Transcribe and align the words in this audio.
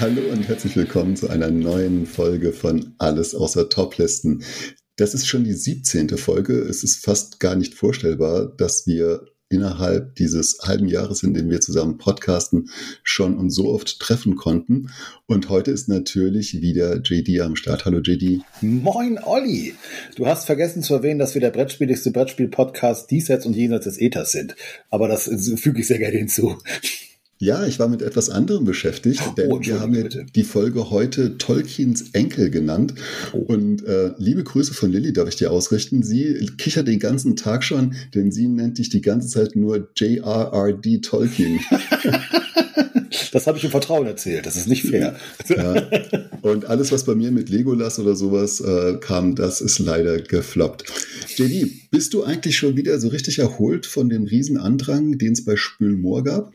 Hallo 0.00 0.22
und 0.32 0.48
herzlich 0.48 0.76
willkommen 0.76 1.14
zu 1.14 1.28
einer 1.28 1.50
neuen 1.50 2.06
Folge 2.06 2.54
von 2.54 2.94
Alles 2.96 3.34
außer 3.34 3.68
Toplisten. 3.68 4.42
Das 4.96 5.12
ist 5.12 5.26
schon 5.26 5.44
die 5.44 5.52
17. 5.52 6.16
Folge. 6.16 6.54
Es 6.54 6.82
ist 6.82 7.04
fast 7.04 7.38
gar 7.38 7.54
nicht 7.54 7.74
vorstellbar, 7.74 8.46
dass 8.46 8.86
wir 8.86 9.26
innerhalb 9.50 10.14
dieses 10.14 10.60
halben 10.62 10.88
Jahres, 10.88 11.22
in 11.22 11.34
dem 11.34 11.50
wir 11.50 11.60
zusammen 11.60 11.98
podcasten, 11.98 12.70
schon 13.02 13.36
uns 13.36 13.54
so 13.54 13.68
oft 13.68 14.00
treffen 14.00 14.36
konnten. 14.36 14.88
Und 15.26 15.50
heute 15.50 15.70
ist 15.70 15.90
natürlich 15.90 16.62
wieder 16.62 17.02
JD 17.02 17.42
am 17.42 17.54
Start. 17.54 17.84
Hallo 17.84 18.00
JD. 18.00 18.40
Moin 18.62 19.18
Olli. 19.22 19.74
Du 20.16 20.26
hast 20.26 20.46
vergessen 20.46 20.82
zu 20.82 20.94
erwähnen, 20.94 21.18
dass 21.18 21.34
wir 21.34 21.42
der 21.42 21.50
brettspieligste 21.50 22.10
Brettspiel-Podcast 22.10 23.10
diesseits 23.10 23.44
und 23.44 23.54
jenseits 23.54 23.84
des 23.84 24.00
Ethers 24.00 24.32
sind. 24.32 24.56
Aber 24.88 25.08
das 25.08 25.24
füge 25.56 25.80
ich 25.80 25.88
sehr 25.88 25.98
gerne 25.98 26.16
hinzu. 26.16 26.56
Ja, 27.42 27.66
ich 27.66 27.78
war 27.78 27.88
mit 27.88 28.02
etwas 28.02 28.28
anderem 28.28 28.66
beschäftigt, 28.66 29.22
oh, 29.26 29.32
denn 29.34 29.50
wir 29.62 29.80
haben 29.80 29.94
ja 29.94 30.02
die 30.02 30.44
Folge 30.44 30.90
heute 30.90 31.38
Tolkiens 31.38 32.10
Enkel 32.12 32.50
genannt. 32.50 32.92
Oh. 33.32 33.38
Und 33.38 33.82
äh, 33.86 34.10
liebe 34.18 34.44
Grüße 34.44 34.74
von 34.74 34.92
Lilly 34.92 35.14
darf 35.14 35.26
ich 35.26 35.36
dir 35.36 35.50
ausrichten. 35.50 36.02
Sie 36.02 36.50
kichert 36.58 36.86
den 36.86 36.98
ganzen 36.98 37.36
Tag 37.36 37.64
schon, 37.64 37.94
denn 38.14 38.30
sie 38.30 38.46
nennt 38.46 38.76
dich 38.76 38.90
die 38.90 39.00
ganze 39.00 39.28
Zeit 39.28 39.56
nur 39.56 39.88
J.R.R.D. 39.96 40.98
Tolkien. 40.98 41.60
das 43.32 43.46
habe 43.46 43.56
ich 43.56 43.64
im 43.64 43.70
Vertrauen 43.70 44.06
erzählt. 44.06 44.44
Das 44.44 44.56
ist 44.56 44.68
nicht 44.68 44.82
fair. 44.82 45.16
Ja. 45.48 45.88
Und 46.42 46.66
alles, 46.66 46.92
was 46.92 47.04
bei 47.04 47.14
mir 47.14 47.30
mit 47.30 47.48
Legolas 47.48 47.98
oder 47.98 48.16
sowas 48.16 48.60
äh, 48.60 48.98
kam, 49.00 49.34
das 49.34 49.62
ist 49.62 49.78
leider 49.78 50.20
gefloppt. 50.20 50.84
JD, 51.36 51.90
bist 51.90 52.12
du 52.12 52.22
eigentlich 52.22 52.58
schon 52.58 52.76
wieder 52.76 53.00
so 53.00 53.08
richtig 53.08 53.38
erholt 53.38 53.86
von 53.86 54.10
dem 54.10 54.24
Riesenandrang, 54.24 55.16
den 55.16 55.32
es 55.32 55.42
bei 55.46 55.56
Spülmoor 55.56 56.22
gab? 56.22 56.52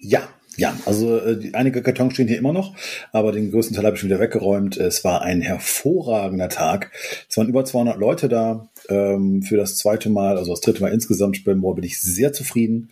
Ja, 0.00 0.28
ja, 0.56 0.76
also 0.84 1.16
äh, 1.18 1.50
einige 1.52 1.82
Kartons 1.82 2.14
stehen 2.14 2.28
hier 2.28 2.38
immer 2.38 2.52
noch, 2.52 2.74
aber 3.12 3.32
den 3.32 3.50
größten 3.50 3.74
Teil 3.74 3.86
habe 3.86 3.96
ich 3.96 4.04
wieder 4.04 4.20
weggeräumt. 4.20 4.76
Es 4.76 5.04
war 5.04 5.22
ein 5.22 5.40
hervorragender 5.40 6.48
Tag. 6.48 6.90
Es 7.28 7.36
waren 7.36 7.48
über 7.48 7.64
200 7.64 7.96
Leute 7.98 8.28
da 8.28 8.68
ähm, 8.88 9.42
für 9.42 9.56
das 9.56 9.76
zweite 9.76 10.10
Mal, 10.10 10.36
also 10.36 10.50
das 10.50 10.60
dritte 10.60 10.82
Mal 10.82 10.92
insgesamt 10.92 11.36
Spillmoor 11.36 11.76
bin 11.76 11.84
ich 11.84 12.00
sehr 12.00 12.32
zufrieden. 12.32 12.90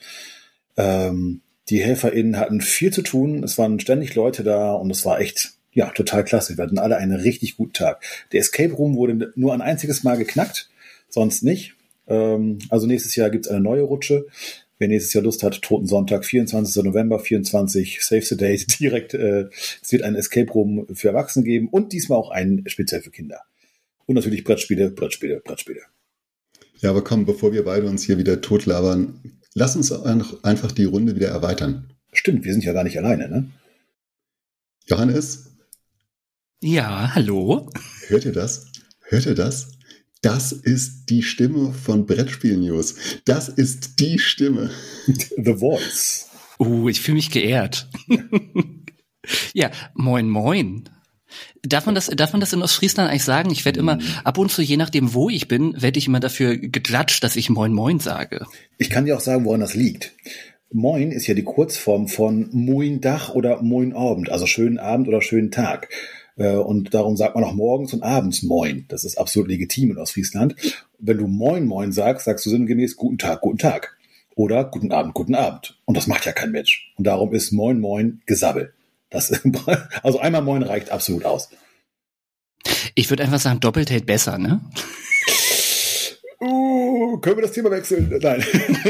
Ähm, 0.76 1.42
die 1.68 1.82
HelferInnen 1.82 2.38
hatten 2.38 2.60
viel 2.60 2.92
zu 2.92 3.02
tun. 3.02 3.42
Es 3.44 3.58
waren 3.58 3.80
ständig 3.80 4.14
Leute 4.14 4.44
da 4.44 4.72
und 4.72 4.90
es 4.90 5.04
war 5.04 5.20
echt, 5.20 5.52
ja, 5.72 5.90
total 5.90 6.24
klasse. 6.24 6.56
Wir 6.56 6.64
hatten 6.64 6.78
alle 6.78 6.96
einen 6.96 7.20
richtig 7.20 7.56
guten 7.56 7.74
Tag. 7.74 8.02
Der 8.32 8.40
Escape 8.40 8.72
Room 8.72 8.96
wurde 8.96 9.32
nur 9.34 9.52
ein 9.52 9.60
einziges 9.60 10.04
Mal 10.04 10.16
geknackt, 10.16 10.70
sonst 11.10 11.42
nicht. 11.42 11.74
Ähm, 12.06 12.60
also 12.70 12.86
nächstes 12.86 13.16
Jahr 13.16 13.30
gibt's 13.30 13.48
eine 13.48 13.60
neue 13.60 13.82
Rutsche. 13.82 14.26
Wer 14.78 14.88
nächstes 14.88 15.12
Jahr 15.12 15.24
Lust 15.24 15.42
hat, 15.42 15.60
Toten 15.60 15.86
Sonntag, 15.86 16.24
24. 16.24 16.84
November, 16.84 17.18
24, 17.18 18.00
Save 18.00 18.22
the 18.22 18.36
Date, 18.36 18.80
direkt. 18.80 19.14
Äh, 19.14 19.48
es 19.82 19.90
wird 19.90 20.02
ein 20.02 20.14
Escape 20.14 20.50
Room 20.52 20.86
für 20.94 21.08
Erwachsene 21.08 21.44
geben 21.44 21.68
und 21.68 21.92
diesmal 21.92 22.18
auch 22.18 22.30
einen 22.30 22.68
speziell 22.68 23.02
für 23.02 23.10
Kinder. 23.10 23.42
Und 24.06 24.14
natürlich 24.14 24.44
Brettspiele, 24.44 24.90
Brettspiele, 24.90 25.40
Brettspiele. 25.44 25.82
Ja, 26.80 26.90
aber 26.90 27.02
komm, 27.02 27.26
bevor 27.26 27.52
wir 27.52 27.64
beide 27.64 27.88
uns 27.88 28.04
hier 28.04 28.18
wieder 28.18 28.40
totlabern, 28.40 29.40
lass 29.54 29.74
uns 29.74 29.90
einfach 29.92 30.72
die 30.72 30.84
Runde 30.84 31.16
wieder 31.16 31.28
erweitern. 31.28 31.92
Stimmt, 32.12 32.44
wir 32.44 32.52
sind 32.52 32.64
ja 32.64 32.72
gar 32.72 32.84
nicht 32.84 32.96
alleine, 32.96 33.28
ne? 33.28 33.50
Johannes? 34.86 35.50
Ja, 36.62 37.14
hallo? 37.14 37.68
Hört 38.06 38.24
ihr 38.24 38.32
das? 38.32 38.66
Hört 39.02 39.26
ihr 39.26 39.34
das? 39.34 39.77
Das 40.22 40.50
ist 40.50 41.06
die 41.10 41.22
Stimme 41.22 41.72
von 41.72 42.06
Brettspiel 42.06 42.56
News. 42.56 42.96
Das 43.24 43.48
ist 43.48 44.00
die 44.00 44.18
Stimme. 44.18 44.70
The 45.06 45.54
Voice. 45.54 46.28
Uh, 46.58 46.88
ich 46.88 47.00
fühle 47.00 47.16
mich 47.16 47.30
geehrt. 47.30 47.88
ja, 49.52 49.70
moin, 49.94 50.28
moin. 50.28 50.88
Darf 51.62 51.86
man 51.86 51.94
das, 51.94 52.06
darf 52.06 52.32
man 52.32 52.40
das 52.40 52.52
in 52.52 52.62
Ostfriesland 52.62 53.10
eigentlich 53.10 53.22
sagen? 53.22 53.50
Ich 53.50 53.64
werde 53.64 53.78
immer, 53.78 53.98
ab 54.24 54.38
und 54.38 54.50
zu, 54.50 54.62
je 54.62 54.76
nachdem, 54.76 55.14
wo 55.14 55.28
ich 55.28 55.46
bin, 55.46 55.80
werde 55.80 55.98
ich 55.98 56.08
immer 56.08 56.20
dafür 56.20 56.56
geklatscht, 56.56 57.22
dass 57.22 57.36
ich 57.36 57.50
moin, 57.50 57.72
moin 57.72 58.00
sage. 58.00 58.46
Ich 58.78 58.90
kann 58.90 59.04
dir 59.04 59.16
auch 59.16 59.20
sagen, 59.20 59.44
woran 59.44 59.60
das 59.60 59.74
liegt. 59.74 60.14
Moin 60.70 61.12
ist 61.12 61.26
ja 61.26 61.34
die 61.34 61.44
Kurzform 61.44 62.08
von 62.08 62.48
Moin 62.52 63.00
Dach 63.00 63.34
oder 63.34 63.62
Moin 63.62 63.92
Abend, 63.92 64.30
also 64.30 64.46
schönen 64.46 64.78
Abend 64.78 65.08
oder 65.08 65.22
schönen 65.22 65.50
Tag. 65.50 65.88
Äh, 66.38 66.56
und 66.56 66.94
darum 66.94 67.16
sagt 67.16 67.34
man 67.34 67.44
auch 67.44 67.52
morgens 67.52 67.92
und 67.92 68.02
abends 68.02 68.42
Moin. 68.42 68.86
Das 68.88 69.04
ist 69.04 69.18
absolut 69.18 69.48
legitim 69.48 69.90
in 69.90 69.98
Ostfriesland. 69.98 70.54
Wenn 70.98 71.18
du 71.18 71.26
Moin 71.26 71.66
Moin 71.66 71.92
sagst, 71.92 72.24
sagst 72.24 72.46
du 72.46 72.50
sinngemäß 72.50 72.96
Guten 72.96 73.18
Tag, 73.18 73.40
Guten 73.42 73.58
Tag. 73.58 73.96
Oder 74.34 74.64
Guten 74.64 74.92
Abend, 74.92 75.14
Guten 75.14 75.34
Abend. 75.34 75.78
Und 75.84 75.96
das 75.96 76.06
macht 76.06 76.24
ja 76.24 76.32
kein 76.32 76.52
Mensch. 76.52 76.92
Und 76.96 77.06
darum 77.06 77.34
ist 77.34 77.52
Moin 77.52 77.80
Moin 77.80 78.22
Gesabbel. 78.26 78.72
Das, 79.10 79.32
also 80.02 80.20
einmal 80.20 80.42
Moin 80.42 80.62
reicht 80.62 80.90
absolut 80.90 81.24
aus. 81.24 81.50
Ich 82.94 83.10
würde 83.10 83.24
einfach 83.24 83.40
sagen, 83.40 83.60
doppelt 83.60 83.90
hält 83.90 84.06
besser, 84.06 84.38
ne? 84.38 84.60
Können 87.16 87.36
wir 87.36 87.42
das 87.42 87.52
Thema 87.52 87.70
wechseln? 87.70 88.12
Nein, 88.22 88.44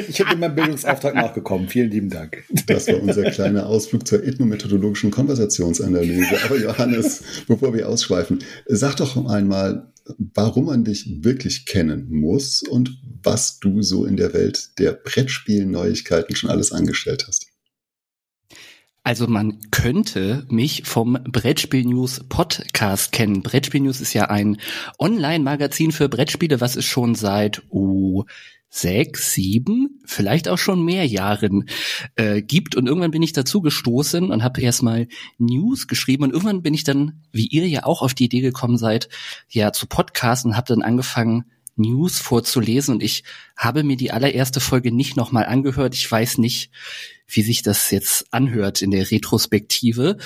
ich 0.08 0.18
bin 0.18 0.40
meinem 0.40 0.54
Bildungsauftrag 0.54 1.14
nachgekommen. 1.14 1.68
Vielen 1.68 1.90
lieben 1.90 2.10
Dank. 2.10 2.44
Das 2.66 2.88
war 2.88 3.00
unser 3.00 3.30
kleiner 3.30 3.66
Ausflug 3.66 4.06
zur 4.06 4.24
ethnomethodologischen 4.24 5.10
Konversationsanalyse. 5.10 6.36
Aber 6.44 6.56
Johannes, 6.56 7.22
bevor 7.46 7.74
wir 7.74 7.88
ausschweifen, 7.88 8.40
sag 8.66 8.96
doch 8.96 9.28
einmal, 9.28 9.92
warum 10.34 10.66
man 10.66 10.84
dich 10.84 11.22
wirklich 11.22 11.66
kennen 11.66 12.08
muss 12.10 12.62
und 12.62 12.98
was 13.22 13.58
du 13.60 13.82
so 13.82 14.04
in 14.04 14.16
der 14.16 14.32
Welt 14.32 14.70
der 14.78 14.92
Brettspielneuigkeiten 14.92 16.34
schon 16.34 16.50
alles 16.50 16.72
angestellt 16.72 17.24
hast. 17.26 17.47
Also 19.08 19.26
man 19.26 19.58
könnte 19.70 20.44
mich 20.50 20.82
vom 20.84 21.14
Brettspiel 21.14 21.86
News 21.86 22.26
Podcast 22.28 23.10
kennen. 23.10 23.42
Brettspiel 23.42 23.80
News 23.80 24.02
ist 24.02 24.12
ja 24.12 24.24
ein 24.24 24.58
Online-Magazin 24.98 25.92
für 25.92 26.10
Brettspiele, 26.10 26.60
was 26.60 26.76
es 26.76 26.84
schon 26.84 27.14
seit 27.14 27.62
uh, 27.70 28.24
sechs, 28.68 29.32
sieben, 29.32 30.02
vielleicht 30.04 30.46
auch 30.46 30.58
schon 30.58 30.84
mehr 30.84 31.06
Jahren 31.06 31.70
äh, 32.16 32.42
gibt. 32.42 32.76
Und 32.76 32.86
irgendwann 32.86 33.10
bin 33.10 33.22
ich 33.22 33.32
dazu 33.32 33.62
gestoßen 33.62 34.30
und 34.30 34.44
habe 34.44 34.60
erstmal 34.60 35.08
News 35.38 35.88
geschrieben. 35.88 36.24
Und 36.24 36.34
irgendwann 36.34 36.60
bin 36.60 36.74
ich 36.74 36.84
dann, 36.84 37.22
wie 37.32 37.46
ihr 37.46 37.66
ja 37.66 37.86
auch 37.86 38.02
auf 38.02 38.12
die 38.12 38.26
Idee 38.26 38.42
gekommen 38.42 38.76
seid, 38.76 39.08
ja 39.48 39.72
zu 39.72 39.86
Podcasten 39.86 40.50
und 40.50 40.56
habe 40.58 40.68
dann 40.68 40.82
angefangen, 40.82 41.46
News 41.76 42.18
vorzulesen. 42.18 42.96
Und 42.96 43.02
ich 43.02 43.24
habe 43.56 43.84
mir 43.84 43.96
die 43.96 44.10
allererste 44.10 44.60
Folge 44.60 44.92
nicht 44.92 45.16
nochmal 45.16 45.46
angehört. 45.46 45.94
Ich 45.94 46.10
weiß 46.10 46.36
nicht, 46.36 46.70
wie 47.28 47.42
sich 47.42 47.62
das 47.62 47.90
jetzt 47.90 48.26
anhört 48.32 48.82
in 48.82 48.90
der 48.90 49.10
Retrospektive. 49.10 50.16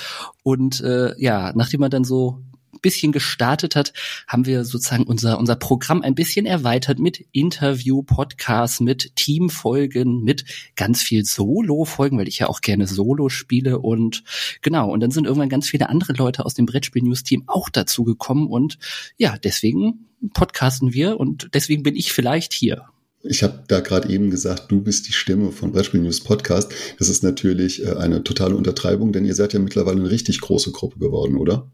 Und 0.41 0.81
äh, 0.81 1.13
ja, 1.21 1.51
nachdem 1.53 1.81
man 1.81 1.91
dann 1.91 2.05
so 2.05 2.41
bisschen 2.83 3.11
gestartet 3.11 3.75
hat, 3.75 3.93
haben 4.27 4.45
wir 4.45 4.63
sozusagen 4.63 5.05
unser, 5.05 5.39
unser 5.39 5.55
Programm 5.55 6.03
ein 6.03 6.13
bisschen 6.13 6.45
erweitert 6.45 6.99
mit 6.99 7.25
Interview, 7.31 8.03
Podcasts, 8.03 8.79
mit 8.79 9.15
Teamfolgen, 9.15 10.23
mit 10.23 10.45
ganz 10.75 11.01
viel 11.01 11.25
Solo-Folgen, 11.25 12.19
weil 12.19 12.27
ich 12.27 12.39
ja 12.39 12.47
auch 12.47 12.61
gerne 12.61 12.85
Solo 12.85 13.29
spiele 13.29 13.79
und 13.79 14.23
genau. 14.61 14.91
Und 14.91 14.99
dann 14.99 15.11
sind 15.11 15.25
irgendwann 15.25 15.49
ganz 15.49 15.69
viele 15.69 15.89
andere 15.89 16.13
Leute 16.13 16.45
aus 16.45 16.53
dem 16.53 16.67
Brettspiel-News-Team 16.67 17.45
auch 17.47 17.69
dazu 17.69 18.03
gekommen 18.03 18.47
und 18.47 18.77
ja, 19.17 19.37
deswegen 19.37 20.09
podcasten 20.33 20.93
wir 20.93 21.19
und 21.19 21.49
deswegen 21.53 21.83
bin 21.83 21.95
ich 21.95 22.13
vielleicht 22.13 22.53
hier 22.53 22.85
ich 23.23 23.41
habe 23.41 23.63
da 23.67 23.79
gerade 23.79 24.09
eben 24.09 24.29
gesagt, 24.29 24.71
du 24.71 24.81
bist 24.81 25.07
die 25.07 25.13
Stimme 25.13 25.51
von 25.51 25.71
Brettspiel 25.71 26.01
News 26.01 26.21
Podcast. 26.21 26.71
Das 26.99 27.07
ist 27.07 27.23
natürlich 27.23 27.83
äh, 27.83 27.93
eine 27.93 28.23
totale 28.23 28.55
Untertreibung, 28.55 29.13
denn 29.13 29.25
ihr 29.25 29.35
seid 29.35 29.53
ja 29.53 29.59
mittlerweile 29.59 29.99
eine 29.99 30.11
richtig 30.11 30.41
große 30.41 30.71
Gruppe 30.71 30.99
geworden, 30.99 31.37
oder? 31.37 31.71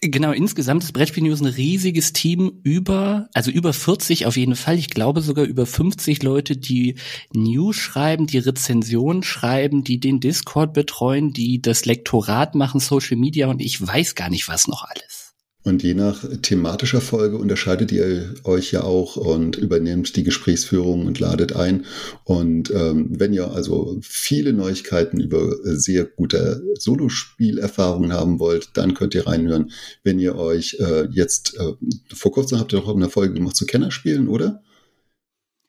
Genau, 0.00 0.32
insgesamt 0.32 0.84
ist 0.84 0.92
Brettspiel 0.92 1.24
News 1.24 1.40
ein 1.40 1.46
riesiges 1.46 2.12
Team 2.12 2.60
über, 2.62 3.28
also 3.34 3.50
über 3.50 3.72
40 3.72 4.26
auf 4.26 4.36
jeden 4.36 4.56
Fall. 4.56 4.78
Ich 4.78 4.90
glaube 4.90 5.20
sogar 5.20 5.44
über 5.44 5.66
50 5.66 6.22
Leute, 6.22 6.56
die 6.56 6.96
News 7.32 7.76
schreiben, 7.76 8.26
die 8.26 8.38
Rezensionen 8.38 9.22
schreiben, 9.22 9.84
die 9.84 10.00
den 10.00 10.20
Discord 10.20 10.72
betreuen, 10.72 11.32
die 11.32 11.60
das 11.60 11.84
Lektorat 11.84 12.54
machen, 12.54 12.80
Social 12.80 13.16
Media 13.16 13.48
und 13.48 13.60
ich 13.60 13.84
weiß 13.84 14.14
gar 14.14 14.30
nicht 14.30 14.48
was 14.48 14.66
noch 14.66 14.84
alles. 14.84 15.21
Und 15.64 15.84
je 15.84 15.94
nach 15.94 16.24
thematischer 16.42 17.00
Folge 17.00 17.38
unterscheidet 17.38 17.92
ihr 17.92 18.34
euch 18.42 18.72
ja 18.72 18.82
auch 18.82 19.16
und 19.16 19.56
übernehmt 19.56 20.16
die 20.16 20.24
Gesprächsführung 20.24 21.06
und 21.06 21.20
ladet 21.20 21.54
ein. 21.54 21.86
Und 22.24 22.72
ähm, 22.72 23.10
wenn 23.10 23.32
ihr 23.32 23.52
also 23.52 23.96
viele 24.02 24.52
Neuigkeiten 24.52 25.20
über 25.20 25.56
sehr 25.62 26.04
gute 26.04 26.64
Solospielerfahrungen 26.78 28.12
haben 28.12 28.40
wollt, 28.40 28.70
dann 28.74 28.94
könnt 28.94 29.14
ihr 29.14 29.28
reinhören. 29.28 29.70
Wenn 30.02 30.18
ihr 30.18 30.34
euch 30.34 30.78
äh, 30.80 31.06
jetzt, 31.12 31.56
äh, 31.56 31.72
vor 32.12 32.32
kurzem 32.32 32.58
habt 32.58 32.72
ihr 32.72 32.80
doch 32.80 32.94
eine 32.94 33.08
Folge 33.08 33.34
gemacht 33.34 33.54
zu 33.54 33.64
Kennerspielen, 33.64 34.26
oder? 34.26 34.62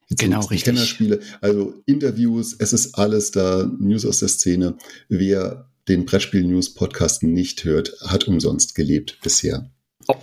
Jetzt 0.09 0.19
genau, 0.19 0.39
richtig. 0.41 0.63
Kennerspiele, 0.63 1.19
also 1.39 1.75
Interviews, 1.85 2.55
es 2.57 2.73
ist 2.73 2.95
alles 2.95 3.29
da, 3.29 3.71
News 3.79 4.05
aus 4.07 4.19
der 4.19 4.29
Szene. 4.29 4.75
Wer 5.07 5.69
den 5.87 6.05
Brettspiel 6.05 6.45
News 6.45 6.73
Podcast 6.73 7.21
nicht 7.23 7.63
hört, 7.63 7.93
hat 8.01 8.27
umsonst 8.27 8.73
gelebt 8.73 9.19
bisher. 9.21 9.69
Oh. 10.07 10.15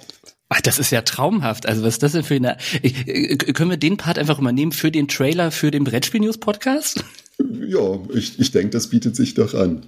Ach, 0.48 0.60
das 0.60 0.80
ist 0.80 0.90
ja 0.90 1.02
traumhaft. 1.02 1.66
Also 1.66 1.82
was 1.82 1.94
ist 1.94 2.02
das 2.02 2.12
denn 2.12 2.24
für 2.24 2.34
eine? 2.34 2.56
Ich, 2.82 3.06
äh, 3.06 3.36
können 3.36 3.70
wir 3.70 3.76
den 3.76 3.96
Part 3.96 4.18
einfach 4.18 4.38
übernehmen 4.40 4.72
für 4.72 4.90
den 4.90 5.06
Trailer 5.06 5.52
für 5.52 5.70
den 5.70 5.84
Brettspiel 5.84 6.20
News 6.20 6.38
Podcast? 6.38 7.04
Ja, 7.66 8.00
ich, 8.14 8.38
ich 8.38 8.50
denke, 8.50 8.70
das 8.70 8.88
bietet 8.88 9.16
sich 9.16 9.34
doch 9.34 9.54
an. 9.54 9.86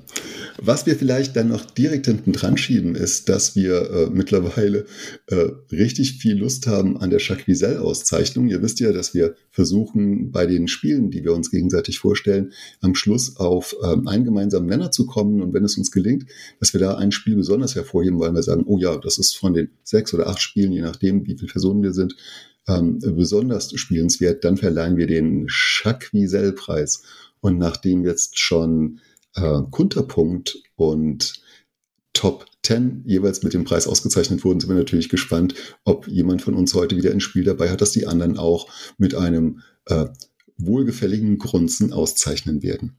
Was 0.58 0.86
wir 0.86 0.96
vielleicht 0.96 1.34
dann 1.36 1.48
noch 1.48 1.64
direkt 1.64 2.06
hinten 2.06 2.32
dran 2.32 2.56
schieben, 2.56 2.94
ist, 2.94 3.28
dass 3.28 3.56
wir 3.56 3.90
äh, 3.90 4.10
mittlerweile 4.10 4.86
äh, 5.26 5.50
richtig 5.70 6.18
viel 6.18 6.36
Lust 6.36 6.66
haben 6.66 6.98
an 6.98 7.10
der 7.10 7.20
Jacques 7.20 7.46
Wiesel-Auszeichnung. 7.46 8.48
Ihr 8.48 8.62
wisst 8.62 8.80
ja, 8.80 8.92
dass 8.92 9.14
wir 9.14 9.34
versuchen, 9.50 10.30
bei 10.30 10.46
den 10.46 10.68
Spielen, 10.68 11.10
die 11.10 11.24
wir 11.24 11.34
uns 11.34 11.50
gegenseitig 11.50 11.98
vorstellen, 11.98 12.52
am 12.80 12.94
Schluss 12.94 13.36
auf 13.36 13.74
ähm, 13.84 14.06
einen 14.06 14.24
gemeinsamen 14.24 14.66
Nenner 14.66 14.90
zu 14.90 15.06
kommen. 15.06 15.42
Und 15.42 15.52
wenn 15.52 15.64
es 15.64 15.76
uns 15.76 15.90
gelingt, 15.90 16.26
dass 16.60 16.72
wir 16.72 16.80
da 16.80 16.96
ein 16.96 17.12
Spiel 17.12 17.36
besonders 17.36 17.74
hervorheben, 17.74 18.20
weil 18.20 18.32
wir 18.32 18.42
sagen, 18.42 18.64
oh 18.66 18.78
ja, 18.78 18.96
das 18.96 19.18
ist 19.18 19.36
von 19.36 19.54
den 19.54 19.70
sechs 19.84 20.14
oder 20.14 20.28
acht 20.28 20.40
Spielen, 20.40 20.72
je 20.72 20.82
nachdem, 20.82 21.26
wie 21.26 21.36
viele 21.36 21.50
Personen 21.50 21.82
wir 21.82 21.92
sind, 21.92 22.14
ähm, 22.68 22.98
besonders 23.00 23.72
spielenswert, 23.78 24.44
dann 24.44 24.56
verleihen 24.56 24.96
wir 24.96 25.06
den 25.06 25.48
Jacques 25.48 26.12
Wiesel-Preis. 26.12 27.02
Und 27.42 27.58
nachdem 27.58 28.04
jetzt 28.04 28.38
schon 28.38 29.00
äh, 29.34 29.60
Kunterpunkt 29.70 30.62
und 30.76 31.42
Top 32.14 32.46
10 32.62 33.02
jeweils 33.04 33.42
mit 33.42 33.52
dem 33.52 33.64
Preis 33.64 33.86
ausgezeichnet 33.86 34.44
wurden, 34.44 34.60
sind 34.60 34.70
wir 34.70 34.76
natürlich 34.76 35.08
gespannt, 35.08 35.54
ob 35.84 36.06
jemand 36.06 36.42
von 36.42 36.54
uns 36.54 36.72
heute 36.74 36.96
wieder 36.96 37.10
ein 37.10 37.20
Spiel 37.20 37.44
dabei 37.44 37.68
hat, 37.68 37.80
dass 37.80 37.90
die 37.90 38.06
anderen 38.06 38.38
auch 38.38 38.68
mit 38.96 39.14
einem 39.14 39.60
äh, 39.86 40.06
wohlgefälligen 40.56 41.38
Grunzen 41.38 41.92
auszeichnen 41.92 42.62
werden. 42.62 42.96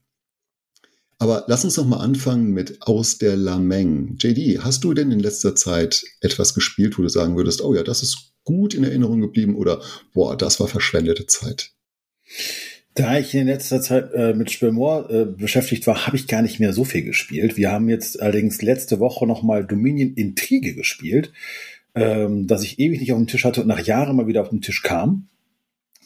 Aber 1.19 1.45
lass 1.47 1.63
uns 1.63 1.77
noch 1.77 1.85
mal 1.85 2.01
anfangen 2.01 2.51
mit 2.51 2.81
Aus 2.81 3.17
der 3.17 3.37
Lameng. 3.37 4.17
JD, 4.19 4.59
hast 4.61 4.83
du 4.83 4.93
denn 4.93 5.11
in 5.11 5.21
letzter 5.21 5.55
Zeit 5.55 6.03
etwas 6.19 6.53
gespielt, 6.53 6.97
wo 6.97 7.01
du 7.01 7.07
sagen 7.07 7.37
würdest, 7.37 7.61
oh 7.61 7.73
ja, 7.73 7.83
das 7.83 8.03
ist 8.03 8.33
gut 8.43 8.73
in 8.73 8.83
Erinnerung 8.83 9.21
geblieben 9.21 9.55
oder 9.55 9.81
boah, 10.13 10.35
das 10.35 10.59
war 10.59 10.67
verschwendete 10.67 11.27
Zeit? 11.27 11.71
Da 12.95 13.17
ich 13.17 13.33
in 13.33 13.47
letzter 13.47 13.81
Zeit 13.81 14.13
äh, 14.13 14.35
mit 14.35 14.51
Spillmore 14.51 15.11
äh, 15.11 15.25
beschäftigt 15.25 15.87
war, 15.87 16.05
habe 16.05 16.15
ich 16.15 16.27
gar 16.27 16.43
nicht 16.43 16.59
mehr 16.59 16.73
so 16.73 16.83
viel 16.83 17.03
gespielt. 17.03 17.57
Wir 17.57 17.71
haben 17.71 17.89
jetzt 17.89 18.21
allerdings 18.21 18.61
letzte 18.61 18.99
Woche 18.99 19.25
nochmal 19.25 19.65
Dominion 19.65 20.13
Intrige 20.13 20.75
gespielt, 20.75 21.33
ähm, 21.95 22.45
dass 22.45 22.63
ich 22.63 22.77
ewig 22.77 22.99
nicht 22.99 23.11
auf 23.11 23.17
dem 23.17 23.25
Tisch 23.25 23.45
hatte 23.45 23.61
und 23.61 23.67
nach 23.67 23.83
Jahren 23.83 24.15
mal 24.15 24.27
wieder 24.27 24.41
auf 24.41 24.49
den 24.49 24.61
Tisch 24.61 24.83
kam. 24.83 25.27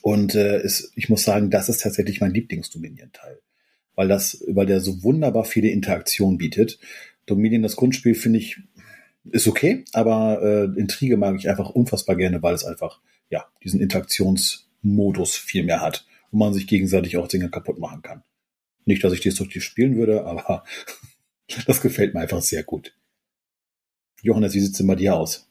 Und 0.01 0.35
äh, 0.35 0.63
ist, 0.63 0.93
ich 0.95 1.09
muss 1.09 1.23
sagen, 1.23 1.49
das 1.49 1.67
ist 1.67 1.81
tatsächlich 1.81 2.21
mein 2.21 2.31
Lieblings-Dominion-Teil. 2.31 3.39
Weil 3.95 4.07
das, 4.07 4.41
weil 4.47 4.65
der 4.65 4.79
so 4.79 5.03
wunderbar 5.03 5.43
viele 5.43 5.67
Interaktionen 5.67 6.37
bietet. 6.37 6.79
Dominion, 7.25 7.63
das 7.63 7.75
Grundspiel, 7.75 8.15
finde 8.15 8.39
ich, 8.39 8.61
ist 9.29 9.47
okay, 9.47 9.83
aber 9.91 10.41
äh, 10.41 10.79
Intrige 10.79 11.17
mag 11.17 11.35
ich 11.37 11.49
einfach 11.49 11.69
unfassbar 11.69 12.15
gerne, 12.15 12.41
weil 12.41 12.53
es 12.53 12.63
einfach, 12.63 13.01
ja, 13.29 13.45
diesen 13.61 13.81
Interaktionsmodus 13.81 15.35
viel 15.35 15.65
mehr 15.65 15.81
hat 15.81 16.06
wo 16.31 16.37
man 16.37 16.53
sich 16.53 16.67
gegenseitig 16.67 17.17
auch 17.17 17.27
Dinge 17.27 17.49
kaputt 17.49 17.79
machen 17.79 18.01
kann. 18.01 18.23
Nicht, 18.85 19.03
dass 19.03 19.13
ich 19.13 19.21
destruktiv 19.21 19.63
spielen 19.63 19.97
würde, 19.97 20.25
aber 20.25 20.63
das 21.67 21.81
gefällt 21.81 22.13
mir 22.13 22.21
einfach 22.21 22.41
sehr 22.41 22.63
gut. 22.63 22.93
Johannes, 24.21 24.53
wie 24.53 24.59
sieht 24.59 24.71
es 24.71 24.77
denn 24.77 24.87
bei 24.87 24.95
dir 24.95 25.15
aus? 25.15 25.47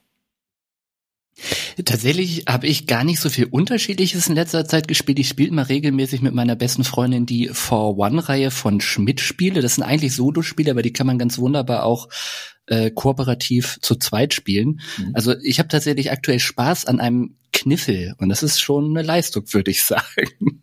Tatsächlich 1.84 2.44
habe 2.48 2.66
ich 2.66 2.86
gar 2.86 3.04
nicht 3.04 3.20
so 3.20 3.28
viel 3.28 3.44
Unterschiedliches 3.44 4.28
in 4.28 4.34
letzter 4.34 4.64
Zeit 4.64 4.88
gespielt. 4.88 5.18
Ich 5.18 5.28
spiele 5.28 5.50
immer 5.50 5.68
regelmäßig 5.68 6.22
mit 6.22 6.32
meiner 6.32 6.56
besten 6.56 6.82
Freundin 6.82 7.26
die 7.26 7.50
For 7.52 7.98
One-Reihe 7.98 8.50
von 8.50 8.80
Schmidt-Spiele. 8.80 9.60
Das 9.60 9.74
sind 9.74 9.84
eigentlich 9.84 10.14
Solo-Spiele, 10.14 10.70
aber 10.70 10.80
die 10.80 10.94
kann 10.94 11.06
man 11.06 11.18
ganz 11.18 11.36
wunderbar 11.36 11.84
auch 11.84 12.08
äh, 12.66 12.90
kooperativ 12.90 13.78
zu 13.82 13.96
zweit 13.96 14.32
spielen. 14.32 14.80
Mhm. 14.96 15.10
Also 15.12 15.34
ich 15.42 15.58
habe 15.58 15.68
tatsächlich 15.68 16.10
aktuell 16.10 16.40
Spaß 16.40 16.86
an 16.86 17.00
einem 17.00 17.36
Kniffel 17.52 18.14
und 18.18 18.30
das 18.30 18.42
ist 18.42 18.60
schon 18.60 18.96
eine 18.96 19.06
Leistung, 19.06 19.44
würde 19.52 19.70
ich 19.70 19.82
sagen. 19.84 20.62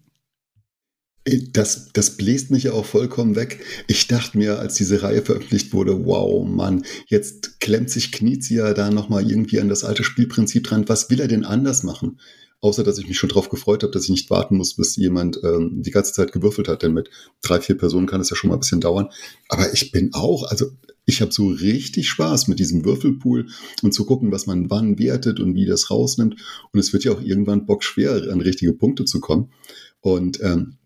Das, 1.26 1.90
das 1.94 2.18
bläst 2.18 2.52
mich 2.52 2.64
ja 2.64 2.74
auch 2.74 2.86
vollkommen 2.86 3.38
weg. 3.38 3.64
Ich 3.88 4.08
dachte 4.08 4.38
mir, 4.38 4.60
als 4.60 4.74
diese 4.74 5.04
Reihe 5.04 5.22
veröffentlicht 5.22 5.72
wurde, 5.72 6.06
wow, 6.06 6.46
Mann, 6.46 6.84
jetzt 7.08 7.62
klemmt 7.62 7.90
sich 7.90 8.12
Knizia 8.12 8.74
da 8.74 8.90
nochmal 8.90 9.30
irgendwie 9.30 9.62
an 9.62 9.70
das 9.70 9.86
alte 9.86 10.04
Spielprinzip 10.04 10.66
dran. 10.66 10.90
Was 10.90 11.10
will 11.10 11.22
er 11.22 11.30
denn 11.30 11.46
anders 11.46 11.84
machen? 11.84 12.20
Außer, 12.60 12.84
dass 12.84 12.98
ich 12.98 13.08
mich 13.08 13.18
schon 13.18 13.30
drauf 13.30 13.48
gefreut 13.48 13.84
habe, 13.84 13.92
dass 13.92 14.04
ich 14.04 14.10
nicht 14.10 14.30
warten 14.30 14.58
muss, 14.58 14.76
bis 14.76 14.98
jemand 14.98 15.40
ähm, 15.44 15.82
die 15.82 15.92
ganze 15.92 16.12
Zeit 16.12 16.34
gewürfelt 16.34 16.68
hat. 16.68 16.82
Denn 16.82 16.94
mit 16.94 17.10
drei, 17.42 17.62
vier 17.62 17.78
Personen 17.78 18.08
kann 18.08 18.22
es 18.22 18.30
ja 18.30 18.36
schon 18.36 18.50
mal 18.50 18.58
ein 18.58 18.62
bisschen 18.62 18.82
dauern. 18.82 19.10
Aber 19.48 19.74
ich 19.74 19.92
bin 19.92 20.14
auch, 20.14 20.44
also 20.44 20.72
ich 21.06 21.22
habe 21.22 21.32
so 21.32 21.48
richtig 21.48 22.10
Spaß 22.10 22.48
mit 22.48 22.60
diesem 22.60 22.86
Würfelpool 22.86 23.48
und 23.82 23.94
zu 23.94 24.06
gucken, 24.06 24.32
was 24.32 24.46
man 24.46 24.70
wann 24.70 24.98
wertet 25.00 25.40
und 25.40 25.56
wie 25.56 25.66
das 25.66 25.90
rausnimmt. 25.90 26.36
Und 26.72 26.80
es 26.80 26.92
wird 26.94 27.04
ja 27.04 27.14
auch 27.14 27.22
irgendwann 27.22 27.66
bockschwer, 27.66 28.32
an 28.32 28.42
richtige 28.42 28.74
Punkte 28.74 29.06
zu 29.06 29.20
kommen. 29.20 29.52
Und 30.00 30.42
ähm, 30.42 30.78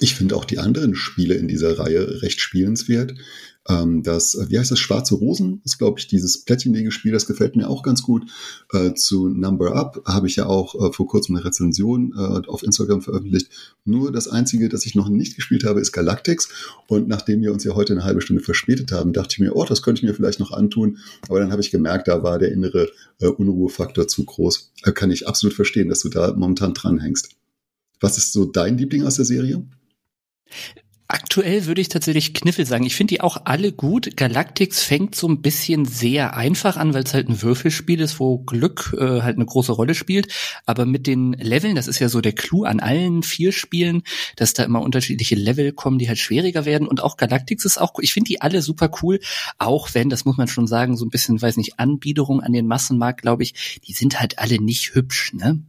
ich 0.00 0.14
finde 0.14 0.36
auch 0.36 0.44
die 0.44 0.58
anderen 0.58 0.94
Spiele 0.94 1.34
in 1.34 1.48
dieser 1.48 1.78
Reihe 1.78 2.22
recht 2.22 2.40
spielenswert. 2.40 3.14
Ähm, 3.66 4.02
das, 4.02 4.36
wie 4.48 4.58
heißt 4.58 4.70
das, 4.70 4.78
Schwarze 4.78 5.14
Rosen 5.14 5.62
ist, 5.64 5.78
glaube 5.78 5.98
ich, 5.98 6.06
dieses 6.06 6.44
Plättchenlegespiel, 6.44 7.12
das 7.12 7.26
gefällt 7.26 7.56
mir 7.56 7.68
auch 7.68 7.82
ganz 7.82 8.02
gut. 8.02 8.30
Äh, 8.72 8.94
zu 8.94 9.28
Number 9.28 9.74
Up 9.74 10.02
habe 10.06 10.26
ich 10.26 10.36
ja 10.36 10.46
auch 10.46 10.74
äh, 10.74 10.92
vor 10.92 11.06
kurzem 11.06 11.36
eine 11.36 11.44
Rezension 11.44 12.12
äh, 12.16 12.46
auf 12.46 12.62
Instagram 12.62 13.00
veröffentlicht. 13.00 13.48
Nur 13.84 14.12
das 14.12 14.28
Einzige, 14.28 14.68
das 14.68 14.84
ich 14.84 14.94
noch 14.94 15.08
nicht 15.08 15.36
gespielt 15.36 15.64
habe, 15.64 15.80
ist 15.80 15.92
Galactics. 15.92 16.48
Und 16.88 17.08
nachdem 17.08 17.40
wir 17.40 17.52
uns 17.52 17.64
ja 17.64 17.74
heute 17.74 17.94
eine 17.94 18.04
halbe 18.04 18.20
Stunde 18.20 18.42
verspätet 18.42 18.92
haben, 18.92 19.12
dachte 19.12 19.32
ich 19.32 19.38
mir, 19.38 19.56
oh, 19.56 19.64
das 19.64 19.82
könnte 19.82 20.00
ich 20.00 20.08
mir 20.08 20.14
vielleicht 20.14 20.40
noch 20.40 20.52
antun. 20.52 20.98
Aber 21.28 21.40
dann 21.40 21.50
habe 21.50 21.62
ich 21.62 21.70
gemerkt, 21.70 22.08
da 22.08 22.22
war 22.22 22.38
der 22.38 22.52
innere 22.52 22.90
äh, 23.20 23.28
Unruhefaktor 23.28 24.06
zu 24.08 24.24
groß. 24.24 24.72
Äh, 24.82 24.92
kann 24.92 25.10
ich 25.10 25.26
absolut 25.26 25.54
verstehen, 25.54 25.88
dass 25.88 26.00
du 26.00 26.10
da 26.10 26.34
momentan 26.34 26.74
dranhängst. 26.74 27.30
Was 28.00 28.18
ist 28.18 28.32
so 28.32 28.44
dein 28.44 28.76
Liebling 28.76 29.04
aus 29.04 29.16
der 29.16 29.24
Serie? 29.24 29.64
Aktuell 31.06 31.66
würde 31.66 31.82
ich 31.82 31.90
tatsächlich 31.90 32.32
Kniffel 32.32 32.64
sagen. 32.64 32.86
Ich 32.86 32.96
finde 32.96 33.12
die 33.12 33.20
auch 33.20 33.42
alle 33.44 33.72
gut. 33.72 34.16
Galactics 34.16 34.82
fängt 34.82 35.14
so 35.14 35.28
ein 35.28 35.42
bisschen 35.42 35.84
sehr 35.84 36.34
einfach 36.34 36.78
an, 36.78 36.94
weil 36.94 37.04
es 37.04 37.12
halt 37.12 37.28
ein 37.28 37.42
Würfelspiel 37.42 38.00
ist, 38.00 38.18
wo 38.18 38.38
Glück 38.38 38.96
äh, 38.98 39.20
halt 39.20 39.36
eine 39.36 39.44
große 39.44 39.72
Rolle 39.72 39.94
spielt. 39.94 40.32
Aber 40.64 40.86
mit 40.86 41.06
den 41.06 41.34
Leveln, 41.34 41.74
das 41.74 41.88
ist 41.88 41.98
ja 41.98 42.08
so 42.08 42.22
der 42.22 42.32
Clou 42.32 42.64
an 42.64 42.80
allen 42.80 43.22
vier 43.22 43.52
Spielen, 43.52 44.02
dass 44.36 44.54
da 44.54 44.64
immer 44.64 44.80
unterschiedliche 44.80 45.34
Level 45.34 45.72
kommen, 45.72 45.98
die 45.98 46.08
halt 46.08 46.18
schwieriger 46.18 46.64
werden. 46.64 46.88
Und 46.88 47.02
auch 47.02 47.18
Galactics 47.18 47.66
ist 47.66 47.78
auch, 47.78 47.92
ich 48.00 48.14
finde 48.14 48.28
die 48.28 48.40
alle 48.40 48.62
super 48.62 48.90
cool. 49.02 49.20
Auch 49.58 49.92
wenn, 49.92 50.08
das 50.08 50.24
muss 50.24 50.38
man 50.38 50.48
schon 50.48 50.66
sagen, 50.66 50.96
so 50.96 51.04
ein 51.04 51.10
bisschen, 51.10 51.40
weiß 51.40 51.58
nicht, 51.58 51.78
Anbiederung 51.78 52.40
an 52.40 52.54
den 52.54 52.66
Massenmarkt, 52.66 53.20
glaube 53.20 53.42
ich, 53.42 53.80
die 53.86 53.92
sind 53.92 54.20
halt 54.20 54.38
alle 54.38 54.58
nicht 54.58 54.94
hübsch, 54.94 55.34
ne? 55.34 55.62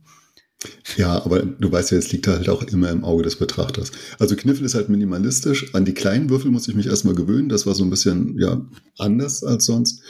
Ja, 0.98 1.24
aber 1.24 1.42
du 1.42 1.72
weißt 1.72 1.92
ja, 1.92 1.98
es 1.98 2.12
liegt 2.12 2.28
halt 2.28 2.50
auch 2.50 2.64
immer 2.64 2.90
im 2.90 3.04
Auge 3.04 3.24
des 3.24 3.36
Betrachters. 3.36 3.92
Also 4.20 4.36
Kniffel 4.36 4.66
ist 4.66 4.76
halt 4.76 4.90
minimalistisch. 4.90 5.74
An 5.74 5.86
die 5.86 5.94
kleinen 5.94 6.30
Würfel 6.30 6.52
muss 6.52 6.68
ich 6.68 6.76
mich 6.76 6.88
erstmal 6.88 7.16
gewöhnen. 7.16 7.50
Das 7.50 7.66
war 7.66 7.76
so 7.76 7.84
ein 7.84 7.90
bisschen, 7.90 8.40
ja, 8.40 8.66
anders 8.98 9.44
als 9.44 9.66
sonst. 9.66 10.02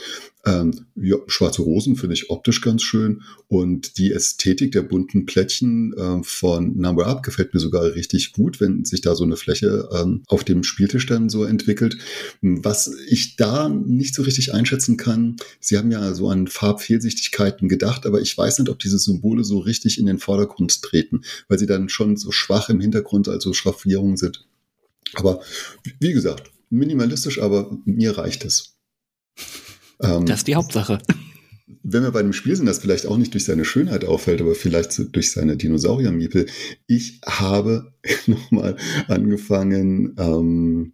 Ähm, 0.46 0.86
ja, 0.94 1.16
schwarze 1.26 1.62
Rosen 1.62 1.96
finde 1.96 2.14
ich 2.14 2.30
optisch 2.30 2.60
ganz 2.60 2.82
schön 2.82 3.22
und 3.48 3.98
die 3.98 4.12
Ästhetik 4.12 4.70
der 4.70 4.82
bunten 4.82 5.26
Plättchen 5.26 5.92
äh, 5.94 6.22
von 6.22 6.76
Number 6.78 7.06
Up 7.06 7.24
gefällt 7.24 7.52
mir 7.52 7.58
sogar 7.58 7.82
richtig 7.96 8.32
gut, 8.32 8.60
wenn 8.60 8.84
sich 8.84 9.00
da 9.00 9.16
so 9.16 9.24
eine 9.24 9.36
Fläche 9.36 9.88
ähm, 9.92 10.22
auf 10.28 10.44
dem 10.44 10.62
Spieltisch 10.62 11.06
dann 11.06 11.28
so 11.28 11.42
entwickelt. 11.42 11.98
Was 12.42 12.94
ich 13.08 13.34
da 13.34 13.68
nicht 13.68 14.14
so 14.14 14.22
richtig 14.22 14.54
einschätzen 14.54 14.96
kann, 14.96 15.36
Sie 15.58 15.76
haben 15.76 15.90
ja 15.90 16.14
so 16.14 16.28
an 16.28 16.46
Farbfehlsichtigkeiten 16.46 17.68
gedacht, 17.68 18.06
aber 18.06 18.20
ich 18.20 18.38
weiß 18.38 18.60
nicht, 18.60 18.68
ob 18.68 18.78
diese 18.78 19.00
Symbole 19.00 19.42
so 19.42 19.58
richtig 19.58 19.98
in 19.98 20.06
den 20.06 20.20
Vordergrund 20.20 20.80
treten, 20.80 21.22
weil 21.48 21.58
sie 21.58 21.66
dann 21.66 21.88
schon 21.88 22.16
so 22.16 22.30
schwach 22.30 22.68
im 22.68 22.80
Hintergrund, 22.80 23.28
also 23.28 23.52
Schraffierungen 23.52 24.16
sind. 24.16 24.46
Aber 25.14 25.40
wie 25.98 26.12
gesagt, 26.12 26.52
minimalistisch, 26.70 27.40
aber 27.40 27.76
mir 27.84 28.16
reicht 28.16 28.44
es. 28.44 28.76
Ähm, 30.02 30.26
das 30.26 30.38
ist 30.38 30.48
die 30.48 30.56
Hauptsache. 30.56 30.98
Wenn 31.82 32.02
wir 32.02 32.10
bei 32.10 32.22
dem 32.22 32.32
Spiel 32.32 32.56
sind, 32.56 32.66
das 32.66 32.78
vielleicht 32.78 33.06
auch 33.06 33.16
nicht 33.16 33.34
durch 33.34 33.44
seine 33.44 33.64
Schönheit 33.64 34.04
auffällt, 34.04 34.40
aber 34.40 34.54
vielleicht 34.54 35.14
durch 35.14 35.32
seine 35.32 35.56
Dinosaurier-Miepel. 35.56 36.46
Ich 36.86 37.20
habe 37.24 37.92
nochmal 38.26 38.76
angefangen, 39.08 40.14
ähm, 40.18 40.92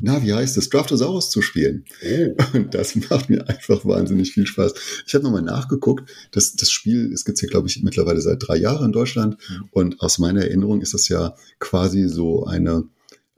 na, 0.00 0.22
wie 0.22 0.32
heißt 0.32 0.56
es, 0.56 0.68
Draftosaurus 0.68 1.30
zu 1.30 1.42
spielen. 1.42 1.84
Oh. 2.02 2.34
Und 2.54 2.74
das 2.74 2.96
macht 2.96 3.30
mir 3.30 3.48
einfach 3.48 3.84
wahnsinnig 3.84 4.32
viel 4.32 4.46
Spaß. 4.46 4.74
Ich 5.06 5.14
habe 5.14 5.24
nochmal 5.24 5.42
nachgeguckt, 5.42 6.10
das, 6.30 6.56
das 6.56 6.70
Spiel, 6.70 7.12
es 7.12 7.24
gibt 7.24 7.40
ja, 7.40 7.48
glaube 7.48 7.68
ich, 7.68 7.82
mittlerweile 7.82 8.20
seit 8.20 8.46
drei 8.46 8.56
Jahren 8.56 8.86
in 8.86 8.92
Deutschland. 8.92 9.36
Mhm. 9.48 9.68
Und 9.70 10.00
aus 10.00 10.18
meiner 10.18 10.42
Erinnerung 10.42 10.80
ist 10.80 10.94
das 10.94 11.08
ja 11.08 11.34
quasi 11.58 12.08
so 12.08 12.44
eine 12.44 12.84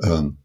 ähm, 0.03 0.39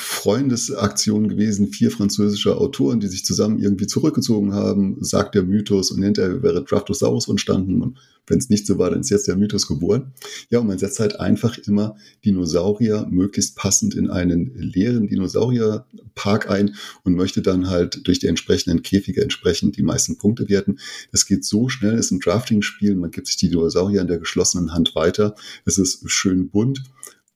Freundesaktion 0.00 1.28
gewesen, 1.28 1.68
vier 1.68 1.90
französische 1.90 2.56
Autoren, 2.56 3.00
die 3.00 3.08
sich 3.08 3.24
zusammen 3.24 3.58
irgendwie 3.58 3.86
zurückgezogen 3.86 4.54
haben, 4.54 4.96
sagt 5.00 5.34
der 5.34 5.42
Mythos 5.42 5.90
und 5.90 6.02
hinterher 6.02 6.42
wäre 6.42 6.64
Draftosaurus 6.64 7.28
entstanden 7.28 7.82
und 7.82 7.98
wenn 8.26 8.38
es 8.38 8.48
nicht 8.48 8.66
so 8.66 8.78
war, 8.78 8.90
dann 8.90 9.00
ist 9.00 9.10
jetzt 9.10 9.26
der 9.26 9.36
Mythos 9.36 9.66
geboren. 9.66 10.12
Ja, 10.50 10.60
und 10.60 10.68
man 10.68 10.78
setzt 10.78 11.00
halt 11.00 11.18
einfach 11.18 11.58
immer 11.58 11.96
Dinosaurier 12.24 13.06
möglichst 13.10 13.56
passend 13.56 13.94
in 13.94 14.08
einen 14.08 14.54
leeren 14.54 15.08
Dinosaurierpark 15.08 16.48
ein 16.48 16.76
und 17.02 17.16
möchte 17.16 17.42
dann 17.42 17.68
halt 17.68 18.06
durch 18.06 18.20
die 18.20 18.28
entsprechenden 18.28 18.82
Käfige 18.82 19.22
entsprechend 19.22 19.76
die 19.76 19.82
meisten 19.82 20.16
Punkte 20.16 20.48
werten. 20.48 20.78
Das 21.10 21.26
geht 21.26 21.44
so 21.44 21.68
schnell, 21.68 21.94
es 21.94 22.06
ist 22.06 22.12
ein 22.12 22.20
Drafting-Spiel, 22.20 22.94
man 22.94 23.10
gibt 23.10 23.26
sich 23.26 23.36
die 23.36 23.48
Dinosaurier 23.48 24.02
in 24.02 24.06
der 24.06 24.18
geschlossenen 24.18 24.72
Hand 24.72 24.94
weiter, 24.94 25.34
es 25.64 25.78
ist 25.78 26.08
schön 26.08 26.50
bunt 26.50 26.84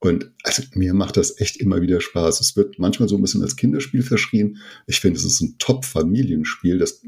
Und 0.01 0.33
also 0.43 0.63
mir 0.75 0.93
macht 0.93 1.17
das 1.17 1.41
echt 1.41 1.57
immer 1.57 1.81
wieder 1.81 2.01
Spaß. 2.01 2.41
Es 2.41 2.57
wird 2.57 2.79
manchmal 2.79 3.09
so 3.09 3.17
ein 3.17 3.23
bisschen 3.23 3.43
als 3.43 3.57
Kinderspiel 3.57 4.03
verschrien. 4.03 4.59
Ich 4.87 5.01
finde, 5.01 5.19
es 5.19 5.25
ist 5.25 5.41
ein 5.41 5.57
Top-Familienspiel, 5.59 6.79
das 6.79 7.03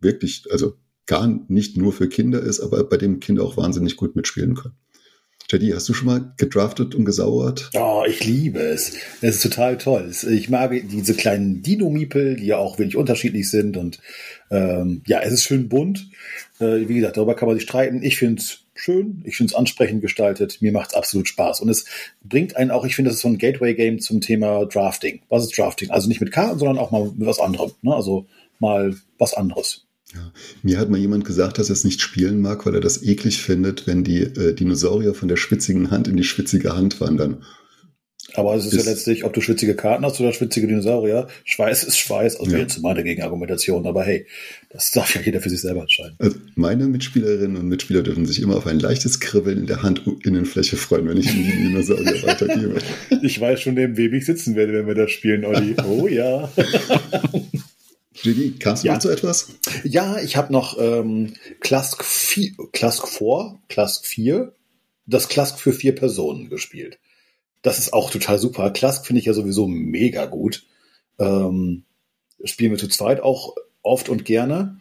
wirklich, 0.00 0.44
also 0.50 0.76
gar 1.06 1.26
nicht 1.48 1.76
nur 1.76 1.92
für 1.92 2.08
Kinder 2.08 2.40
ist, 2.40 2.60
aber 2.60 2.84
bei 2.84 2.96
dem 2.96 3.20
Kinder 3.20 3.42
auch 3.42 3.56
wahnsinnig 3.56 3.96
gut 3.96 4.16
mitspielen 4.16 4.54
können. 4.54 4.74
Teddy, 5.48 5.70
hast 5.70 5.88
du 5.88 5.92
schon 5.92 6.06
mal 6.06 6.32
gedraftet 6.38 6.94
und 6.94 7.04
gesauert? 7.04 7.70
Oh, 7.74 8.04
ich 8.06 8.24
liebe 8.24 8.60
es. 8.60 8.94
Es 9.20 9.36
ist 9.36 9.42
total 9.42 9.76
toll. 9.76 10.10
Ich 10.30 10.48
mag 10.48 10.72
diese 10.88 11.14
kleinen 11.14 11.62
Dino-Miepel, 11.62 12.36
die 12.36 12.46
ja 12.46 12.56
auch 12.56 12.78
wenig 12.78 12.96
unterschiedlich 12.96 13.50
sind. 13.50 13.76
Und 13.76 13.98
ähm, 14.50 15.02
ja, 15.06 15.20
es 15.20 15.32
ist 15.32 15.44
schön 15.44 15.68
bunt. 15.68 16.08
Äh, 16.58 16.88
wie 16.88 16.94
gesagt, 16.94 17.18
darüber 17.18 17.34
kann 17.34 17.48
man 17.48 17.56
sich 17.56 17.64
streiten. 17.68 18.02
Ich 18.02 18.16
finde 18.16 18.40
es 18.40 18.60
schön, 18.82 19.22
ich 19.24 19.36
finde 19.36 19.52
es 19.52 19.56
ansprechend 19.56 20.02
gestaltet. 20.02 20.60
Mir 20.60 20.72
macht 20.72 20.90
es 20.90 20.96
absolut 20.96 21.28
Spaß. 21.28 21.60
Und 21.60 21.68
es 21.68 21.84
bringt 22.24 22.56
einen 22.56 22.70
auch, 22.70 22.84
ich 22.84 22.96
finde, 22.96 23.10
das 23.10 23.16
ist 23.16 23.22
so 23.22 23.28
ein 23.28 23.38
Gateway-Game 23.38 24.00
zum 24.00 24.20
Thema 24.20 24.66
Drafting. 24.66 25.20
Was 25.28 25.44
ist 25.44 25.56
Drafting? 25.56 25.90
Also 25.90 26.08
nicht 26.08 26.20
mit 26.20 26.32
Karten, 26.32 26.58
sondern 26.58 26.78
auch 26.78 26.90
mal 26.90 27.12
mit 27.16 27.26
was 27.26 27.38
anderem. 27.38 27.70
Ne? 27.82 27.94
Also 27.94 28.26
mal 28.58 28.96
was 29.18 29.34
anderes. 29.34 29.86
Ja. 30.12 30.32
Mir 30.62 30.78
hat 30.78 30.90
mal 30.90 30.98
jemand 30.98 31.24
gesagt, 31.24 31.58
dass 31.58 31.70
er 31.70 31.74
es 31.74 31.84
nicht 31.84 32.00
spielen 32.00 32.42
mag, 32.42 32.66
weil 32.66 32.74
er 32.74 32.80
das 32.80 33.02
eklig 33.02 33.40
findet, 33.40 33.86
wenn 33.86 34.04
die 34.04 34.22
äh, 34.22 34.52
Dinosaurier 34.52 35.14
von 35.14 35.28
der 35.28 35.36
schwitzigen 35.36 35.90
Hand 35.90 36.08
in 36.08 36.16
die 36.16 36.24
schwitzige 36.24 36.76
Hand 36.76 37.00
wandern. 37.00 37.44
Aber 38.34 38.54
es 38.54 38.66
ist, 38.66 38.72
ist 38.72 38.84
ja 38.84 38.90
letztlich, 38.90 39.24
ob 39.24 39.32
du 39.32 39.40
schwitzige 39.40 39.74
Karten 39.74 40.04
hast 40.04 40.20
oder 40.20 40.32
schwitzige 40.32 40.66
Dinosaurier. 40.66 41.28
Schweiß 41.44 41.84
ist 41.84 41.98
Schweiß, 41.98 42.36
also 42.36 42.52
ja. 42.52 42.58
jetzt 42.58 42.80
meine 42.80 43.04
Gegenargumentation. 43.04 43.86
Aber 43.86 44.04
hey, 44.04 44.26
das 44.70 44.90
darf 44.90 45.14
ja 45.14 45.20
jeder 45.20 45.40
für 45.40 45.50
sich 45.50 45.60
selber 45.60 45.82
entscheiden. 45.82 46.16
Also 46.18 46.36
meine 46.54 46.86
Mitspielerinnen 46.86 47.56
und 47.56 47.68
Mitspieler 47.68 48.02
dürfen 48.02 48.26
sich 48.26 48.40
immer 48.40 48.56
auf 48.56 48.66
ein 48.66 48.78
leichtes 48.78 49.20
Kribbeln 49.20 49.58
in 49.58 49.66
der 49.66 49.82
Handinnenfläche 49.82 50.76
freuen, 50.76 51.08
wenn 51.08 51.18
ich 51.18 51.34
in 51.34 51.44
die 51.44 51.50
Dinosaurier 51.50 52.22
weitergebe. 52.26 52.78
Ich 53.22 53.40
weiß 53.40 53.60
schon, 53.60 53.74
neben 53.74 53.96
wem 53.96 54.14
ich 54.14 54.24
sitzen 54.24 54.56
werde, 54.56 54.72
wenn 54.72 54.86
wir 54.86 54.94
das 54.94 55.10
spielen, 55.10 55.44
Olli. 55.44 55.76
Oh 55.86 56.06
ja. 56.06 56.50
Gigi, 58.22 58.54
kannst 58.58 58.84
du 58.84 58.88
ja. 58.88 58.94
noch 58.94 59.00
so 59.00 59.10
etwas? 59.10 59.48
Ja, 59.84 60.18
ich 60.20 60.36
habe 60.36 60.52
noch 60.52 60.78
ähm, 60.78 61.34
Klask 61.60 62.04
4, 62.04 62.52
Klask 62.72 63.08
4, 63.08 63.58
Klask 63.68 64.06
4, 64.06 64.52
das 65.06 65.28
Klask 65.28 65.58
für 65.58 65.72
vier 65.72 65.94
Personen 65.94 66.48
gespielt. 66.48 66.98
Das 67.62 67.78
ist 67.78 67.92
auch 67.92 68.10
total 68.10 68.38
super. 68.38 68.70
Klask 68.70 69.06
finde 69.06 69.20
ich 69.20 69.26
ja 69.26 69.32
sowieso 69.32 69.68
mega 69.68 70.26
gut. 70.26 70.66
Ähm, 71.18 71.84
spielen 72.44 72.72
wir 72.72 72.78
zu 72.78 72.88
zweit 72.88 73.20
auch 73.20 73.54
oft 73.82 74.08
und 74.08 74.24
gerne. 74.24 74.78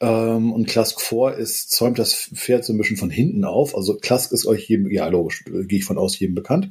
Ähm, 0.00 0.52
und 0.52 0.66
Klask 0.66 1.00
4 1.00 1.34
ist, 1.34 1.70
zäumt 1.70 1.98
das 1.98 2.14
Pferd 2.14 2.64
so 2.64 2.72
ein 2.72 2.78
bisschen 2.78 2.96
von 2.96 3.10
hinten 3.10 3.44
auf. 3.44 3.76
Also 3.76 3.96
Klask 3.96 4.32
ist 4.32 4.46
euch 4.46 4.68
jedem, 4.68 4.90
ja 4.90 5.06
logisch, 5.08 5.44
gehe 5.44 5.78
ich 5.78 5.84
von 5.84 5.98
aus, 5.98 6.18
jedem 6.18 6.34
bekannt. 6.34 6.70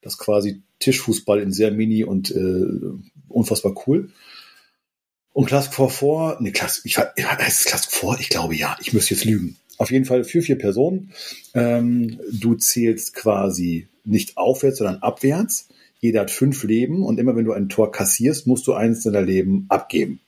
Das 0.00 0.18
quasi 0.18 0.62
Tischfußball 0.78 1.40
in 1.40 1.52
sehr 1.52 1.70
mini 1.70 2.04
und 2.04 2.30
äh, 2.30 2.64
unfassbar 3.28 3.74
cool. 3.86 4.10
Und 5.32 5.46
Classic 5.46 5.74
4 5.74 5.88
vor, 5.88 6.40
ne, 6.40 6.52
Classic, 6.52 6.84
ich, 6.84 6.98
heißt 6.98 7.60
es 7.60 7.64
Classic 7.64 7.90
4? 7.90 8.16
Ich 8.20 8.28
glaube 8.28 8.54
ja, 8.54 8.76
ich 8.80 8.92
müsste 8.92 9.14
jetzt 9.14 9.24
lügen. 9.24 9.56
Auf 9.82 9.90
jeden 9.90 10.04
Fall 10.04 10.22
für 10.22 10.42
vier 10.42 10.58
Personen. 10.58 11.10
Ähm, 11.54 12.20
du 12.30 12.54
zählst 12.54 13.14
quasi 13.16 13.88
nicht 14.04 14.36
aufwärts, 14.36 14.78
sondern 14.78 15.02
abwärts. 15.02 15.70
Jeder 15.98 16.20
hat 16.20 16.30
fünf 16.30 16.62
Leben 16.62 17.02
und 17.02 17.18
immer 17.18 17.34
wenn 17.34 17.46
du 17.46 17.52
ein 17.52 17.68
Tor 17.68 17.90
kassierst, 17.90 18.46
musst 18.46 18.64
du 18.68 18.74
eins 18.74 19.02
deiner 19.02 19.22
Leben 19.22 19.66
abgeben. 19.70 20.20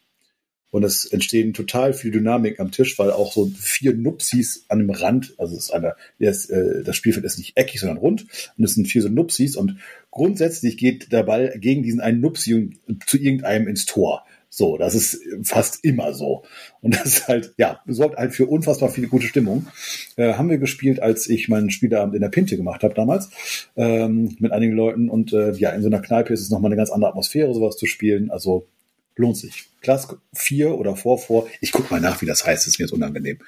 Und 0.73 0.83
es 0.83 1.05
entstehen 1.07 1.55
total 1.55 1.93
viel 1.93 2.11
Dynamik 2.11 2.59
am 2.59 2.73
Tisch, 2.73 2.99
weil 2.99 3.13
auch 3.13 3.33
so 3.33 3.49
vier 3.57 3.95
Nupsis 3.95 4.65
an 4.71 4.81
dem 4.81 4.91
Rand, 4.91 5.35
also 5.39 5.57
ist 5.57 5.73
eine, 5.73 5.95
das, 6.19 6.47
äh, 6.47 6.83
das 6.83 6.97
Spielfeld 6.97 7.25
ist 7.25 7.39
nicht 7.39 7.57
eckig, 7.57 7.79
sondern 7.79 7.99
rund, 7.99 8.27
und 8.59 8.65
es 8.65 8.75
sind 8.75 8.89
vier 8.89 9.03
so 9.03 9.09
Nupsis 9.09 9.55
und 9.55 9.79
grundsätzlich 10.11 10.77
geht 10.77 11.13
der 11.13 11.23
Ball 11.23 11.55
gegen 11.61 11.85
diesen 11.85 12.01
einen 12.01 12.21
Nupsi 12.21 12.77
zu 13.07 13.19
irgendeinem 13.19 13.69
ins 13.69 13.85
Tor. 13.85 14.27
So, 14.57 14.77
das 14.77 14.95
ist 14.95 15.21
fast 15.43 15.83
immer 15.83 16.15
so. 16.15 16.45
Und 16.81 16.95
das 16.95 17.07
ist 17.07 17.27
halt, 17.27 17.55
ja, 17.59 17.81
sorgt 17.89 18.19
halt 18.19 18.35
für 18.35 18.47
unfassbar 18.47 18.89
viel 18.89 19.09
gute 19.09 19.27
Stimmung. 19.27 19.67
Äh, 20.15 20.35
haben 20.35 20.49
wir 20.49 20.59
gespielt, 20.59 21.01
als 21.01 21.29
ich 21.29 21.49
meinen 21.49 21.71
Spielabend 21.71 22.15
in 22.15 22.21
der 22.21 22.29
Pinte 22.29 22.57
gemacht 22.57 22.85
habe 22.85 22.95
damals, 22.95 23.31
ähm, 23.75 24.37
mit 24.39 24.53
einigen 24.53 24.75
Leuten. 24.77 25.11
Und 25.11 25.33
äh, 25.33 25.55
ja, 25.55 25.71
in 25.71 25.83
so 25.83 25.89
einer 25.89 26.01
Kneipe 26.01 26.33
ist 26.33 26.41
es 26.41 26.51
nochmal 26.51 26.69
eine 26.69 26.77
ganz 26.77 26.91
andere 26.91 27.11
Atmosphäre, 27.11 27.53
sowas 27.53 27.77
zu 27.77 27.87
spielen. 27.87 28.31
Also 28.31 28.69
lohnt 29.17 29.37
sich. 29.37 29.71
Klass 29.81 30.07
4 30.35 30.79
oder 30.79 30.95
4 30.95 31.19
vor. 31.19 31.49
Ich 31.61 31.73
guck 31.73 31.91
mal 31.91 32.01
nach, 32.01 32.23
wie 32.23 32.27
das 32.27 32.47
heißt, 32.47 32.69
ist 32.69 32.79
mir 32.79 32.85
jetzt 32.85 32.93
unangenehm. 32.93 33.39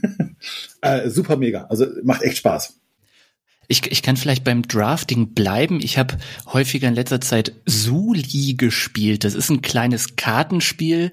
äh, 0.80 1.10
super 1.10 1.36
mega. 1.36 1.64
Also 1.64 1.84
macht 2.04 2.22
echt 2.22 2.38
Spaß. 2.38 2.80
Ich, 3.68 3.90
ich 3.90 4.02
kann 4.02 4.16
vielleicht 4.16 4.44
beim 4.44 4.62
Drafting 4.62 5.34
bleiben. 5.34 5.80
Ich 5.80 5.96
habe 5.96 6.18
häufiger 6.52 6.88
in 6.88 6.94
letzter 6.94 7.20
Zeit 7.20 7.52
Suli 7.64 8.54
gespielt. 8.54 9.24
Das 9.24 9.34
ist 9.34 9.50
ein 9.50 9.62
kleines 9.62 10.16
Kartenspiel. 10.16 11.12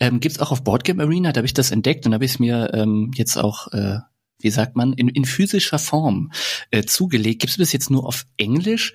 Ähm, 0.00 0.20
Gibt 0.20 0.40
auch 0.40 0.50
auf 0.50 0.64
Boardgame 0.64 1.02
Arena, 1.02 1.32
da 1.32 1.38
habe 1.38 1.46
ich 1.46 1.54
das 1.54 1.70
entdeckt 1.70 2.04
und 2.06 2.14
habe 2.14 2.24
ich 2.24 2.32
es 2.32 2.38
mir 2.38 2.72
ähm, 2.74 3.12
jetzt 3.14 3.36
auch, 3.36 3.72
äh, 3.72 3.98
wie 4.40 4.50
sagt 4.50 4.76
man, 4.76 4.92
in, 4.92 5.08
in 5.08 5.24
physischer 5.24 5.78
Form 5.78 6.32
äh, 6.70 6.82
zugelegt. 6.82 7.40
Gibt 7.40 7.52
es 7.52 7.56
bis 7.56 7.72
jetzt 7.72 7.90
nur 7.90 8.04
auf 8.04 8.26
Englisch, 8.36 8.92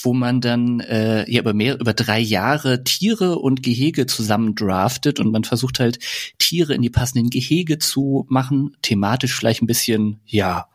wo 0.00 0.14
man 0.14 0.40
dann 0.40 0.80
äh, 0.80 1.30
ja 1.30 1.40
über 1.40 1.52
mehr 1.52 1.78
über 1.80 1.92
drei 1.94 2.20
Jahre 2.20 2.84
Tiere 2.84 3.38
und 3.38 3.62
Gehege 3.62 4.06
zusammen 4.06 4.54
draftet 4.54 5.18
und 5.18 5.32
man 5.32 5.44
versucht 5.44 5.80
halt 5.80 5.98
Tiere 6.38 6.74
in 6.74 6.82
die 6.82 6.90
passenden 6.90 7.28
Gehege 7.28 7.78
zu 7.78 8.24
machen, 8.28 8.76
thematisch 8.82 9.34
vielleicht 9.34 9.62
ein 9.62 9.66
bisschen 9.66 10.20
ja 10.24 10.68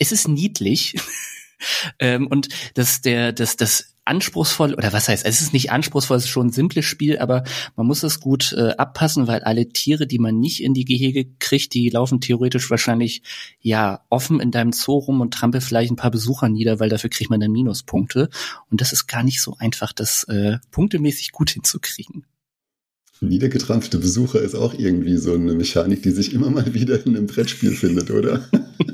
es 0.00 0.10
ist 0.10 0.26
niedlich. 0.26 0.96
ähm, 2.00 2.26
und 2.26 2.48
das, 2.74 3.00
der, 3.02 3.32
das, 3.32 3.56
das 3.56 3.94
anspruchsvoll, 4.04 4.74
oder 4.74 4.92
was 4.92 5.08
heißt, 5.08 5.24
es 5.24 5.40
ist 5.40 5.52
nicht 5.52 5.70
anspruchsvoll, 5.70 6.16
es 6.16 6.24
ist 6.24 6.30
schon 6.30 6.48
ein 6.48 6.52
simples 6.52 6.84
Spiel, 6.84 7.18
aber 7.18 7.44
man 7.76 7.86
muss 7.86 8.02
es 8.02 8.18
gut 8.18 8.52
äh, 8.54 8.70
abpassen, 8.70 9.28
weil 9.28 9.42
alle 9.42 9.68
Tiere, 9.68 10.06
die 10.06 10.18
man 10.18 10.40
nicht 10.40 10.62
in 10.62 10.74
die 10.74 10.86
Gehege 10.86 11.26
kriegt, 11.38 11.74
die 11.74 11.90
laufen 11.90 12.20
theoretisch 12.20 12.70
wahrscheinlich 12.70 13.22
ja 13.60 14.00
offen 14.08 14.40
in 14.40 14.50
deinem 14.50 14.72
Zoo 14.72 14.98
rum 14.98 15.20
und 15.20 15.34
trampel 15.34 15.60
vielleicht 15.60 15.92
ein 15.92 15.96
paar 15.96 16.10
Besucher 16.10 16.48
nieder, 16.48 16.80
weil 16.80 16.88
dafür 16.88 17.10
kriegt 17.10 17.30
man 17.30 17.40
dann 17.40 17.52
Minuspunkte. 17.52 18.30
Und 18.70 18.80
das 18.80 18.92
ist 18.92 19.06
gar 19.06 19.22
nicht 19.22 19.40
so 19.40 19.54
einfach, 19.58 19.92
das 19.92 20.24
äh, 20.24 20.58
punktemäßig 20.70 21.30
gut 21.30 21.50
hinzukriegen. 21.50 22.24
Niedergetrampfte 23.20 23.98
Besucher 23.98 24.40
ist 24.40 24.54
auch 24.54 24.72
irgendwie 24.72 25.18
so 25.18 25.34
eine 25.34 25.52
Mechanik, 25.52 26.02
die 26.02 26.10
sich 26.10 26.32
immer 26.32 26.48
mal 26.48 26.72
wieder 26.72 27.04
in 27.04 27.16
einem 27.16 27.26
Brettspiel 27.26 27.72
findet, 27.72 28.10
oder? 28.10 28.48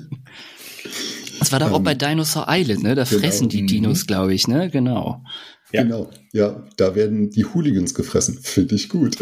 Das 1.47 1.53
war 1.53 1.61
doch 1.61 1.69
ähm, 1.69 1.75
auch 1.75 1.83
bei 1.83 1.95
Dinosaur 1.95 2.47
Island, 2.49 2.83
ne? 2.83 2.97
Da 2.97 3.05
genau, 3.05 3.21
fressen 3.21 3.49
die 3.49 3.67
Dinos, 3.67 4.03
mhm. 4.03 4.07
glaube 4.09 4.35
ich, 4.35 4.49
ne? 4.49 4.69
Genau. 4.69 5.23
Ja. 5.71 5.85
Genau, 5.85 6.11
ja, 6.33 6.67
da 6.77 6.97
werden 6.97 7.31
die 7.31 7.45
Hooligans 7.45 7.95
gefressen. 7.95 8.41
Finde 8.43 8.75
ich 8.75 8.89
gut. 8.89 9.17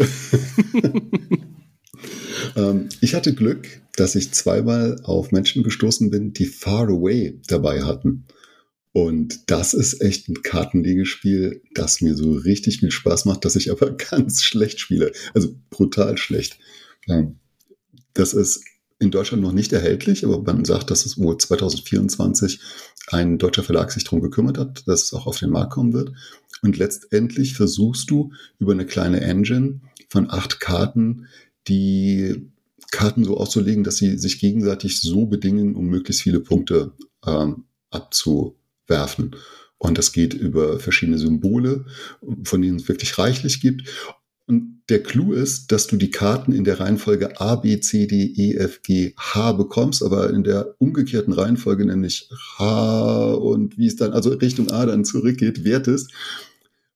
ähm, 2.55 2.89
ich 2.99 3.13
hatte 3.13 3.35
Glück, 3.35 3.67
dass 3.95 4.15
ich 4.15 4.31
zweimal 4.31 4.99
auf 5.03 5.31
Menschen 5.31 5.61
gestoßen 5.61 6.09
bin, 6.09 6.33
die 6.33 6.47
Far 6.47 6.89
Away 6.89 7.39
dabei 7.47 7.83
hatten. 7.83 8.25
Und 8.91 9.51
das 9.51 9.75
ist 9.75 10.01
echt 10.01 10.27
ein 10.27 10.41
Kartenlegespiel, 10.41 11.61
das 11.75 12.01
mir 12.01 12.15
so 12.15 12.31
richtig 12.31 12.79
viel 12.79 12.89
Spaß 12.89 13.25
macht, 13.25 13.45
dass 13.45 13.55
ich 13.55 13.69
aber 13.69 13.91
ganz 13.97 14.41
schlecht 14.41 14.79
spiele. 14.79 15.11
Also 15.35 15.53
brutal 15.69 16.17
schlecht. 16.17 16.57
Ähm, 17.07 17.35
das 18.13 18.33
ist 18.33 18.63
in 19.05 19.11
Deutschland 19.11 19.41
noch 19.41 19.53
nicht 19.53 19.71
erhältlich, 19.71 20.25
aber 20.25 20.41
man 20.41 20.65
sagt, 20.65 20.91
dass 20.91 21.05
es 21.05 21.17
wohl 21.17 21.37
2024 21.37 22.59
ein 23.07 23.37
deutscher 23.37 23.63
Verlag 23.63 23.91
sich 23.91 24.03
darum 24.03 24.21
gekümmert 24.21 24.57
hat, 24.57 24.87
dass 24.87 25.03
es 25.03 25.13
auch 25.13 25.27
auf 25.27 25.39
den 25.39 25.51
Markt 25.51 25.73
kommen 25.73 25.93
wird. 25.93 26.11
Und 26.61 26.77
letztendlich 26.77 27.53
versuchst 27.53 28.09
du 28.09 28.31
über 28.59 28.73
eine 28.73 28.85
kleine 28.85 29.21
Engine 29.21 29.81
von 30.09 30.29
acht 30.29 30.59
Karten 30.59 31.27
die 31.67 32.51
Karten 32.91 33.23
so 33.23 33.37
auszulegen, 33.37 33.83
dass 33.83 33.97
sie 33.97 34.17
sich 34.17 34.39
gegenseitig 34.39 35.01
so 35.01 35.25
bedingen, 35.25 35.75
um 35.75 35.87
möglichst 35.87 36.21
viele 36.21 36.39
Punkte 36.39 36.93
ähm, 37.25 37.65
abzuwerfen. 37.91 39.35
Und 39.77 39.97
das 39.97 40.13
geht 40.13 40.33
über 40.33 40.79
verschiedene 40.79 41.17
Symbole, 41.17 41.85
von 42.43 42.61
denen 42.61 42.77
es 42.77 42.87
wirklich 42.87 43.17
reichlich 43.17 43.61
gibt. 43.61 43.89
Und 44.47 44.83
der 44.89 45.01
Clou 45.01 45.33
ist, 45.33 45.71
dass 45.71 45.87
du 45.87 45.97
die 45.97 46.11
Karten 46.11 46.51
in 46.51 46.63
der 46.63 46.79
Reihenfolge 46.79 47.41
A, 47.41 47.55
B, 47.55 47.79
C, 47.79 48.05
D, 48.05 48.25
E, 48.25 48.53
F, 48.53 48.83
G, 48.83 49.13
H 49.17 49.53
bekommst, 49.53 50.03
aber 50.03 50.29
in 50.29 50.43
der 50.43 50.75
umgekehrten 50.77 51.33
Reihenfolge, 51.33 51.85
nämlich 51.85 52.29
H 52.59 53.33
und 53.33 53.77
wie 53.77 53.87
es 53.87 53.95
dann, 53.95 54.13
also 54.13 54.29
Richtung 54.29 54.69
A 54.69 54.85
dann 54.85 55.03
zurückgeht, 55.03 55.63
wertest. 55.63 56.11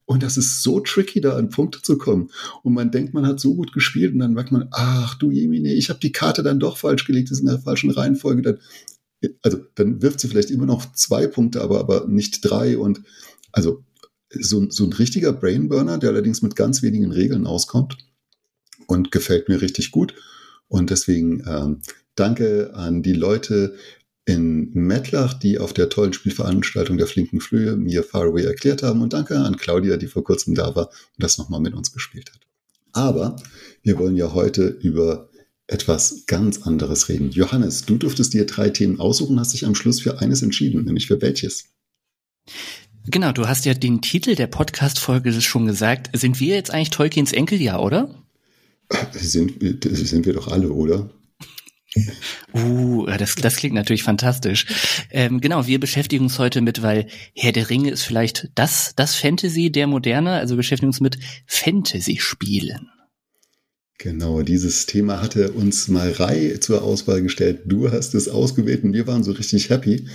Und 0.05 0.23
das 0.23 0.37
ist 0.37 0.63
so 0.63 0.79
tricky, 0.79 1.21
da 1.21 1.35
an 1.37 1.49
Punkte 1.49 1.81
zu 1.81 1.97
kommen. 1.97 2.31
Und 2.63 2.73
man 2.73 2.91
denkt, 2.91 3.13
man 3.13 3.27
hat 3.27 3.39
so 3.39 3.55
gut 3.55 3.73
gespielt 3.73 4.13
und 4.13 4.19
dann 4.19 4.33
merkt 4.33 4.51
man, 4.51 4.67
ach 4.71 5.15
du 5.15 5.31
Jemine, 5.31 5.73
ich 5.73 5.89
habe 5.89 5.99
die 5.99 6.11
Karte 6.11 6.43
dann 6.43 6.59
doch 6.59 6.77
falsch 6.77 7.05
gelegt, 7.05 7.31
ist 7.31 7.41
in 7.41 7.45
der 7.47 7.59
falschen 7.59 7.91
Reihenfolge. 7.91 8.41
Dann, 8.41 8.57
also 9.43 9.59
dann 9.75 10.01
wirft 10.01 10.19
sie 10.19 10.27
vielleicht 10.27 10.49
immer 10.49 10.65
noch 10.65 10.91
zwei 10.93 11.27
Punkte, 11.27 11.61
aber, 11.61 11.79
aber 11.79 12.07
nicht 12.07 12.41
drei. 12.41 12.77
Und 12.77 13.01
also 13.51 13.83
so, 14.31 14.69
so 14.69 14.85
ein 14.85 14.93
richtiger 14.93 15.33
Brainburner, 15.33 15.97
der 15.97 16.09
allerdings 16.09 16.41
mit 16.41 16.55
ganz 16.55 16.81
wenigen 16.81 17.11
Regeln 17.11 17.45
auskommt 17.45 17.97
und 18.87 19.11
gefällt 19.11 19.49
mir 19.49 19.61
richtig 19.61 19.91
gut. 19.91 20.13
Und 20.67 20.89
deswegen 20.89 21.43
ähm, 21.47 21.81
danke 22.15 22.73
an 22.75 23.01
die 23.01 23.13
Leute 23.13 23.75
in 24.25 24.71
Mettlach, 24.73 25.33
die 25.33 25.57
auf 25.57 25.73
der 25.73 25.89
tollen 25.89 26.13
Spielveranstaltung 26.13 26.97
der 26.97 27.07
Flinken 27.07 27.41
Flühe 27.41 27.75
mir 27.75 28.03
Faraway 28.03 28.43
erklärt 28.43 28.83
haben. 28.83 29.01
Und 29.01 29.13
danke 29.13 29.39
an 29.39 29.57
Claudia, 29.57 29.97
die 29.97 30.07
vor 30.07 30.23
kurzem 30.23 30.53
da 30.53 30.75
war 30.75 30.87
und 30.87 31.23
das 31.23 31.39
nochmal 31.39 31.61
mit 31.61 31.73
uns 31.73 31.91
gespielt 31.91 32.31
hat. 32.31 32.41
Aber 32.91 33.35
wir 33.81 33.97
wollen 33.97 34.15
ja 34.15 34.33
heute 34.33 34.67
über 34.67 35.29
etwas 35.65 36.25
ganz 36.25 36.63
anderes 36.63 37.09
reden. 37.09 37.31
Johannes, 37.31 37.85
du 37.85 37.97
durftest 37.97 38.33
dir 38.33 38.45
drei 38.45 38.69
Themen 38.69 38.99
aussuchen, 38.99 39.39
hast 39.39 39.53
dich 39.53 39.65
am 39.65 39.75
Schluss 39.75 39.99
für 39.99 40.19
eines 40.19 40.41
entschieden, 40.41 40.85
nämlich 40.85 41.07
für 41.07 41.21
welches? 41.21 41.65
Genau, 43.07 43.31
du 43.31 43.47
hast 43.47 43.65
ja 43.65 43.73
den 43.73 44.01
Titel 44.01 44.35
der 44.35 44.47
Podcast-Folge 44.47 45.41
schon 45.41 45.65
gesagt. 45.65 46.09
Sind 46.13 46.39
wir 46.39 46.55
jetzt 46.55 46.71
eigentlich 46.71 46.89
Tolkiens 46.91 47.31
Enkel, 47.31 47.61
ja, 47.61 47.79
oder? 47.79 48.23
Sind, 49.11 49.53
sind 49.83 50.25
wir 50.25 50.33
doch 50.33 50.47
alle, 50.47 50.71
oder? 50.71 51.09
Uh, 52.53 53.07
das, 53.17 53.35
das 53.35 53.55
klingt 53.55 53.73
natürlich 53.73 54.03
fantastisch. 54.03 54.65
Ähm, 55.09 55.41
genau, 55.41 55.65
wir 55.65 55.79
beschäftigen 55.79 56.25
uns 56.25 56.37
heute 56.37 56.61
mit, 56.61 56.81
weil 56.81 57.07
Herr 57.35 57.51
der 57.51 57.69
Ringe 57.69 57.89
ist 57.89 58.03
vielleicht 58.03 58.49
das, 58.55 58.93
das 58.95 59.15
Fantasy 59.15 59.71
der 59.71 59.87
Moderne, 59.87 60.33
also 60.33 60.55
beschäftigen 60.55 60.89
uns 60.89 60.99
mit 60.99 61.17
Fantasy-Spielen. 61.47 62.89
Genau, 63.97 64.43
dieses 64.43 64.85
Thema 64.85 65.21
hatte 65.21 65.51
uns 65.51 65.87
Marei 65.89 66.57
zur 66.61 66.83
Auswahl 66.83 67.21
gestellt. 67.21 67.61
Du 67.65 67.91
hast 67.91 68.15
es 68.15 68.29
ausgewählt 68.29 68.83
und 68.83 68.93
wir 68.93 69.07
waren 69.07 69.23
so 69.23 69.31
richtig 69.31 69.69
happy, 69.69 70.07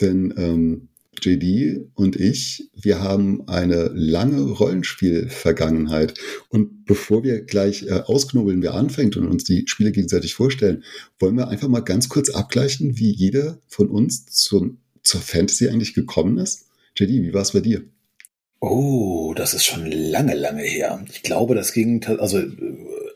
denn 0.00 0.34
ähm, 0.36 0.88
JD 1.24 1.90
und 1.94 2.16
ich, 2.16 2.70
wir 2.74 3.00
haben 3.00 3.46
eine 3.48 3.90
lange 3.94 4.40
Rollenspiel-Vergangenheit. 4.40 6.14
Und 6.48 6.84
bevor 6.84 7.24
wir 7.24 7.42
gleich 7.42 7.84
äh, 7.84 8.00
ausknobeln, 8.04 8.62
wer 8.62 8.74
anfängt 8.74 9.16
und 9.16 9.26
uns 9.26 9.44
die 9.44 9.64
Spiele 9.66 9.92
gegenseitig 9.92 10.34
vorstellen, 10.34 10.84
wollen 11.18 11.36
wir 11.36 11.48
einfach 11.48 11.68
mal 11.68 11.80
ganz 11.80 12.08
kurz 12.08 12.30
abgleichen, 12.30 12.98
wie 12.98 13.10
jeder 13.10 13.58
von 13.66 13.88
uns 13.88 14.26
zum, 14.26 14.78
zur 15.02 15.20
Fantasy 15.20 15.68
eigentlich 15.68 15.94
gekommen 15.94 16.38
ist. 16.38 16.66
JD, 16.96 17.22
wie 17.22 17.34
war 17.34 17.42
es 17.42 17.52
bei 17.52 17.60
dir? 17.60 17.84
Oh, 18.60 19.34
das 19.36 19.54
ist 19.54 19.64
schon 19.64 19.86
lange, 19.86 20.34
lange 20.34 20.62
her. 20.62 21.04
Ich 21.10 21.22
glaube, 21.22 21.54
das 21.54 21.72
ging, 21.72 22.04
also 22.18 22.38
äh, 22.38 22.52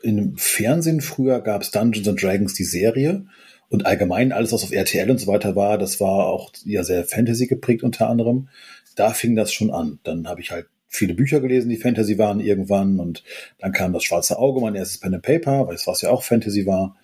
im 0.03 0.37
Fernsehen 0.37 1.01
früher 1.01 1.41
gab 1.41 1.61
es 1.61 1.71
Dungeons 1.71 2.07
and 2.07 2.21
Dragons 2.21 2.53
die 2.53 2.63
Serie 2.63 3.25
und 3.73 3.87
allgemein 3.87 4.31
alles, 4.31 4.53
was 4.53 4.63
auf 4.63 4.71
RTL 4.71 5.09
und 5.09 5.17
so 5.17 5.25
weiter 5.25 5.55
war, 5.55 5.79
das 5.79 5.99
war 5.99 6.27
auch 6.27 6.51
ja 6.63 6.83
sehr 6.83 7.05
Fantasy 7.05 7.47
geprägt 7.47 7.81
unter 7.81 8.07
anderem. 8.07 8.49
Da 8.95 9.09
fing 9.09 9.35
das 9.35 9.51
schon 9.51 9.71
an. 9.71 9.97
Dann 10.03 10.27
habe 10.27 10.41
ich 10.41 10.51
halt 10.51 10.67
viele 10.87 11.15
Bücher 11.15 11.39
gelesen, 11.39 11.69
die 11.69 11.77
Fantasy 11.77 12.19
waren 12.19 12.39
irgendwann 12.39 12.99
und 12.99 13.23
dann 13.57 13.71
kam 13.71 13.91
das 13.91 14.03
Schwarze 14.03 14.37
Auge, 14.37 14.61
mein 14.61 14.75
erstes 14.75 14.99
Pen 14.99 15.15
and 15.15 15.23
Paper, 15.23 15.65
weil 15.65 15.73
es 15.73 15.87
was 15.87 16.01
ja 16.01 16.11
auch 16.11 16.21
Fantasy 16.21 16.67
war. 16.67 16.97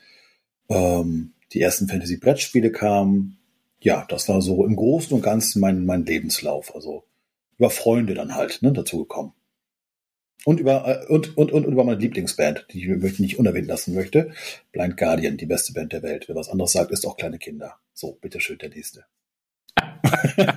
Ähm, 0.70 1.34
die 1.54 1.62
ersten 1.62 1.88
Fantasy-Brettspiele 1.88 2.72
kamen. 2.72 3.40
Ja, 3.82 4.06
das 4.08 4.30
war 4.30 4.40
so 4.44 4.64
im 4.64 4.76
Großen 4.76 5.12
und 5.16 5.24
Ganzen 5.24 5.62
mein, 5.62 5.88
mein 5.88 6.06
Lebenslauf. 6.06 6.76
Also 6.76 7.04
über 7.58 7.72
Freunde 7.72 8.14
dann 8.14 8.36
halt 8.36 8.62
ne, 8.62 8.72
dazu 8.72 9.00
gekommen. 9.00 9.34
Und 10.46 10.60
über, 10.60 10.88
äh, 10.88 11.06
und, 11.08 11.38
und, 11.38 11.52
und, 11.52 11.66
über 11.66 11.84
meine 11.84 12.00
Lieblingsband, 12.00 12.68
die 12.72 12.90
ich 12.92 13.20
nicht 13.20 13.40
unerwähnt 13.40 13.68
lassen 13.68 13.94
möchte. 13.94 14.32
Blind 14.72 14.98
Guardian, 14.98 15.38
die 15.38 15.46
beste 15.46 15.74
Band 15.74 15.92
der 15.94 16.04
Welt. 16.04 16.28
Wer 16.28 16.36
was 16.36 16.50
anderes 16.50 16.72
sagt, 16.72 16.92
ist 16.92 17.06
auch 17.06 17.18
kleine 17.18 17.40
Kinder. 17.40 17.76
So, 17.94 18.14
bitteschön, 18.14 18.58
der 18.58 18.70
nächste. 18.70 19.06
ja, 20.38 20.56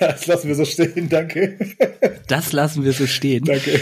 das 0.00 0.26
lassen 0.26 0.48
wir 0.48 0.54
so 0.54 0.64
stehen, 0.64 1.08
danke. 1.08 1.58
Das 2.28 2.52
lassen 2.52 2.84
wir 2.84 2.92
so 2.92 3.06
stehen. 3.06 3.44
Danke. 3.44 3.80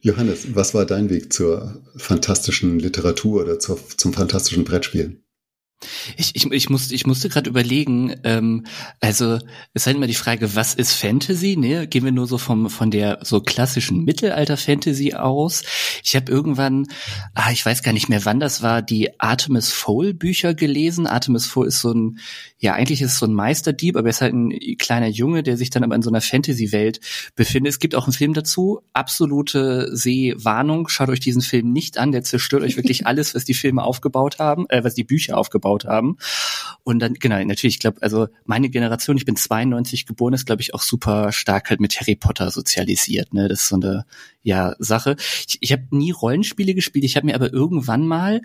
Johannes, 0.00 0.54
was 0.54 0.74
war 0.74 0.86
dein 0.86 1.10
Weg 1.10 1.32
zur 1.32 1.82
fantastischen 1.96 2.78
Literatur 2.78 3.42
oder 3.42 3.58
zur, 3.58 3.78
zum 3.96 4.12
fantastischen 4.12 4.64
Brettspielen? 4.64 5.22
Ich, 6.16 6.34
ich, 6.34 6.50
ich, 6.50 6.70
musste, 6.70 6.94
ich 6.94 7.06
musste 7.06 7.28
gerade 7.28 7.48
überlegen, 7.48 8.16
ähm, 8.24 8.66
also 9.00 9.34
es 9.34 9.42
ist 9.74 9.86
halt 9.86 9.96
immer 9.96 10.08
die 10.08 10.14
Frage, 10.14 10.56
was 10.56 10.74
ist 10.74 10.92
Fantasy? 10.92 11.56
Ne? 11.56 11.86
Gehen 11.86 12.04
wir 12.04 12.10
nur 12.10 12.26
so 12.26 12.36
vom 12.36 12.68
von 12.68 12.90
der 12.90 13.20
so 13.22 13.40
klassischen 13.40 14.04
Mittelalter-Fantasy 14.04 15.14
aus. 15.14 15.62
Ich 16.02 16.16
habe 16.16 16.32
irgendwann, 16.32 16.86
ah, 17.34 17.52
ich 17.52 17.64
weiß 17.64 17.84
gar 17.84 17.92
nicht 17.92 18.08
mehr, 18.08 18.24
wann 18.24 18.40
das 18.40 18.60
war, 18.60 18.82
die 18.82 19.20
Artemis 19.20 19.70
Fowl-Bücher 19.70 20.54
gelesen. 20.54 21.06
Artemis 21.06 21.46
Fowl 21.46 21.68
ist 21.68 21.80
so 21.80 21.92
ein, 21.92 22.18
ja, 22.58 22.74
eigentlich 22.74 23.00
ist 23.00 23.12
es 23.12 23.18
so 23.18 23.26
ein 23.26 23.34
Meisterdieb, 23.34 23.96
aber 23.96 24.08
er 24.08 24.10
ist 24.10 24.20
halt 24.20 24.34
ein 24.34 24.50
kleiner 24.78 25.08
Junge, 25.08 25.44
der 25.44 25.56
sich 25.56 25.70
dann 25.70 25.84
aber 25.84 25.94
in 25.94 26.02
so 26.02 26.10
einer 26.10 26.20
Fantasy-Welt 26.20 27.00
befindet. 27.36 27.72
Es 27.72 27.78
gibt 27.78 27.94
auch 27.94 28.04
einen 28.04 28.12
Film 28.12 28.34
dazu. 28.34 28.80
Absolute 28.94 29.96
Sehwarnung. 29.96 30.88
Schaut 30.88 31.08
euch 31.08 31.20
diesen 31.20 31.42
Film 31.42 31.72
nicht 31.72 31.98
an, 31.98 32.10
der 32.10 32.24
zerstört 32.24 32.64
euch 32.64 32.76
wirklich 32.76 33.06
alles, 33.06 33.36
was 33.36 33.44
die 33.44 33.54
Filme 33.54 33.84
aufgebaut 33.84 34.40
haben, 34.40 34.66
äh, 34.70 34.82
was 34.82 34.94
die 34.94 35.04
Bücher 35.04 35.38
aufgebaut 35.38 35.67
aufgebaut 35.68 35.84
haben. 35.84 36.16
Und 36.84 37.00
dann, 37.00 37.14
genau, 37.14 37.36
natürlich, 37.44 37.76
ich 37.76 37.80
glaube, 37.80 37.98
also 38.02 38.28
meine 38.44 38.70
Generation, 38.70 39.16
ich 39.16 39.24
bin 39.24 39.36
92 39.36 40.06
geboren, 40.06 40.32
ist, 40.32 40.46
glaube 40.46 40.62
ich, 40.62 40.74
auch 40.74 40.82
super 40.82 41.32
stark 41.32 41.70
halt 41.70 41.80
mit 41.80 42.00
Harry 42.00 42.16
Potter 42.16 42.50
sozialisiert. 42.50 43.34
Ne? 43.34 43.48
Das 43.48 43.60
ist 43.60 43.68
so 43.68 43.76
eine 43.76 44.04
ja, 44.48 44.74
Sache. 44.78 45.16
Ich, 45.46 45.58
ich 45.60 45.72
habe 45.72 45.84
nie 45.90 46.10
Rollenspiele 46.10 46.74
gespielt, 46.74 47.04
ich 47.04 47.16
habe 47.16 47.26
mir 47.26 47.34
aber 47.34 47.52
irgendwann 47.52 48.06
mal 48.06 48.40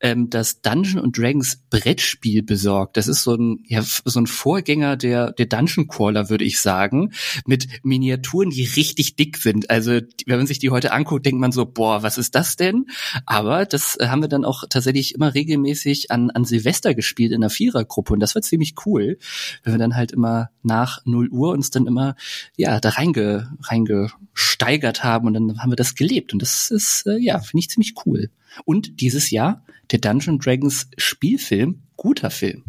ähm, 0.00 0.30
das 0.30 0.62
Dungeon 0.62 0.98
und 0.98 1.18
Dragons 1.18 1.58
Brettspiel 1.68 2.42
besorgt. 2.42 2.96
Das 2.96 3.06
ist 3.06 3.22
so 3.22 3.34
ein, 3.34 3.62
ja, 3.66 3.82
so 3.82 4.18
ein 4.18 4.26
Vorgänger 4.26 4.96
der, 4.96 5.32
der 5.32 5.44
Dungeon 5.44 5.88
Crawler, 5.88 6.30
würde 6.30 6.44
ich 6.44 6.58
sagen, 6.58 7.12
mit 7.44 7.68
Miniaturen, 7.82 8.48
die 8.48 8.64
richtig 8.64 9.16
dick 9.16 9.36
sind. 9.36 9.68
Also 9.68 10.00
wenn 10.24 10.38
man 10.38 10.46
sich 10.46 10.58
die 10.58 10.70
heute 10.70 10.90
anguckt, 10.90 11.26
denkt 11.26 11.42
man 11.42 11.52
so, 11.52 11.66
boah, 11.66 12.02
was 12.02 12.16
ist 12.16 12.34
das 12.34 12.56
denn? 12.56 12.86
Aber 13.26 13.66
das 13.66 13.96
äh, 14.00 14.06
haben 14.06 14.22
wir 14.22 14.28
dann 14.28 14.46
auch 14.46 14.64
tatsächlich 14.70 15.14
immer 15.14 15.34
regelmäßig 15.34 16.10
an, 16.10 16.30
an 16.30 16.46
Silvester 16.46 16.94
gespielt 16.94 17.32
in 17.32 17.42
einer 17.42 17.50
Vierergruppe 17.50 18.14
und 18.14 18.20
das 18.20 18.34
war 18.34 18.40
ziemlich 18.40 18.74
cool, 18.86 19.18
wenn 19.64 19.74
wir 19.74 19.78
dann 19.78 19.96
halt 19.96 20.12
immer 20.12 20.48
nach 20.62 21.04
0 21.04 21.28
Uhr 21.28 21.50
uns 21.50 21.68
dann 21.68 21.86
immer 21.86 22.16
ja 22.56 22.80
da 22.80 22.88
reinge, 22.88 23.52
reingesteigert 23.60 25.04
haben 25.04 25.26
und 25.26 25.34
dann 25.34 25.41
haben 25.58 25.72
wir 25.72 25.76
das 25.76 25.94
gelebt 25.94 26.32
und 26.32 26.42
das 26.42 26.70
ist 26.70 27.06
äh, 27.06 27.18
ja 27.18 27.38
finde 27.38 27.60
ich 27.60 27.70
ziemlich 27.70 27.94
cool. 28.06 28.30
Und 28.64 29.00
dieses 29.00 29.30
Jahr 29.30 29.64
der 29.90 29.98
Dungeon 29.98 30.38
Dragons 30.38 30.88
Spielfilm, 30.96 31.82
guter 31.96 32.30
Film. 32.30 32.64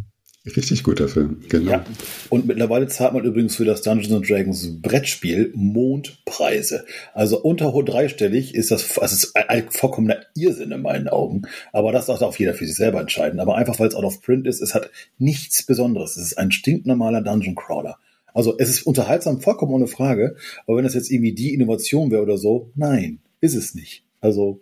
Richtig 0.45 0.83
guter 0.83 1.07
Film, 1.07 1.41
genau. 1.47 1.71
Ja. 1.71 1.85
Und 2.27 2.45
mittlerweile 2.47 2.89
zahlt 2.89 3.13
man 3.13 3.23
übrigens 3.23 3.55
für 3.55 3.63
das 3.63 3.81
Dungeons 3.81 4.27
Dragons 4.27 4.81
Brettspiel 4.81 5.53
Mondpreise. 5.55 6.85
Also 7.13 7.41
unter 7.41 7.71
dreistellig 7.71 8.53
ist 8.53 8.69
das, 8.69 8.97
also 8.97 9.15
ist 9.15 9.37
ein 9.37 9.69
vollkommener 9.69 10.17
Irrsinn 10.35 10.73
in 10.73 10.81
meinen 10.81 11.07
Augen. 11.07 11.43
Aber 11.71 11.93
das 11.93 12.07
darf 12.07 12.21
auch 12.21 12.35
jeder 12.35 12.53
für 12.53 12.65
sich 12.65 12.75
selber 12.75 12.99
entscheiden. 12.99 13.39
Aber 13.39 13.55
einfach, 13.55 13.79
weil 13.79 13.87
es 13.87 13.95
out 13.95 14.03
of 14.03 14.21
print 14.21 14.45
ist, 14.45 14.61
es 14.61 14.75
hat 14.75 14.89
nichts 15.17 15.65
Besonderes. 15.65 16.17
Es 16.17 16.23
ist 16.23 16.37
ein 16.37 16.51
stinknormaler 16.51 17.21
Dungeon 17.21 17.55
Crawler. 17.55 17.97
Also 18.33 18.57
es 18.57 18.69
ist 18.69 18.85
unterhaltsam, 18.85 19.41
vollkommen 19.41 19.73
ohne 19.73 19.87
Frage. 19.87 20.35
Aber 20.65 20.77
wenn 20.77 20.83
das 20.83 20.95
jetzt 20.95 21.11
irgendwie 21.11 21.33
die 21.33 21.53
Innovation 21.53 22.11
wäre 22.11 22.21
oder 22.21 22.37
so, 22.37 22.71
nein, 22.75 23.19
ist 23.41 23.55
es 23.55 23.75
nicht. 23.75 24.03
Also 24.21 24.61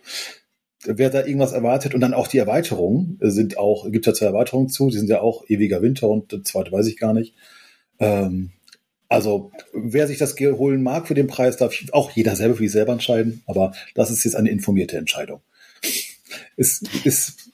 wer 0.85 1.09
da 1.09 1.25
irgendwas 1.25 1.53
erwartet 1.53 1.93
und 1.93 2.01
dann 2.01 2.13
auch 2.13 2.27
die 2.27 2.39
Erweiterungen 2.39 3.17
sind 3.21 3.57
auch, 3.57 3.89
gibt 3.91 4.07
ja 4.07 4.13
zwei 4.13 4.27
Erweiterungen 4.27 4.69
zu, 4.69 4.89
die 4.89 4.97
sind 4.97 5.09
ja 5.09 5.21
auch 5.21 5.47
ewiger 5.47 5.81
Winter 5.81 6.09
und 6.09 6.31
der 6.31 6.43
zweite 6.43 6.71
weiß 6.71 6.87
ich 6.87 6.97
gar 6.97 7.13
nicht. 7.13 7.35
Ähm, 7.99 8.51
also 9.07 9.51
wer 9.73 10.07
sich 10.07 10.17
das 10.17 10.35
holen 10.39 10.81
mag 10.81 11.07
für 11.07 11.13
den 11.13 11.27
Preis, 11.27 11.57
darf 11.57 11.75
auch 11.91 12.11
jeder 12.11 12.35
selber 12.35 12.55
für 12.55 12.63
sich 12.63 12.71
selber 12.71 12.93
entscheiden, 12.93 13.43
aber 13.45 13.73
das 13.93 14.09
ist 14.09 14.23
jetzt 14.23 14.35
eine 14.35 14.49
informierte 14.49 14.97
Entscheidung. 14.97 15.41
Ist, 16.55 16.89
ist 17.05 17.51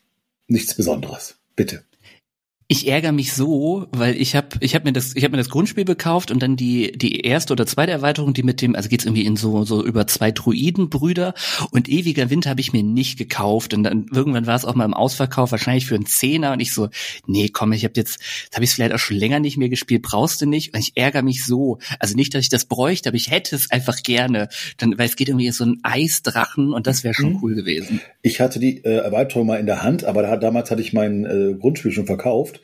nichts 0.47 0.75
Besonderes. 0.75 1.35
Bitte 1.55 1.83
ich 2.69 2.89
ärgere 2.89 3.13
mich 3.13 3.31
so, 3.31 3.87
weil 3.91 4.19
ich 4.19 4.35
habe 4.35 4.49
ich 4.59 4.75
hab 4.75 4.83
mir 4.83 4.91
das 4.91 5.15
ich 5.15 5.23
habe 5.23 5.31
mir 5.31 5.37
das 5.37 5.49
Grundspiel 5.49 5.85
gekauft 5.85 6.31
und 6.31 6.43
dann 6.43 6.57
die 6.57 6.91
die 6.91 7.21
erste 7.21 7.53
oder 7.53 7.65
zweite 7.65 7.93
Erweiterung, 7.93 8.33
die 8.33 8.43
mit 8.43 8.61
dem 8.61 8.75
also 8.75 8.89
geht's 8.89 9.05
irgendwie 9.05 9.25
in 9.25 9.37
so 9.37 9.63
so 9.63 9.85
über 9.85 10.05
zwei 10.05 10.31
Druidenbrüder 10.31 11.33
und 11.71 11.87
ewiger 11.87 12.29
Wind 12.29 12.45
habe 12.45 12.59
ich 12.59 12.73
mir 12.73 12.83
nicht 12.83 13.17
gekauft 13.17 13.73
und 13.73 13.83
dann 13.83 14.07
irgendwann 14.13 14.47
war 14.47 14.55
es 14.55 14.65
auch 14.65 14.75
mal 14.75 14.83
im 14.83 14.93
Ausverkauf 14.93 15.51
wahrscheinlich 15.51 15.85
für 15.85 15.95
einen 15.95 16.07
Zehner 16.07 16.51
und 16.51 16.59
ich 16.59 16.73
so 16.73 16.89
nee 17.25 17.47
komm 17.47 17.71
ich 17.71 17.85
habe 17.85 17.93
jetzt 17.95 18.19
habe 18.53 18.65
ich 18.65 18.71
es 18.71 18.75
vielleicht 18.75 18.93
auch 18.93 18.99
schon 18.99 19.15
länger 19.15 19.39
nicht 19.39 19.55
mehr 19.55 19.69
gespielt 19.69 20.01
brauchst 20.01 20.41
du 20.41 20.45
nicht 20.45 20.73
und 20.73 20.81
ich 20.81 20.97
ärgere 20.97 21.23
mich 21.23 21.45
so 21.45 21.79
also 21.99 22.15
nicht 22.15 22.33
dass 22.33 22.41
ich 22.41 22.49
das 22.49 22.65
bräuchte 22.65 23.07
aber 23.07 23.15
ich 23.15 23.31
hätte 23.31 23.55
es 23.55 23.71
einfach 23.71 24.03
gerne 24.03 24.49
dann 24.75 24.97
weil 24.97 25.07
es 25.07 25.15
geht 25.15 25.29
irgendwie 25.29 25.51
so 25.51 25.63
ein 25.63 25.79
Eisdrachen 25.83 26.73
und 26.73 26.85
das 26.85 27.05
wäre 27.05 27.13
schon 27.13 27.33
mhm. 27.33 27.39
cool 27.41 27.55
gewesen 27.55 28.01
ich 28.23 28.41
hatte 28.41 28.59
die 28.59 28.83
äh, 28.83 28.97
Erweiterung 28.97 29.47
mal 29.47 29.57
in 29.57 29.67
der 29.67 29.83
Hand 29.83 30.03
aber 30.03 30.21
da, 30.21 30.35
damals 30.35 30.69
hatte 30.69 30.81
ich 30.81 30.91
mein 30.91 31.23
äh, 31.23 31.55
Grundspiel 31.57 31.93
schon 31.93 32.07
verkauft 32.07 32.56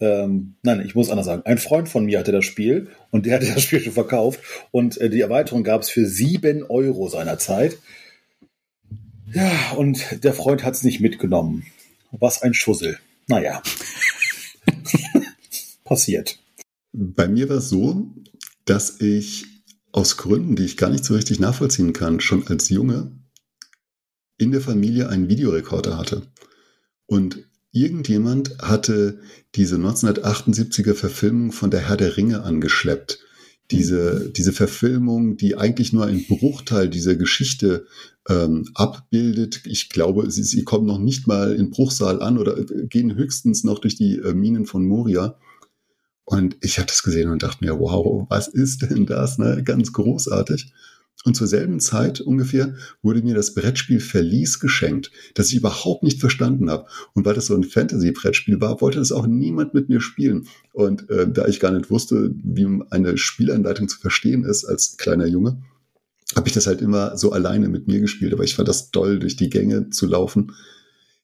ähm, 0.00 0.54
nein, 0.62 0.82
ich 0.84 0.94
muss 0.94 1.10
anders 1.10 1.26
sagen. 1.26 1.42
Ein 1.44 1.58
Freund 1.58 1.88
von 1.88 2.04
mir 2.04 2.18
hatte 2.18 2.32
das 2.32 2.44
Spiel 2.44 2.88
und 3.10 3.26
der 3.26 3.36
hatte 3.36 3.46
das 3.46 3.62
Spiel 3.62 3.80
schon 3.80 3.92
verkauft 3.92 4.40
und 4.70 5.00
äh, 5.00 5.10
die 5.10 5.20
Erweiterung 5.20 5.64
gab 5.64 5.82
es 5.82 5.90
für 5.90 6.06
sieben 6.06 6.64
Euro 6.64 7.08
seinerzeit. 7.08 7.78
Ja, 9.32 9.72
und 9.76 10.24
der 10.24 10.32
Freund 10.32 10.64
hat 10.64 10.74
es 10.74 10.82
nicht 10.82 11.00
mitgenommen. 11.00 11.66
Was 12.12 12.42
ein 12.42 12.54
Schussel. 12.54 12.98
Naja. 13.26 13.62
Passiert. 15.84 16.38
Bei 16.92 17.28
mir 17.28 17.48
war 17.48 17.56
es 17.56 17.68
so, 17.68 18.06
dass 18.64 19.00
ich 19.00 19.46
aus 19.92 20.16
Gründen, 20.16 20.56
die 20.56 20.64
ich 20.64 20.76
gar 20.76 20.90
nicht 20.90 21.04
so 21.04 21.14
richtig 21.14 21.40
nachvollziehen 21.40 21.92
kann, 21.92 22.20
schon 22.20 22.46
als 22.48 22.68
Junge 22.68 23.12
in 24.38 24.52
der 24.52 24.60
Familie 24.60 25.08
einen 25.08 25.28
Videorekorder 25.28 25.96
hatte. 25.98 26.22
Und 27.06 27.46
irgendjemand 27.72 28.58
hatte 28.58 29.20
diese 29.54 29.76
1978er 29.76 30.94
Verfilmung 30.94 31.52
von 31.52 31.70
der 31.70 31.88
Herr 31.88 31.96
der 31.96 32.16
Ringe 32.16 32.42
angeschleppt. 32.42 33.20
Diese, 33.70 34.30
diese 34.30 34.52
Verfilmung, 34.52 35.36
die 35.36 35.56
eigentlich 35.56 35.92
nur 35.92 36.06
einen 36.06 36.24
Bruchteil 36.26 36.88
dieser 36.88 37.16
Geschichte 37.16 37.86
ähm, 38.28 38.68
abbildet. 38.74 39.62
Ich 39.64 39.88
glaube, 39.88 40.30
sie, 40.30 40.44
sie 40.44 40.62
kommen 40.62 40.86
noch 40.86 40.98
nicht 41.00 41.26
mal 41.26 41.52
in 41.52 41.70
Bruchsal 41.70 42.22
an 42.22 42.38
oder 42.38 42.62
gehen 42.64 43.16
höchstens 43.16 43.64
noch 43.64 43.80
durch 43.80 43.96
die 43.96 44.18
äh, 44.18 44.34
Minen 44.34 44.66
von 44.66 44.86
Moria. 44.86 45.36
Und 46.24 46.56
ich 46.60 46.78
habe 46.78 46.86
das 46.86 47.02
gesehen 47.02 47.30
und 47.30 47.42
dachte 47.42 47.64
mir, 47.64 47.78
wow, 47.78 48.26
was 48.28 48.48
ist 48.48 48.82
denn 48.82 49.06
das? 49.06 49.38
Ne? 49.38 49.62
Ganz 49.64 49.92
großartig. 49.92 50.72
Und 51.26 51.34
zur 51.34 51.48
selben 51.48 51.80
Zeit 51.80 52.20
ungefähr 52.20 52.76
wurde 53.02 53.20
mir 53.20 53.34
das 53.34 53.52
Brettspiel 53.52 53.98
Verlies 53.98 54.60
geschenkt, 54.60 55.10
das 55.34 55.48
ich 55.48 55.56
überhaupt 55.56 56.04
nicht 56.04 56.20
verstanden 56.20 56.70
habe. 56.70 56.86
Und 57.14 57.26
weil 57.26 57.34
das 57.34 57.46
so 57.46 57.56
ein 57.56 57.64
Fantasy-Brettspiel 57.64 58.60
war, 58.60 58.80
wollte 58.80 59.00
das 59.00 59.10
auch 59.10 59.26
niemand 59.26 59.74
mit 59.74 59.88
mir 59.88 60.00
spielen. 60.00 60.46
Und 60.72 61.10
äh, 61.10 61.28
da 61.28 61.48
ich 61.48 61.58
gar 61.58 61.72
nicht 61.72 61.90
wusste, 61.90 62.32
wie 62.44 62.68
eine 62.90 63.18
Spielanleitung 63.18 63.88
zu 63.88 63.98
verstehen 63.98 64.44
ist 64.44 64.66
als 64.66 64.98
kleiner 64.98 65.26
Junge, 65.26 65.60
habe 66.36 66.46
ich 66.46 66.54
das 66.54 66.68
halt 66.68 66.80
immer 66.80 67.16
so 67.16 67.32
alleine 67.32 67.68
mit 67.68 67.88
mir 67.88 67.98
gespielt. 67.98 68.32
Aber 68.32 68.44
ich 68.44 68.54
fand 68.54 68.68
das 68.68 68.92
toll, 68.92 69.18
durch 69.18 69.34
die 69.34 69.50
Gänge 69.50 69.90
zu 69.90 70.06
laufen. 70.06 70.52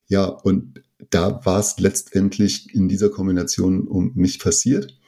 Ja, 0.08 0.24
und 0.24 0.82
da 1.10 1.44
war 1.44 1.60
es 1.60 1.78
letztendlich 1.78 2.74
in 2.74 2.88
dieser 2.88 3.08
Kombination 3.08 3.86
um 3.86 4.10
mich 4.16 4.40
passiert. 4.40 4.98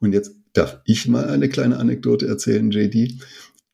Und 0.00 0.12
jetzt 0.12 0.32
darf 0.52 0.82
ich 0.84 1.08
mal 1.08 1.30
eine 1.30 1.48
kleine 1.48 1.78
Anekdote 1.78 2.26
erzählen, 2.26 2.70
JD 2.70 3.18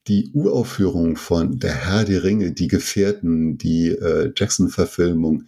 die 0.07 0.31
Uraufführung 0.33 1.17
von 1.17 1.59
Der 1.59 1.75
Herr 1.75 2.05
der 2.05 2.23
Ringe, 2.25 2.53
die 2.53 2.69
Gefährten, 2.69 3.59
die 3.59 3.89
äh, 3.89 4.33
Jackson-Verfilmung, 4.35 5.45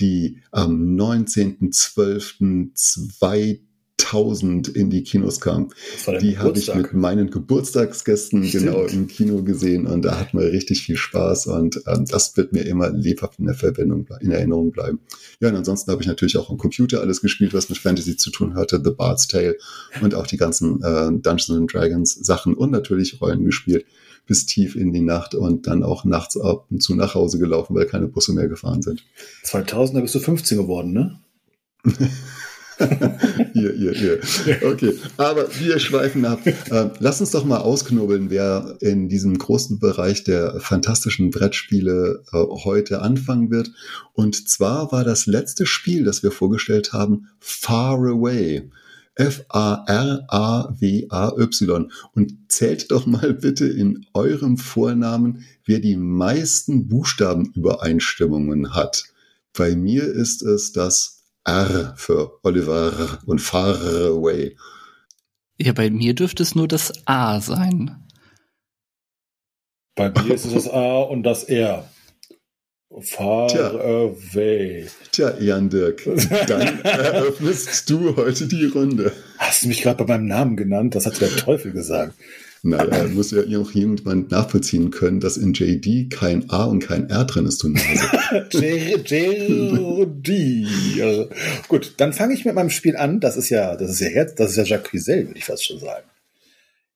die 0.00 0.42
am 0.50 0.96
19.12.2000 0.96 3.60
in 4.12 4.90
die 4.90 5.02
Kinos 5.02 5.40
kam. 5.40 5.70
Die 6.20 6.38
habe 6.38 6.58
ich 6.58 6.74
mit 6.74 6.92
meinen 6.92 7.30
Geburtstagsgästen 7.30 8.44
Stimmt. 8.44 8.64
genau 8.64 8.84
im 8.84 9.06
Kino 9.06 9.42
gesehen 9.42 9.86
und 9.86 10.02
da 10.02 10.18
hat 10.18 10.34
man 10.34 10.44
richtig 10.44 10.82
viel 10.82 10.96
Spaß 10.96 11.46
und 11.46 11.82
ähm, 11.86 12.04
das 12.06 12.36
wird 12.36 12.52
mir 12.52 12.62
immer 12.62 12.90
lebhaft 12.90 13.38
in 13.38 13.46
der 13.46 13.54
Verbindung, 13.54 14.06
in 14.20 14.30
Erinnerung 14.30 14.72
bleiben. 14.72 15.00
Ja, 15.40 15.48
und 15.48 15.56
ansonsten 15.56 15.90
habe 15.90 16.02
ich 16.02 16.08
natürlich 16.08 16.36
auch 16.36 16.50
am 16.50 16.58
Computer 16.58 17.00
alles 17.00 17.20
gespielt, 17.20 17.54
was 17.54 17.68
mit 17.68 17.78
Fantasy 17.78 18.16
zu 18.16 18.30
tun 18.30 18.54
hatte, 18.54 18.80
The 18.84 18.90
Bard's 18.90 19.28
Tale 19.28 19.56
und 20.00 20.14
auch 20.14 20.26
die 20.26 20.36
ganzen 20.36 20.82
äh, 20.82 21.10
Dungeons 21.10 21.50
and 21.50 21.72
Dragons 21.72 22.14
Sachen 22.14 22.54
und 22.54 22.70
natürlich 22.70 23.20
Rollen 23.20 23.44
gespielt 23.44 23.86
bis 24.26 24.46
tief 24.46 24.76
in 24.76 24.92
die 24.92 25.00
Nacht 25.00 25.34
und 25.34 25.66
dann 25.66 25.82
auch 25.82 26.04
nachts 26.04 26.38
ab 26.38 26.66
und 26.70 26.82
zu 26.82 26.94
nach 26.94 27.14
Hause 27.14 27.38
gelaufen, 27.38 27.74
weil 27.74 27.86
keine 27.86 28.06
Busse 28.06 28.32
mehr 28.32 28.48
gefahren 28.48 28.82
sind. 28.82 29.04
2000, 29.44 29.96
da 29.96 30.00
bist 30.00 30.14
du 30.14 30.20
15 30.20 30.58
geworden, 30.58 30.92
ne? 30.92 31.20
hier, 33.52 33.72
hier, 33.72 33.92
hier. 33.92 34.18
Okay, 34.62 34.94
aber 35.16 35.48
wir 35.58 35.78
schweifen 35.78 36.24
ab. 36.24 36.40
Äh, 36.46 36.90
lass 36.98 37.20
uns 37.20 37.30
doch 37.30 37.44
mal 37.44 37.58
ausknobeln, 37.58 38.30
wer 38.30 38.76
in 38.80 39.08
diesem 39.08 39.38
großen 39.38 39.78
Bereich 39.78 40.24
der 40.24 40.60
fantastischen 40.60 41.30
Brettspiele 41.30 42.22
äh, 42.32 42.36
heute 42.64 43.02
anfangen 43.02 43.50
wird. 43.50 43.70
Und 44.12 44.48
zwar 44.48 44.92
war 44.92 45.04
das 45.04 45.26
letzte 45.26 45.66
Spiel, 45.66 46.04
das 46.04 46.22
wir 46.22 46.30
vorgestellt 46.30 46.92
haben, 46.92 47.28
Far 47.38 47.98
Away. 47.98 48.70
F-A-R-A-W-A-Y. 49.14 50.22
Und 52.14 52.34
zählt 52.48 52.90
doch 52.90 53.04
mal 53.06 53.34
bitte 53.34 53.66
in 53.66 54.06
eurem 54.14 54.56
Vornamen, 54.56 55.44
wer 55.64 55.80
die 55.80 55.96
meisten 55.96 56.88
Buchstabenübereinstimmungen 56.88 58.74
hat. 58.74 59.04
Bei 59.56 59.76
mir 59.76 60.04
ist 60.04 60.42
es 60.42 60.72
das 60.72 61.21
R 61.44 61.94
für 61.96 62.38
Oliver 62.42 63.18
und 63.26 63.40
Far 63.40 63.74
Away. 63.76 64.56
Ja, 65.58 65.72
bei 65.72 65.90
mir 65.90 66.14
dürfte 66.14 66.42
es 66.42 66.54
nur 66.54 66.68
das 66.68 66.92
A 67.06 67.40
sein. 67.40 68.02
Bei 69.94 70.10
mir 70.10 70.34
ist 70.34 70.46
es 70.46 70.54
das 70.54 70.68
A 70.68 71.02
und 71.02 71.22
das 71.22 71.44
R. 71.44 71.88
Far 73.00 73.48
Tja. 73.48 73.70
away. 73.70 74.86
Tja, 75.12 75.38
Jan 75.40 75.70
Dirk, 75.70 76.04
dann 76.46 76.80
eröffnest 76.84 77.88
du 77.88 78.16
heute 78.16 78.46
die 78.46 78.66
Runde. 78.66 79.12
Hast 79.38 79.62
du 79.62 79.68
mich 79.68 79.82
gerade 79.82 80.04
bei 80.04 80.16
meinem 80.16 80.26
Namen 80.26 80.56
genannt? 80.56 80.94
Das 80.94 81.06
hat 81.06 81.20
der 81.20 81.30
Teufel 81.30 81.72
gesagt. 81.72 82.14
Naja, 82.64 83.08
muss 83.08 83.32
ja 83.32 83.42
auch 83.58 83.72
jemand 83.72 84.30
nachvollziehen 84.30 84.92
können, 84.92 85.18
dass 85.18 85.36
in 85.36 85.52
JD 85.52 86.12
kein 86.12 86.48
A 86.48 86.64
und 86.64 86.78
kein 86.78 87.10
R 87.10 87.24
drin 87.24 87.46
ist, 87.46 87.60
du 87.64 87.70
Nase. 87.70 88.08
JD. 90.14 90.68
Gut, 91.66 91.94
dann 91.96 92.12
fange 92.12 92.34
ich 92.34 92.44
mit 92.44 92.54
meinem 92.54 92.70
Spiel 92.70 92.96
an. 92.96 93.18
Das 93.18 93.36
ist 93.36 93.48
ja, 93.48 93.74
das 93.74 93.90
ist 93.90 94.00
ja 94.00 94.06
Herz, 94.08 94.36
das 94.36 94.52
ist 94.52 94.56
ja 94.58 94.62
Jacques 94.62 94.92
Cuisel, 94.92 95.26
würde 95.26 95.38
ich 95.38 95.44
fast 95.44 95.66
schon 95.66 95.80
sagen. 95.80 96.06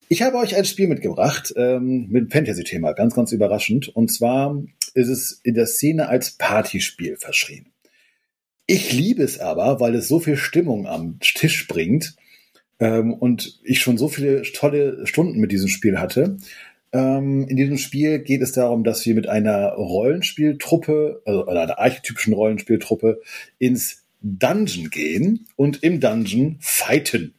Ich 0.08 0.22
habe 0.22 0.36
euch 0.36 0.54
ein 0.54 0.64
Spiel 0.64 0.86
mitgebracht 0.86 1.52
ähm, 1.56 2.06
mit 2.10 2.32
Fantasy-Thema, 2.32 2.92
ganz, 2.92 3.16
ganz 3.16 3.32
überraschend. 3.32 3.88
Und 3.88 4.12
zwar 4.12 4.62
ist 4.94 5.08
es 5.08 5.40
in 5.42 5.54
der 5.54 5.66
Szene 5.66 6.08
als 6.08 6.30
Partyspiel 6.30 7.16
verschrien. 7.16 7.66
Ich 8.66 8.92
liebe 8.92 9.24
es 9.24 9.40
aber, 9.40 9.80
weil 9.80 9.96
es 9.96 10.06
so 10.06 10.20
viel 10.20 10.36
Stimmung 10.36 10.86
am 10.86 11.18
Tisch 11.18 11.66
bringt 11.66 12.14
ähm, 12.80 13.14
und 13.14 13.60
ich 13.64 13.80
schon 13.80 13.98
so 13.98 14.08
viele 14.08 14.42
tolle 14.42 15.06
Stunden 15.06 15.40
mit 15.40 15.52
diesem 15.52 15.68
Spiel 15.68 15.98
hatte. 15.98 16.36
Ähm, 16.92 17.46
in 17.48 17.56
diesem 17.56 17.78
Spiel 17.78 18.20
geht 18.20 18.42
es 18.42 18.52
darum, 18.52 18.84
dass 18.84 19.04
wir 19.04 19.14
mit 19.14 19.28
einer 19.28 19.72
Rollenspieltruppe, 19.72 21.22
also 21.24 21.46
einer 21.46 21.78
archetypischen 21.78 22.32
Rollenspieltruppe, 22.32 23.20
ins 23.58 24.04
Dungeon 24.22 24.90
gehen 24.90 25.46
und 25.56 25.82
im 25.82 26.00
Dungeon 26.00 26.56
fighten 26.60 27.34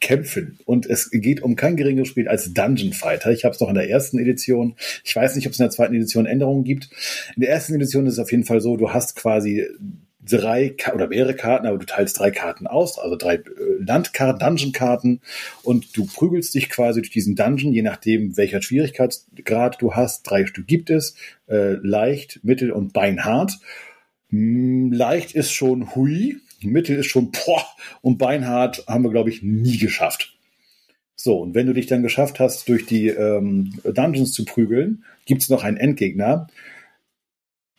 kämpfen. 0.00 0.58
Und 0.66 0.86
es 0.86 1.10
geht 1.10 1.42
um 1.42 1.56
kein 1.56 1.76
geringeres 1.76 2.08
Spiel 2.08 2.28
als 2.28 2.52
Dungeon 2.52 2.92
Fighter. 2.92 3.30
Ich 3.30 3.44
habe 3.44 3.54
es 3.54 3.60
noch 3.60 3.68
in 3.68 3.74
der 3.74 3.88
ersten 3.88 4.18
Edition. 4.18 4.74
Ich 5.04 5.14
weiß 5.14 5.36
nicht, 5.36 5.46
ob 5.46 5.52
es 5.52 5.58
in 5.58 5.64
der 5.64 5.70
zweiten 5.70 5.94
Edition 5.94 6.26
Änderungen 6.26 6.64
gibt. 6.64 6.90
In 7.36 7.40
der 7.40 7.50
ersten 7.50 7.74
Edition 7.74 8.06
ist 8.06 8.14
es 8.14 8.18
auf 8.18 8.30
jeden 8.30 8.44
Fall 8.44 8.60
so, 8.60 8.76
du 8.76 8.90
hast 8.90 9.16
quasi 9.16 9.64
drei 10.28 10.74
oder 10.94 11.08
mehrere 11.08 11.34
Karten, 11.34 11.66
aber 11.66 11.78
du 11.78 11.86
teilst 11.86 12.18
drei 12.18 12.30
Karten 12.30 12.66
aus, 12.66 12.98
also 12.98 13.16
drei 13.16 13.34
äh, 13.34 13.42
Landkarten, 13.80 14.38
Dungeon-Karten 14.38 15.20
und 15.62 15.96
du 15.96 16.06
prügelst 16.06 16.54
dich 16.54 16.68
quasi 16.68 17.00
durch 17.00 17.10
diesen 17.10 17.34
Dungeon, 17.34 17.72
je 17.72 17.82
nachdem, 17.82 18.36
welcher 18.36 18.62
Schwierigkeitsgrad 18.62 19.80
du 19.80 19.94
hast. 19.94 20.22
Drei 20.22 20.46
Stück 20.46 20.66
gibt 20.66 20.90
es, 20.90 21.16
äh, 21.48 21.72
leicht, 21.82 22.40
mittel 22.42 22.70
und 22.70 22.92
beinhart. 22.92 23.58
Hm, 24.30 24.92
leicht 24.92 25.34
ist 25.34 25.52
schon 25.52 25.94
hui, 25.94 26.38
Mittel 26.62 26.96
ist 26.96 27.06
schon 27.06 27.32
boah, 27.32 27.66
und 28.00 28.18
beinhart 28.18 28.84
haben 28.86 29.04
wir, 29.04 29.10
glaube 29.10 29.30
ich, 29.30 29.42
nie 29.42 29.78
geschafft. 29.78 30.36
So, 31.16 31.38
und 31.38 31.54
wenn 31.54 31.66
du 31.66 31.72
dich 31.72 31.86
dann 31.86 32.02
geschafft 32.02 32.40
hast, 32.40 32.68
durch 32.68 32.86
die 32.86 33.08
ähm, 33.08 33.74
Dungeons 33.84 34.32
zu 34.32 34.44
prügeln, 34.44 35.04
gibt 35.24 35.42
es 35.42 35.48
noch 35.48 35.62
einen 35.62 35.76
Endgegner. 35.76 36.48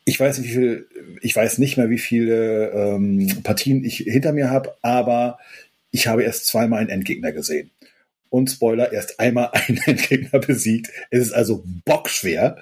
Ich 0.04 0.20
weiß 0.20 0.38
nicht, 0.38 0.50
wie 0.50 0.54
viel, 0.54 0.88
ich 1.22 1.34
weiß 1.34 1.58
nicht 1.58 1.76
mehr, 1.76 1.90
wie 1.90 1.98
viele 1.98 2.70
ähm, 2.70 3.42
Partien 3.42 3.84
ich 3.84 3.98
hinter 3.98 4.32
mir 4.32 4.50
habe, 4.50 4.74
aber 4.82 5.38
ich 5.90 6.06
habe 6.06 6.24
erst 6.24 6.46
zweimal 6.46 6.80
einen 6.80 6.90
Endgegner 6.90 7.32
gesehen. 7.32 7.70
Und 8.28 8.50
Spoiler, 8.50 8.92
erst 8.92 9.20
einmal 9.20 9.50
einen 9.52 9.78
Endgegner 9.86 10.40
besiegt. 10.40 10.90
Es 11.10 11.20
ist 11.20 11.32
also 11.32 11.64
bockschwer. 11.84 12.58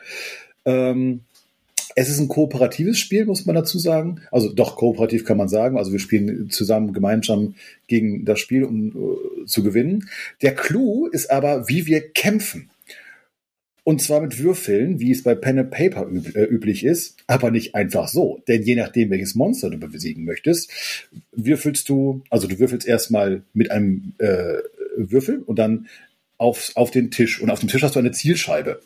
Ähm, 0.65 1.23
es 1.95 2.09
ist 2.09 2.19
ein 2.19 2.29
kooperatives 2.29 2.99
Spiel, 2.99 3.25
muss 3.25 3.47
man 3.47 3.55
dazu 3.55 3.79
sagen. 3.79 4.21
Also 4.31 4.53
doch, 4.53 4.77
kooperativ 4.77 5.25
kann 5.25 5.37
man 5.37 5.49
sagen. 5.49 5.77
Also 5.77 5.93
wir 5.93 5.99
spielen 5.99 6.51
zusammen 6.51 6.93
gemeinsam 6.93 7.55
gegen 7.87 8.25
das 8.25 8.41
Spiel, 8.41 8.65
um 8.65 8.95
uh, 8.95 9.45
zu 9.47 9.63
gewinnen. 9.63 10.09
Der 10.43 10.55
Clou 10.55 11.07
ist 11.07 11.31
aber, 11.31 11.69
wie 11.69 11.87
wir 11.87 12.13
kämpfen. 12.13 12.71
Und 13.85 14.01
zwar 14.01 14.21
mit 14.21 14.39
Würfeln, 14.39 15.01
wie 15.01 15.11
es 15.11 15.25
bei 15.25 15.35
Pen 15.35 15.59
and 15.59 15.71
Paper 15.71 16.07
üb 16.07 16.37
äh, 16.37 16.45
üblich 16.45 16.85
ist, 16.85 17.17
aber 17.27 17.51
nicht 17.51 17.75
einfach 17.75 18.09
so. 18.09 18.41
Denn 18.47 18.63
je 18.63 18.77
nachdem, 18.77 19.11
welches 19.11 19.35
Monster 19.35 19.71
du 19.71 19.79
besiegen 19.79 20.25
möchtest, 20.25 20.71
würfelst 21.33 21.89
du, 21.89 22.23
also 22.31 22.47
du 22.47 22.59
würfelst 22.61 22.87
erstmal 22.87 23.43
mit 23.55 23.73
einem 23.73 24.15
äh, 24.19 24.59
Würfel 24.97 25.43
und 25.45 25.59
dann 25.59 25.89
auf, 26.39 26.71
auf 26.77 26.91
den 26.93 27.11
Tisch. 27.11 27.41
Und 27.41 27.51
auf 27.51 27.61
dem 27.61 27.69
Tisch 27.69 27.83
hast 27.83 27.97
du 27.97 27.99
eine 27.99 28.13
Zielscheibe. 28.13 28.81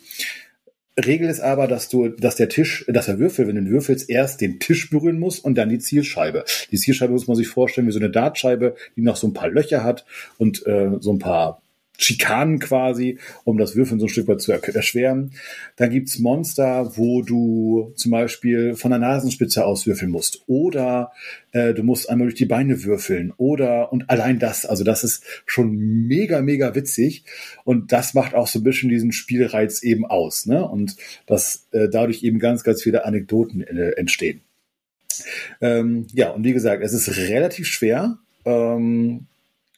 Regel 1.04 1.28
ist 1.28 1.40
aber, 1.40 1.66
dass 1.66 1.90
du, 1.90 2.08
dass 2.08 2.36
der 2.36 2.48
Tisch, 2.48 2.86
dass 2.88 3.04
der 3.04 3.18
Würfel, 3.18 3.46
wenn 3.46 3.56
du 3.56 3.70
würfelst, 3.70 4.08
erst 4.08 4.40
den 4.40 4.60
Tisch 4.60 4.88
berühren 4.88 5.18
muss 5.18 5.38
und 5.38 5.56
dann 5.56 5.68
die 5.68 5.78
Zielscheibe. 5.78 6.44
Die 6.70 6.78
Zielscheibe 6.78 7.12
muss 7.12 7.26
man 7.26 7.36
sich 7.36 7.48
vorstellen 7.48 7.86
wie 7.86 7.92
so 7.92 7.98
eine 7.98 8.08
Dartscheibe, 8.08 8.76
die 8.96 9.02
noch 9.02 9.16
so 9.16 9.26
ein 9.26 9.34
paar 9.34 9.50
Löcher 9.50 9.84
hat 9.84 10.06
und 10.38 10.66
äh, 10.66 10.92
so 11.00 11.12
ein 11.12 11.18
paar 11.18 11.60
Schikanen 11.98 12.58
quasi, 12.58 13.18
um 13.44 13.58
das 13.58 13.76
Würfeln 13.76 14.00
so 14.00 14.06
ein 14.06 14.10
Stück 14.10 14.28
weit 14.28 14.40
zu 14.40 14.52
erschweren. 14.52 15.32
Dann 15.76 15.90
gibt's 15.90 16.18
Monster, 16.18 16.96
wo 16.96 17.22
du 17.22 17.92
zum 17.96 18.10
Beispiel 18.10 18.74
von 18.74 18.90
der 18.90 19.00
Nasenspitze 19.00 19.64
aus 19.64 19.86
würfeln 19.86 20.10
musst. 20.10 20.42
Oder 20.46 21.12
äh, 21.52 21.74
du 21.74 21.82
musst 21.82 22.08
einmal 22.10 22.26
durch 22.26 22.38
die 22.38 22.46
Beine 22.46 22.84
würfeln. 22.84 23.32
Oder 23.36 23.92
und 23.92 24.10
allein 24.10 24.38
das, 24.38 24.66
also 24.66 24.84
das 24.84 25.04
ist 25.04 25.24
schon 25.46 25.76
mega, 26.06 26.42
mega 26.42 26.74
witzig. 26.74 27.24
Und 27.64 27.92
das 27.92 28.14
macht 28.14 28.34
auch 28.34 28.46
so 28.46 28.58
ein 28.60 28.64
bisschen 28.64 28.88
diesen 28.88 29.12
Spielreiz 29.12 29.82
eben 29.82 30.04
aus. 30.04 30.46
Ne? 30.46 30.66
Und 30.66 30.96
dass 31.26 31.66
äh, 31.72 31.88
dadurch 31.88 32.22
eben 32.22 32.38
ganz, 32.38 32.62
ganz 32.62 32.82
viele 32.82 33.04
Anekdoten 33.04 33.62
äh, 33.62 33.90
entstehen. 33.92 34.40
Ähm, 35.60 36.06
ja, 36.12 36.30
und 36.30 36.44
wie 36.44 36.52
gesagt, 36.52 36.82
es 36.82 36.92
ist 36.92 37.16
relativ 37.16 37.66
schwer. 37.66 38.18
Ähm, 38.44 39.26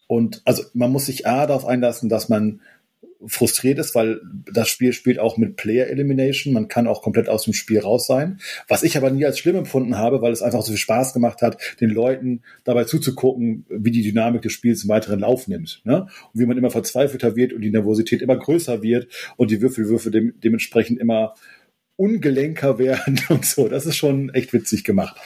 und 0.08 0.42
also 0.44 0.64
man 0.74 0.90
muss 0.90 1.06
sich 1.06 1.28
A 1.28 1.46
darauf 1.46 1.66
einlassen, 1.66 2.08
dass 2.08 2.28
man 2.28 2.60
frustriert 3.26 3.78
ist, 3.78 3.94
weil 3.94 4.20
das 4.52 4.68
Spiel 4.68 4.92
spielt 4.92 5.18
auch 5.18 5.36
mit 5.36 5.56
Player 5.56 5.88
Elimination. 5.88 6.52
Man 6.54 6.68
kann 6.68 6.86
auch 6.86 7.02
komplett 7.02 7.28
aus 7.28 7.44
dem 7.44 7.52
Spiel 7.52 7.80
raus 7.80 8.06
sein. 8.06 8.38
Was 8.68 8.82
ich 8.82 8.96
aber 8.96 9.10
nie 9.10 9.24
als 9.24 9.38
schlimm 9.38 9.56
empfunden 9.56 9.98
habe, 9.98 10.22
weil 10.22 10.32
es 10.32 10.42
einfach 10.42 10.62
so 10.62 10.70
viel 10.70 10.78
Spaß 10.78 11.12
gemacht 11.14 11.42
hat, 11.42 11.58
den 11.80 11.90
Leuten 11.90 12.42
dabei 12.64 12.84
zuzugucken, 12.84 13.66
wie 13.68 13.90
die 13.90 14.02
Dynamik 14.02 14.42
des 14.42 14.52
Spiels 14.52 14.84
im 14.84 14.88
weiteren 14.88 15.20
Lauf 15.20 15.48
nimmt. 15.48 15.82
Ne? 15.84 16.06
Und 16.32 16.40
wie 16.40 16.46
man 16.46 16.56
immer 16.56 16.70
verzweifelter 16.70 17.34
wird 17.34 17.52
und 17.52 17.62
die 17.62 17.70
Nervosität 17.70 18.22
immer 18.22 18.36
größer 18.36 18.82
wird 18.82 19.08
und 19.36 19.50
die 19.50 19.60
Würfelwürfe 19.60 20.10
dem, 20.10 20.34
dementsprechend 20.42 21.00
immer 21.00 21.34
ungelenker 21.96 22.78
werden 22.78 23.20
und 23.28 23.44
so. 23.44 23.68
Das 23.68 23.84
ist 23.84 23.96
schon 23.96 24.30
echt 24.30 24.52
witzig 24.52 24.84
gemacht. 24.84 25.16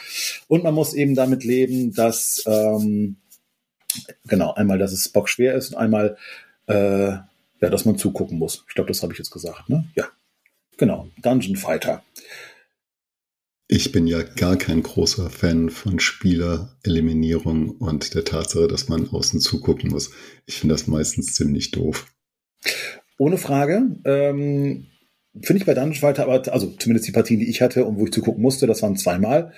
Und 0.48 0.64
man 0.64 0.74
muss 0.74 0.94
eben 0.94 1.14
damit 1.14 1.44
leben, 1.44 1.92
dass 1.94 2.42
ähm, 2.46 3.16
genau 4.26 4.54
einmal, 4.54 4.78
dass 4.78 4.92
es 4.92 5.08
bockschwer 5.08 5.54
ist 5.54 5.70
und 5.70 5.78
einmal 5.78 6.16
äh, 6.66 7.16
ja, 7.62 7.70
dass 7.70 7.84
man 7.84 7.96
zugucken 7.96 8.38
muss. 8.38 8.64
Ich 8.68 8.74
glaube, 8.74 8.88
das 8.88 9.02
habe 9.02 9.12
ich 9.12 9.18
jetzt 9.18 9.30
gesagt, 9.30 9.68
ne? 9.68 9.88
Ja. 9.94 10.08
Genau. 10.76 11.08
Dungeon 11.22 11.56
Fighter. 11.56 12.02
Ich 13.68 13.92
bin 13.92 14.06
ja 14.06 14.22
gar 14.22 14.56
kein 14.56 14.82
großer 14.82 15.30
Fan 15.30 15.70
von 15.70 16.00
Spielereliminierung 16.00 17.70
und 17.70 18.14
der 18.14 18.24
Tatsache, 18.24 18.68
dass 18.68 18.88
man 18.88 19.08
außen 19.08 19.40
zugucken 19.40 19.90
muss. 19.90 20.10
Ich 20.44 20.56
finde 20.56 20.74
das 20.74 20.88
meistens 20.88 21.34
ziemlich 21.34 21.70
doof. 21.70 22.06
Ohne 23.16 23.38
Frage. 23.38 23.96
Ähm, 24.04 24.88
finde 25.40 25.60
ich 25.60 25.66
bei 25.66 25.74
Dungeon 25.74 25.94
Fighter, 25.94 26.24
aber 26.24 26.52
also 26.52 26.68
zumindest 26.78 27.08
die 27.08 27.12
Partien, 27.12 27.40
die 27.40 27.48
ich 27.48 27.62
hatte 27.62 27.84
und 27.84 27.98
wo 27.98 28.04
ich 28.04 28.12
zugucken 28.12 28.42
musste, 28.42 28.66
das 28.66 28.82
waren 28.82 28.96
zweimal. 28.96 29.52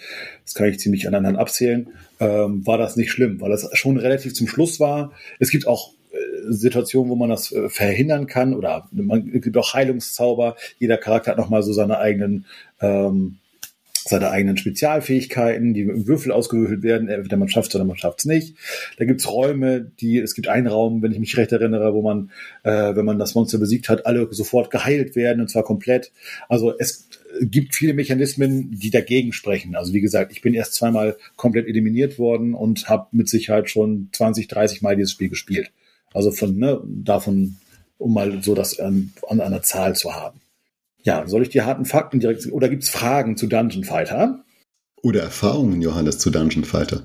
Das 0.45 0.55
kann 0.55 0.69
ich 0.69 0.79
ziemlich 0.79 1.09
aneinander 1.09 1.41
abzählen. 1.41 1.89
Ähm, 2.21 2.67
war 2.67 2.79
das 2.79 2.97
nicht 2.97 3.11
schlimm, 3.11 3.41
weil 3.41 3.51
das 3.51 3.69
schon 3.73 3.97
relativ 3.97 4.35
zum 4.35 4.47
Schluss 4.47 4.79
war. 4.79 5.13
Es 5.41 5.51
gibt 5.51 5.67
auch 5.67 5.95
Situation, 6.49 7.09
wo 7.09 7.17
man 7.17 7.31
das 7.31 7.53
äh, 7.53 7.69
verhindern 7.69 8.27
kann 8.27 8.55
oder 8.55 8.89
man 8.93 9.31
gibt 9.41 9.57
auch 9.57 9.75
Heilungszauber. 9.75 10.57
Jeder 10.79 10.97
Charakter 10.97 11.33
hat 11.33 11.39
nochmal 11.39 11.63
so 11.63 11.73
seine 11.73 11.99
eigenen 11.99 12.47
ähm, 12.81 13.39
seine 14.07 14.31
eigenen 14.31 14.59
Spezialfähigkeiten, 14.59 15.73
die 15.73 15.81
im 15.81 16.07
Würfel 16.07 16.31
ausgewürfelt 16.31 16.83
werden, 16.83 17.09
entweder 17.09 17.39
man 17.39 17.49
schafft 17.49 17.71
es 17.71 17.75
oder 17.75 17.85
man 17.85 17.97
schafft 17.97 18.21
es 18.21 18.25
nicht. 18.27 18.55
Da 18.99 19.07
gibt's 19.07 19.31
Räume, 19.31 19.81
die, 20.01 20.19
es 20.19 20.35
gibt 20.35 20.49
einen 20.49 20.67
Raum, 20.67 21.03
wenn 21.03 21.13
ich 21.13 21.19
mich 21.19 21.37
recht 21.39 21.53
erinnere, 21.53 21.95
wo 21.95 22.03
man, 22.03 22.31
äh, 22.65 22.95
wenn 22.95 23.07
man 23.07 23.19
das 23.19 23.35
Monster 23.35 23.59
besiegt 23.59 23.89
hat, 23.89 24.05
alle 24.05 24.29
sofort 24.31 24.71
geheilt 24.71 25.17
werden 25.17 25.41
und 25.41 25.49
zwar 25.49 25.63
komplett. 25.63 26.13
Also 26.51 26.75
es 26.79 27.09
gibt 27.41 27.75
viele 27.75 27.95
Mechanismen, 27.95 28.79
die 28.79 28.91
dagegen 28.91 29.33
sprechen. 29.33 29.75
Also 29.75 29.95
wie 29.95 30.03
gesagt, 30.03 30.33
ich 30.33 30.43
bin 30.43 30.53
erst 30.53 30.75
zweimal 30.75 31.17
komplett 31.37 31.67
eliminiert 31.67 32.19
worden 32.19 32.55
und 32.55 32.89
habe 32.89 33.07
mit 33.13 33.29
Sicherheit 33.31 33.71
schon 33.71 34.11
20, 34.13 34.49
30 34.49 34.83
Mal 34.83 34.97
dieses 34.97 35.13
Spiel 35.13 35.31
gespielt. 35.31 35.71
Also 36.13 36.31
von 36.31 36.57
ne, 36.57 36.81
davon, 36.85 37.57
um 37.99 38.13
mal 38.13 38.43
so 38.43 38.55
das 38.55 38.79
an, 38.79 39.13
an 39.29 39.41
einer 39.41 39.63
Zahl 39.63 39.97
zu 39.97 40.15
haben. 40.15 40.41
Ja, 41.05 41.27
soll 41.27 41.43
ich 41.43 41.51
die 41.51 41.63
harten 41.63 41.85
Fakten 41.85 42.19
direkt 42.19 42.51
oder 42.51 42.69
gibt's 42.69 42.89
Fragen 42.89 43.37
zu 43.37 43.47
Dungeon 43.47 43.85
Fighter? 43.85 44.45
Oder 45.03 45.23
Erfahrungen, 45.23 45.83
Johannes, 45.83 46.19
zu 46.19 46.31
Dungeon 46.31 46.65
Fighter? 46.65 47.05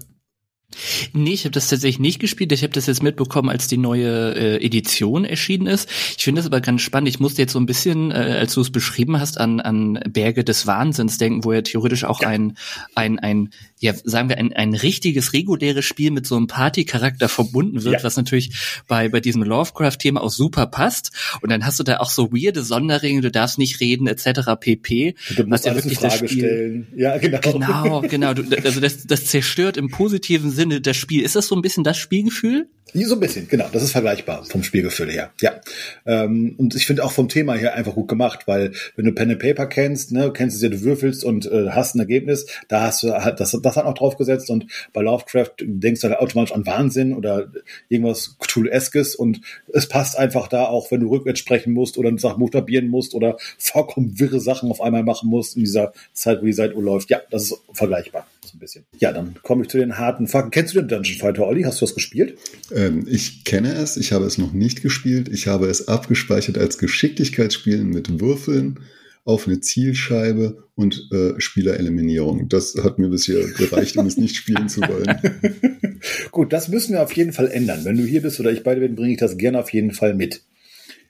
Nee, 1.14 1.34
ich 1.34 1.46
habe 1.46 1.52
das 1.52 1.68
tatsächlich 1.68 2.00
nicht 2.00 2.20
gespielt. 2.20 2.52
Ich 2.52 2.62
habe 2.62 2.74
das 2.74 2.86
jetzt 2.86 3.02
mitbekommen, 3.02 3.50
als 3.50 3.68
die 3.68 3.78
neue 3.78 4.36
äh, 4.36 4.64
Edition 4.64 5.26
erschienen 5.26 5.68
ist. 5.68 5.90
Ich 6.16 6.24
finde 6.24 6.40
das 6.40 6.46
aber 6.46 6.62
ganz 6.62 6.82
spannend. 6.82 7.10
Ich 7.10 7.20
musste 7.20 7.42
jetzt 7.42 7.54
so 7.54 7.60
ein 7.60 7.66
bisschen, 7.66 8.12
äh, 8.12 8.38
als 8.40 8.54
du 8.54 8.62
es 8.62 8.70
beschrieben 8.72 9.20
hast, 9.20 9.40
an, 9.40 9.60
an 9.60 10.00
Berge 10.08 10.44
des 10.44 10.68
Wahnsinns 10.68 11.18
denken, 11.18 11.44
wo 11.44 11.54
ja 11.54 11.62
theoretisch 11.62 12.04
auch 12.04 12.22
ja. 12.22 12.30
ein, 12.30 12.56
ein, 12.94 13.18
ein, 13.20 13.50
ja, 13.80 13.94
sagen 14.04 14.30
wir, 14.30 14.38
ein, 14.38 14.54
ein 14.54 14.74
richtiges, 14.76 15.34
reguläres 15.34 15.86
Spiel 15.86 16.12
mit 16.12 16.28
so 16.28 16.36
einem 16.36 16.48
Party-Charakter 16.48 17.30
verbunden 17.30 17.84
wird, 17.84 17.96
ja. 17.96 18.04
was 18.04 18.16
natürlich 18.16 18.52
bei, 18.88 19.10
bei 19.10 19.22
diesem 19.22 19.42
Lovecraft-Thema 19.42 20.22
auch 20.22 20.30
super 20.30 20.68
passt. 20.68 21.12
Und 21.42 21.52
dann 21.52 21.66
hast 21.66 21.80
du 21.80 21.84
da 21.84 21.98
auch 21.98 22.12
so 22.12 22.32
weirde 22.32 22.64
Sonderregeln, 22.64 23.24
du 23.24 23.32
darfst 23.32 23.58
nicht 23.58 23.80
reden, 23.80 24.06
etc. 24.06 24.52
pp. 24.60 25.16
Du 25.36 25.44
musst 25.46 25.66
ja 25.66 25.74
wirklich 25.74 25.98
Frage 25.98 26.20
das 26.22 26.30
Spiel, 26.30 26.46
stellen. 26.46 26.88
Ja, 26.96 27.18
genau. 27.18 27.40
Genau, 27.42 28.02
genau. 28.02 28.34
Du, 28.34 28.44
also 28.64 28.80
das, 28.80 29.08
das 29.08 29.26
zerstört 29.26 29.76
im 29.76 29.90
positiven 29.90 30.52
Sinne 30.52 30.59
das 30.65 30.98
Spiel. 30.98 31.24
Ist 31.24 31.36
das 31.36 31.48
so 31.48 31.56
ein 31.56 31.62
bisschen 31.62 31.84
das 31.84 31.98
Spielgefühl? 31.98 32.67
So 32.93 33.15
ein 33.15 33.19
bisschen, 33.19 33.48
genau. 33.48 33.67
Das 33.72 33.84
ist 33.84 33.91
vergleichbar 33.91 34.43
vom 34.45 34.63
Spielgefühl 34.63 35.12
her. 35.12 35.32
Ja. 35.41 35.62
Ähm, 36.08 36.56
und 36.58 36.74
ich 36.76 36.88
finde 36.88 37.04
auch 37.04 37.12
vom 37.12 37.30
Thema 37.30 37.54
her 37.54 37.76
einfach 37.76 37.93
gut 37.93 38.08
gemacht, 38.08 38.48
weil 38.48 38.72
wenn 38.95 39.06
du 39.06 39.12
Pen 39.12 39.30
and 39.30 39.39
Paper 39.39 39.67
kennst, 39.67 40.12
ne, 40.12 40.32
kennst 40.34 40.56
es 40.56 40.63
ja, 40.63 40.69
du 40.69 40.82
würfelst 40.82 41.24
und 41.24 41.45
äh, 41.45 41.69
hast 41.69 41.95
ein 41.95 42.00
Ergebnis, 42.00 42.48
da 42.67 42.82
hast 42.82 43.04
du 43.04 43.08
das, 43.08 43.58
das 43.62 43.76
hat 43.76 43.86
auch 43.86 43.93
draufgesetzt 43.93 44.50
und 44.50 44.65
bei 44.91 45.02
Lovecraft 45.02 45.54
denkst 45.62 46.02
du 46.02 46.10
halt 46.10 46.19
automatisch 46.19 46.54
an 46.54 46.65
Wahnsinn 46.65 47.13
oder 47.13 47.52
irgendwas 47.89 48.38
Cthulhu-eskes 48.39 49.15
und 49.15 49.41
es 49.72 49.88
passt 49.88 50.17
einfach 50.17 50.48
da 50.48 50.65
auch, 50.65 50.89
wenn 50.89 51.02
du 51.02 51.10
rückwärts 51.10 51.39
sprechen 51.39 51.74
musst 51.74 51.98
oder 51.98 52.17
Sachen 52.17 52.39
buchstabieren 52.39 52.88
musst 52.88 53.13
oder 53.13 53.38
vollkommen 53.60 54.19
wirre 54.19 54.39
Sachen 54.39 54.72
auf 54.72 54.82
einmal 54.82 55.04
machen 55.04 55.30
musst 55.30 55.56
in 55.56 55.63
dieser 55.63 55.93
Zeit, 56.13 56.41
wo 56.41 56.45
die 56.45 56.54
Seite 56.54 56.74
läuft. 56.74 57.12
Ja, 57.12 57.22
das 57.30 57.43
ist 57.43 57.62
vergleichbar 57.74 58.26
so 58.50 58.58
ein 58.58 58.60
bisschen. 58.60 58.86
Ja, 59.00 59.12
dann 59.12 59.36
komme 59.44 59.64
ich 59.64 59.70
zu 59.70 59.78
den 59.78 59.98
harten 59.98 60.28
Fakten. 60.28 60.52
Kennst 60.52 60.74
du 60.74 60.82
den 60.82 60.88
Dungeon 60.88 61.18
Fighter, 61.18 61.48
Olli? 61.48 61.64
Hast 61.64 61.82
du 61.82 61.86
das 61.86 61.96
gespielt? 61.96 62.38
Ähm, 62.74 63.06
ich 63.10 63.44
kenne 63.44 63.74
es, 63.74 63.98
ich 63.98 64.12
habe 64.12 64.26
es 64.26 64.38
noch 64.38 64.54
nicht 64.54 64.82
gespielt. 64.82 65.30
Ich 65.30 65.48
habe 65.48 65.68
es 65.68 65.88
abgespeichert 65.88 66.58
als 66.58 66.78
Geschicklichkeitsspiel 66.78 67.84
mit 67.84 68.20
Würfeln 68.20 68.80
auf 69.26 69.48
eine 69.48 69.60
Zielscheibe 69.60 70.64
und 70.76 71.08
äh, 71.12 71.40
Spielereliminierung. 71.40 72.50
Das 72.50 72.76
hat 72.84 73.00
mir 73.00 73.10
bisher 73.10 73.46
gereicht, 73.46 73.98
um 73.98 74.08
es 74.08 74.18
nicht 74.18 74.36
spielen 74.36 74.70
zu 74.70 74.82
wollen. 74.82 76.00
Gut, 76.32 76.52
das 76.54 76.68
müssen 76.70 76.94
wir 76.94 77.04
auf 77.04 77.14
jeden 77.14 77.34
Fall 77.34 77.50
ändern. 77.50 77.86
Wenn 77.86 77.98
du 77.98 78.04
hier 78.04 78.22
bist 78.22 78.40
oder 78.40 78.52
ich 78.52 78.64
beide 78.64 78.82
bin, 78.82 78.96
bringe 78.96 79.12
ich 79.12 79.20
das 79.20 79.38
gerne 79.38 79.60
auf 79.60 79.72
jeden 79.72 79.92
Fall 79.92 80.16
mit. 80.16 80.42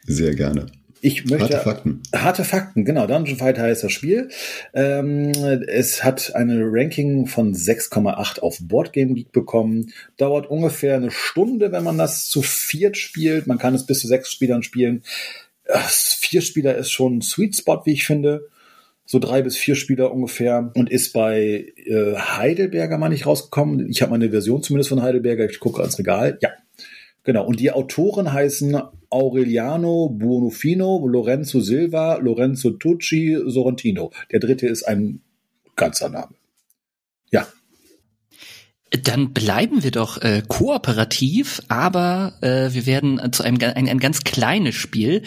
Sehr 0.05 0.35
gerne. 0.35 0.65
Ich 1.01 1.25
möchte. 1.25 1.55
Harte 1.55 1.59
Fakten. 1.59 2.01
Harte 2.13 2.43
Fakten, 2.43 2.85
genau. 2.85 3.07
Dungeon 3.07 3.37
Fighter 3.37 3.63
heißt 3.63 3.83
das 3.83 3.91
Spiel. 3.91 4.29
Ähm, 4.73 5.31
es 5.67 6.03
hat 6.03 6.35
eine 6.35 6.61
Ranking 6.63 7.27
von 7.27 7.53
6,8 7.53 8.39
auf 8.39 8.57
Boardgame 8.61 9.13
Geek 9.13 9.31
bekommen. 9.31 9.93
Dauert 10.17 10.49
ungefähr 10.49 10.95
eine 10.95 11.11
Stunde, 11.11 11.71
wenn 11.71 11.83
man 11.83 11.97
das 11.97 12.27
zu 12.27 12.41
viert 12.41 12.97
spielt. 12.97 13.47
Man 13.47 13.57
kann 13.57 13.75
es 13.75 13.85
bis 13.85 13.99
zu 13.99 14.07
sechs 14.07 14.31
Spielern 14.31 14.63
spielen. 14.63 15.03
Vier 15.87 16.41
Spieler 16.41 16.75
ist 16.75 16.91
schon 16.91 17.17
ein 17.17 17.21
Sweet 17.21 17.55
Spot, 17.55 17.81
wie 17.85 17.93
ich 17.93 18.05
finde. 18.05 18.47
So 19.05 19.19
drei 19.19 19.41
bis 19.41 19.55
vier 19.55 19.75
Spieler 19.75 20.11
ungefähr. 20.11 20.71
Und 20.75 20.89
ist 20.91 21.13
bei 21.13 21.73
äh, 21.85 22.15
Heidelberger 22.15 22.97
mal 22.97 23.09
nicht 23.09 23.25
rausgekommen. 23.25 23.89
Ich 23.89 24.01
habe 24.01 24.11
meine 24.11 24.29
Version 24.29 24.63
zumindest 24.63 24.89
von 24.89 25.01
Heidelberger. 25.01 25.49
Ich 25.49 25.59
gucke 25.59 25.81
ans 25.81 25.97
Regal. 25.97 26.37
Ja, 26.41 26.49
Genau, 27.23 27.45
und 27.45 27.59
die 27.59 27.71
Autoren 27.71 28.31
heißen 28.31 28.81
Aureliano 29.09 30.09
Buonofino, 30.09 31.05
Lorenzo 31.07 31.59
Silva, 31.59 32.17
Lorenzo 32.17 32.71
Tucci, 32.71 33.37
Sorrentino. 33.45 34.11
Der 34.31 34.39
dritte 34.39 34.67
ist 34.67 34.83
ein 34.83 35.21
ganzer 35.75 36.09
Name. 36.09 36.35
Ja, 37.31 37.47
dann 38.91 39.33
bleiben 39.33 39.83
wir 39.83 39.91
doch 39.91 40.17
äh, 40.21 40.41
kooperativ, 40.47 41.61
aber 41.67 42.33
äh, 42.41 42.73
wir 42.73 42.87
werden 42.87 43.31
zu 43.31 43.43
einem 43.43 43.59
ein, 43.61 43.87
ein 43.87 43.99
ganz 43.99 44.23
kleines 44.23 44.73
Spiel. 44.73 45.21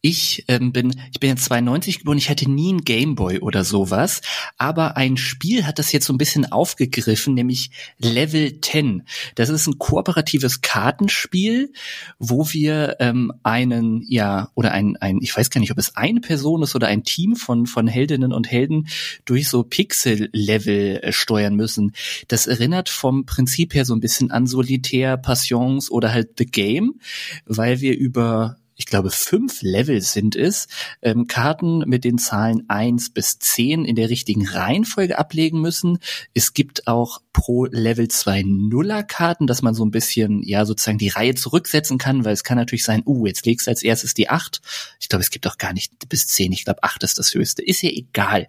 Ich 0.00 0.44
ähm, 0.46 0.72
bin 0.72 0.94
ich 1.12 1.18
bin 1.18 1.30
jetzt 1.30 1.44
92 1.46 1.98
geboren, 1.98 2.18
ich 2.18 2.30
hatte 2.30 2.48
nie 2.48 2.72
ein 2.72 2.84
Gameboy 2.84 3.40
oder 3.40 3.64
sowas, 3.64 4.20
aber 4.58 4.96
ein 4.96 5.16
Spiel 5.16 5.66
hat 5.66 5.80
das 5.80 5.90
jetzt 5.90 6.06
so 6.06 6.12
ein 6.12 6.18
bisschen 6.18 6.52
aufgegriffen, 6.52 7.34
nämlich 7.34 7.70
Level 7.98 8.60
10. 8.60 9.02
Das 9.34 9.48
ist 9.48 9.66
ein 9.66 9.78
kooperatives 9.78 10.60
Kartenspiel, 10.60 11.72
wo 12.20 12.48
wir 12.52 12.96
ähm, 13.00 13.32
einen 13.42 14.04
ja 14.08 14.50
oder 14.54 14.70
ein 14.70 14.96
ein 14.98 15.18
ich 15.20 15.36
weiß 15.36 15.50
gar 15.50 15.60
nicht, 15.60 15.72
ob 15.72 15.78
es 15.78 15.96
eine 15.96 16.20
Person 16.20 16.62
ist 16.62 16.76
oder 16.76 16.86
ein 16.86 17.02
Team 17.02 17.34
von 17.34 17.66
von 17.66 17.88
Heldinnen 17.88 18.32
und 18.32 18.48
Helden 18.48 18.86
durch 19.24 19.48
so 19.48 19.64
Pixel 19.64 20.28
Level 20.32 21.00
äh, 21.02 21.12
steuern 21.12 21.56
müssen. 21.56 21.92
Das 22.28 22.46
erinnert 22.46 22.88
vom 23.00 23.24
Prinzip 23.24 23.74
her 23.74 23.84
so 23.84 23.94
ein 23.94 24.00
bisschen 24.00 24.30
an 24.30 24.46
Solitär, 24.46 25.16
Passions 25.16 25.90
oder 25.90 26.12
halt 26.12 26.38
The 26.38 26.46
Game, 26.46 27.00
weil 27.46 27.80
wir 27.80 27.96
über 27.96 28.59
ich 28.80 28.86
glaube, 28.86 29.10
fünf 29.10 29.60
Level 29.60 30.00
sind 30.00 30.34
es, 30.34 30.66
ähm, 31.02 31.26
Karten 31.26 31.80
mit 31.80 32.02
den 32.02 32.16
Zahlen 32.16 32.64
eins 32.68 33.10
bis 33.10 33.38
zehn 33.38 33.84
in 33.84 33.94
der 33.94 34.08
richtigen 34.08 34.48
Reihenfolge 34.48 35.18
ablegen 35.18 35.60
müssen. 35.60 35.98
Es 36.32 36.54
gibt 36.54 36.86
auch 36.86 37.20
pro 37.34 37.66
Level 37.66 38.08
zwei 38.08 38.42
Nuller-Karten, 38.42 39.46
dass 39.46 39.60
man 39.60 39.74
so 39.74 39.84
ein 39.84 39.90
bisschen, 39.90 40.42
ja, 40.42 40.64
sozusagen 40.64 40.96
die 40.96 41.10
Reihe 41.10 41.34
zurücksetzen 41.34 41.98
kann, 41.98 42.24
weil 42.24 42.32
es 42.32 42.42
kann 42.42 42.56
natürlich 42.56 42.84
sein, 42.84 43.02
uh, 43.04 43.26
jetzt 43.26 43.44
legst 43.44 43.66
du 43.66 43.70
als 43.70 43.82
erstes 43.82 44.14
die 44.14 44.30
acht. 44.30 44.62
Ich 44.98 45.10
glaube, 45.10 45.22
es 45.22 45.30
gibt 45.30 45.46
auch 45.46 45.58
gar 45.58 45.74
nicht 45.74 46.08
bis 46.08 46.26
zehn. 46.26 46.50
Ich 46.50 46.64
glaube, 46.64 46.82
acht 46.82 47.02
ist 47.02 47.18
das 47.18 47.34
höchste. 47.34 47.62
Ist 47.62 47.82
ja 47.82 47.90
egal. 47.90 48.48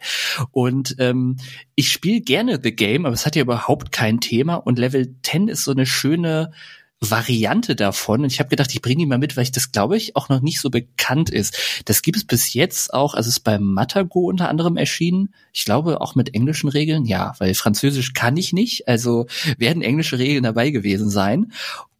Und 0.52 0.96
ähm, 1.00 1.36
ich 1.76 1.92
spiele 1.92 2.22
gerne 2.22 2.58
The 2.64 2.74
Game, 2.74 3.06
aber 3.06 3.16
es 3.16 3.26
hat 3.26 3.36
ja 3.36 3.42
überhaupt 3.42 3.92
kein 3.92 4.22
Thema. 4.22 4.56
Und 4.56 4.80
Level 4.80 5.14
10 5.24 5.50
ist 5.50 5.66
so 5.66 5.72
eine 5.72 5.86
schöne 5.86 6.54
Variante 7.04 7.76
davon. 7.76 8.22
Und 8.22 8.32
ich 8.32 8.40
habe 8.40 8.50
gedacht, 8.50 8.72
ich 8.72 8.82
bringe 8.82 9.00
die 9.00 9.06
mal 9.08 9.18
mit, 9.18 9.36
weil 9.36 9.44
ich 9.44 9.52
das, 9.52 9.72
glaube 9.72 9.98
ich, 9.98 10.16
auch 10.16 10.30
noch 10.30 10.42
nicht 10.42 10.62
so 10.62 10.70
bekannt 10.70 11.32
ist. 11.32 11.84
Das 11.86 12.04
gibt 12.04 12.18
es 12.18 12.24
bis 12.24 12.54
jetzt 12.54 12.94
auch, 12.94 13.16
also 13.16 13.28
es 13.28 13.38
ist 13.38 13.44
bei 13.44 13.58
Matago 13.58 14.30
unter 14.30 14.50
anderem 14.50 14.78
erschienen. 14.78 15.34
Ich 15.52 15.66
glaube 15.66 16.00
auch 16.00 16.14
mit 16.14 16.36
englischen 16.36 16.70
Regeln, 16.70 17.06
ja, 17.06 17.34
weil 17.40 17.56
Französisch 17.56 18.14
kann 18.14 18.38
ich 18.38 18.54
nicht. 18.54 18.88
Also 18.88 19.26
werden 19.58 19.82
englische 19.82 20.20
Regeln 20.20 20.44
dabei 20.44 20.70
gewesen 20.70 21.10
sein. 21.10 21.52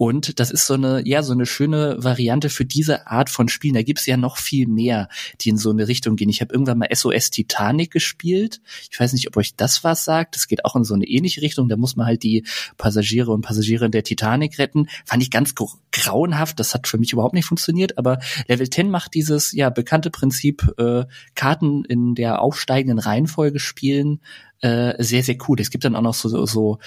Und 0.02 0.40
das 0.40 0.50
ist 0.50 0.66
so 0.66 0.74
eine, 0.74 1.08
ja, 1.08 1.22
so 1.22 1.32
eine 1.32 1.46
schöne 1.46 1.96
Variante 2.00 2.50
für 2.50 2.66
diese 2.66 3.06
Art 3.06 3.30
von 3.30 3.50
Spielen. 3.50 3.76
Da 3.76 3.84
gibt's 3.84 4.08
ja 4.08 4.18
noch 4.18 4.38
viel 4.38 4.68
mehr, 4.68 5.10
die 5.42 5.50
in 5.50 5.60
so 5.60 5.70
eine 5.70 5.88
Richtung 5.88 6.16
gehen. 6.16 6.28
Ich 6.28 6.42
habe 6.42 6.52
irgendwann 6.52 6.80
mal 6.80 6.90
SOS 6.92 7.30
Titanic 7.30 7.92
gespielt. 7.92 8.62
Ich 8.90 9.00
weiß 9.00 9.14
nicht, 9.14 9.28
ob 9.28 9.38
euch 9.38 9.56
das 9.56 9.84
was 9.84 10.04
sagt. 10.04 10.36
Das 10.36 10.48
geht 10.48 10.66
auch 10.66 10.76
in 10.76 10.84
so 10.84 10.96
eine 10.96 11.06
ähnliche 11.06 11.44
Richtung. 11.44 11.70
Da 11.70 11.78
muss 11.78 11.98
man 11.98 12.08
halt 12.08 12.24
die 12.24 12.48
Passagiere 12.80 13.30
und 13.30 13.44
Passagiere 13.44 13.92
der 13.92 14.02
Titanic 14.02 14.58
retten. 14.58 14.88
Fand 15.06 15.22
ich 15.22 15.30
ganz 15.30 15.54
grauenhaft. 15.92 16.60
Das 16.60 16.74
hat 16.74 16.88
für 16.88 16.98
mich 16.98 17.14
überhaupt 17.14 17.36
nicht 17.36 17.46
funktioniert. 17.46 18.00
Aber 18.00 18.18
Level 18.48 18.68
10 18.68 18.90
macht 18.90 19.14
dieses 19.14 19.52
ja 19.52 19.70
bekannte 19.70 20.10
Prinzip 20.10 20.68
äh, 20.80 21.04
Karten 21.36 21.86
in 21.86 22.16
der 22.16 22.42
aufsteigenden 22.42 22.98
Reihenfolge 22.98 23.60
spielen 23.60 24.20
äh, 24.62 25.04
sehr, 25.04 25.24
sehr 25.24 25.38
cool. 25.48 25.60
Es 25.60 25.72
gibt 25.72 25.84
dann 25.84 25.96
auch 25.96 26.02
noch 26.02 26.14
so, 26.14 26.46
so 26.46 26.80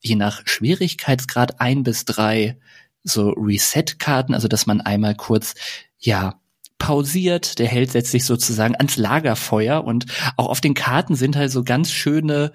je 0.00 0.16
nach 0.16 0.42
Schwierigkeitsgrad 0.44 1.60
ein 1.60 1.82
bis 1.82 2.04
drei 2.04 2.58
so 3.02 3.30
Reset-Karten, 3.30 4.34
also 4.34 4.48
dass 4.48 4.66
man 4.66 4.80
einmal 4.80 5.14
kurz, 5.14 5.54
ja, 5.98 6.40
pausiert, 6.78 7.58
der 7.58 7.68
Held 7.68 7.92
setzt 7.92 8.10
sich 8.10 8.24
sozusagen 8.24 8.74
ans 8.74 8.96
Lagerfeuer 8.96 9.84
und 9.84 10.06
auch 10.36 10.48
auf 10.48 10.60
den 10.60 10.74
Karten 10.74 11.14
sind 11.14 11.36
halt 11.36 11.50
so 11.50 11.62
ganz 11.62 11.90
schöne 11.90 12.52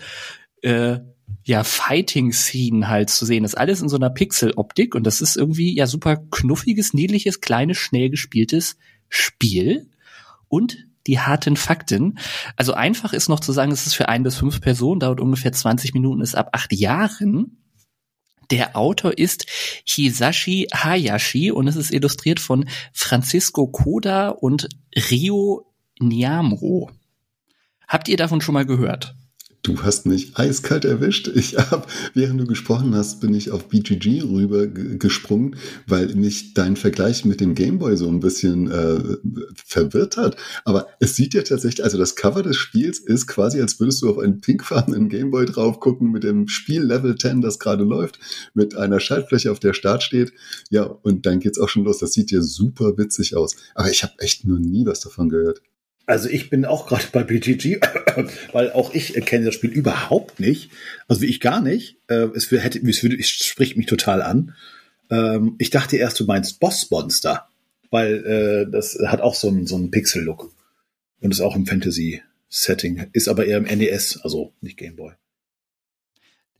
äh, 0.62 0.99
ja, 1.43 1.63
Fighting-Scene 1.63 2.88
halt 2.88 3.12
zu 3.12 3.25
sehen. 3.25 3.43
Das 3.43 3.53
ist 3.53 3.60
alles 3.60 3.81
in 3.81 3.89
so 3.89 3.95
einer 3.95 4.10
Pixel-Optik 4.10 4.95
und 4.95 5.05
das 5.05 5.21
ist 5.21 5.38
irgendwie 5.38 5.75
ja 5.75 5.86
super 5.86 6.17
knuffiges, 6.31 6.93
niedliches, 6.93 7.39
kleines, 7.39 7.77
schnell 7.77 8.10
gespieltes 8.10 8.77
Spiel. 9.10 9.89
Und 10.47 10.88
die 11.07 11.19
harten 11.19 11.55
Fakten. 11.55 12.17
Also 12.55 12.73
einfach 12.73 13.13
ist 13.13 13.29
noch 13.29 13.39
zu 13.39 13.51
sagen, 13.51 13.71
es 13.71 13.85
ist 13.85 13.93
für 13.93 14.09
ein 14.09 14.23
bis 14.23 14.35
fünf 14.35 14.61
Personen, 14.61 14.99
dauert 14.99 15.19
ungefähr 15.19 15.51
20 15.51 15.93
Minuten, 15.93 16.21
ist 16.21 16.35
ab 16.35 16.49
acht 16.53 16.73
Jahren. 16.73 17.61
Der 18.51 18.75
Autor 18.75 19.17
ist 19.17 19.47
Hisashi 19.85 20.67
Hayashi 20.73 21.51
und 21.51 21.67
es 21.67 21.75
ist 21.75 21.91
illustriert 21.91 22.39
von 22.39 22.69
Francisco 22.93 23.67
Koda 23.67 24.29
und 24.29 24.69
Rio 25.09 25.71
Niamro. 25.99 26.91
Habt 27.87 28.07
ihr 28.07 28.17
davon 28.17 28.41
schon 28.41 28.53
mal 28.53 28.65
gehört? 28.65 29.15
Du 29.65 29.82
hast 29.82 30.06
mich 30.06 30.38
eiskalt 30.38 30.86
erwischt. 30.86 31.28
Ich 31.34 31.58
habe, 31.58 31.88
während 32.13 32.39
du 32.39 32.45
gesprochen 32.45 32.93
hast, 32.93 33.19
bin 33.19 33.34
ich 33.34 33.49
auf 33.49 33.67
BGG 33.67 34.21
rüber 34.21 34.67
gesprungen, 34.67 35.56
weil 35.88 36.13
mich 36.13 36.54
dein 36.54 36.75
Vergleich 36.75 37.25
mit 37.25 37.41
dem 37.41 37.56
Gameboy 37.56 37.97
so 37.97 38.08
ein 38.08 38.19
bisschen 38.19 38.69
äh, 38.69 39.17
verwirrt 39.56 40.17
hat. 40.17 40.38
Aber 40.65 40.88
es 40.99 41.15
sieht 41.15 41.34
ja 41.34 41.41
tatsächlich, 41.41 41.84
also 41.84 41.97
das 41.97 42.15
Cover 42.15 42.43
des 42.43 42.58
Spiels 42.58 42.99
ist 42.99 43.25
quasi, 43.25 43.60
als 43.60 43.80
würdest 43.80 44.04
du 44.04 44.10
auf 44.12 44.19
einen 44.19 44.39
pinkfarbenen 44.39 45.10
Gameboy 45.10 45.47
drauf 45.47 45.80
gucken 45.80 46.12
mit 46.12 46.23
dem 46.23 46.47
Spiel 46.47 46.84
Level 46.84 47.17
10, 47.17 47.41
das 47.41 47.58
gerade 47.58 47.84
läuft, 47.84 48.19
mit 48.54 48.78
einer 48.78 48.99
Schaltfläche, 48.99 49.51
auf 49.51 49.60
der 49.60 49.73
Start 49.73 50.04
steht. 50.04 50.32
Ja, 50.69 50.84
und 50.84 51.25
dann 51.25 51.39
geht's 51.39 51.58
auch 51.58 51.69
schon 51.69 51.86
los. 51.86 51.97
Das 51.97 52.13
sieht 52.13 52.30
ja 52.30 52.43
super 52.43 52.99
witzig 52.99 53.36
aus. 53.36 53.56
Aber 53.73 53.89
ich 53.89 54.04
habe 54.04 54.13
echt 54.19 54.45
noch 54.45 54.60
nie 54.60 54.86
was 54.86 54.99
davon 54.99 55.30
gehört. 55.30 55.63
Also 56.05 56.29
ich 56.29 56.49
bin 56.49 56.65
auch 56.65 56.87
gerade 56.87 57.05
bei 57.11 57.23
BGG, 57.23 57.79
weil 58.51 58.71
auch 58.71 58.93
ich 58.93 59.13
kenne 59.25 59.45
das 59.45 59.55
Spiel 59.55 59.71
überhaupt 59.71 60.39
nicht. 60.39 60.71
Also 61.07 61.21
wie 61.21 61.27
ich 61.27 61.39
gar 61.39 61.61
nicht. 61.61 61.97
Äh, 62.07 62.27
es, 62.35 62.51
hätte, 62.51 62.79
es, 62.79 63.03
würde, 63.03 63.17
es 63.17 63.29
spricht 63.29 63.77
mich 63.77 63.87
total 63.87 64.21
an. 64.21 64.53
Ähm, 65.09 65.55
ich 65.57 65.69
dachte 65.69 65.97
erst, 65.97 66.19
du 66.19 66.25
meinst 66.25 66.59
Boss 66.59 66.89
Monster, 66.91 67.47
weil 67.89 68.25
äh, 68.25 68.71
das 68.71 68.97
hat 69.05 69.21
auch 69.21 69.35
so 69.35 69.47
einen, 69.47 69.67
so 69.67 69.77
Pixel-Look. 69.87 70.51
Und 71.21 71.31
ist 71.31 71.41
auch 71.41 71.55
im 71.55 71.65
Fantasy-Setting. 71.65 73.07
Ist 73.13 73.27
aber 73.27 73.45
eher 73.45 73.57
im 73.57 73.63
NES, 73.63 74.19
also 74.21 74.53
nicht 74.61 74.77
Gameboy 74.77 75.13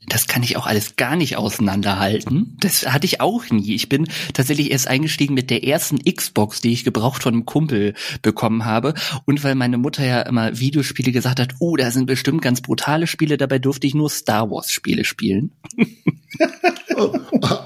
das 0.08 0.28
kann 0.28 0.44
ich 0.44 0.58
auch 0.58 0.68
alles 0.68 0.96
gar 0.96 1.15
nicht 1.15 1.38
auseinanderhalten. 1.38 2.58
Das 2.60 2.91
hatte 2.91 3.06
ich 3.06 3.22
auch 3.22 3.50
nie. 3.50 3.74
Ich 3.76 3.89
bin 3.89 4.08
tatsächlich 4.34 4.72
erst 4.72 4.88
eingestiegen 4.88 5.34
mit 5.34 5.50
der 5.50 5.63
ersten 5.63 6.00
Xbox, 6.00 6.62
die 6.62 6.74
ich 6.74 6.84
gebraucht 6.84 7.24
von 7.24 7.34
einem 7.34 7.46
Kumpel 7.46 7.94
bekommen 8.22 8.65
habe. 8.65 8.94
Und 9.26 9.44
weil 9.44 9.56
meine 9.56 9.78
Mutter 9.78 10.06
ja 10.06 10.22
immer 10.22 10.60
Videospiele 10.60 11.12
gesagt 11.12 11.39
hat, 11.39 11.56
oh, 11.60 11.76
da 11.76 11.91
sind 11.91 12.06
bestimmt 12.06 12.41
ganz 12.41 12.62
brutale 12.62 13.08
Spiele, 13.08 13.38
dabei 13.38 13.60
durfte 13.60 13.88
ich 13.88 13.96
nur 13.96 14.10
Star 14.10 14.50
Wars 14.50 14.72
Spiele 14.72 15.06
spielen. 15.06 15.52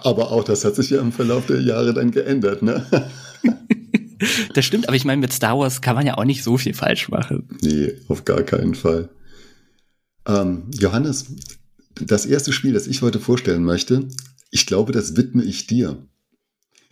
aber 0.04 0.32
auch 0.32 0.44
das 0.44 0.66
hat 0.66 0.76
sich 0.76 0.90
ja 0.90 1.00
im 1.02 1.12
Verlauf 1.12 1.46
der 1.46 1.62
Jahre 1.62 1.94
dann 1.94 2.12
geändert, 2.12 2.62
ne? 2.62 2.86
das 4.54 4.66
stimmt, 4.66 4.88
aber 4.88 4.96
ich 4.96 5.06
meine, 5.06 5.22
mit 5.22 5.34
Star 5.34 5.58
Wars 5.58 5.82
kann 5.82 5.96
man 5.96 6.06
ja 6.06 6.18
auch 6.18 6.26
nicht 6.26 6.44
so 6.44 6.58
viel 6.58 6.74
falsch 6.74 7.10
machen. 7.10 7.48
Nee, 7.62 7.94
auf 8.08 8.26
gar 8.26 8.44
keinen 8.44 8.76
Fall. 8.76 9.10
Ähm, 10.28 10.70
Johannes, 10.78 11.28
das 11.96 12.26
erste 12.26 12.54
Spiel, 12.54 12.74
das 12.74 12.88
ich 12.88 13.02
heute 13.02 13.20
vorstellen 13.20 13.64
möchte, 13.64 14.08
ich 14.52 14.66
glaube, 14.66 14.92
das 14.92 15.16
widme 15.16 15.44
ich 15.44 15.68
dir. 15.68 15.98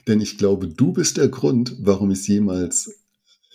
Denn 0.07 0.21
ich 0.21 0.37
glaube, 0.37 0.67
du 0.67 0.93
bist 0.93 1.17
der 1.17 1.27
Grund, 1.27 1.75
warum 1.79 2.11
ich 2.11 2.19
es 2.19 2.27
jemals 2.27 2.89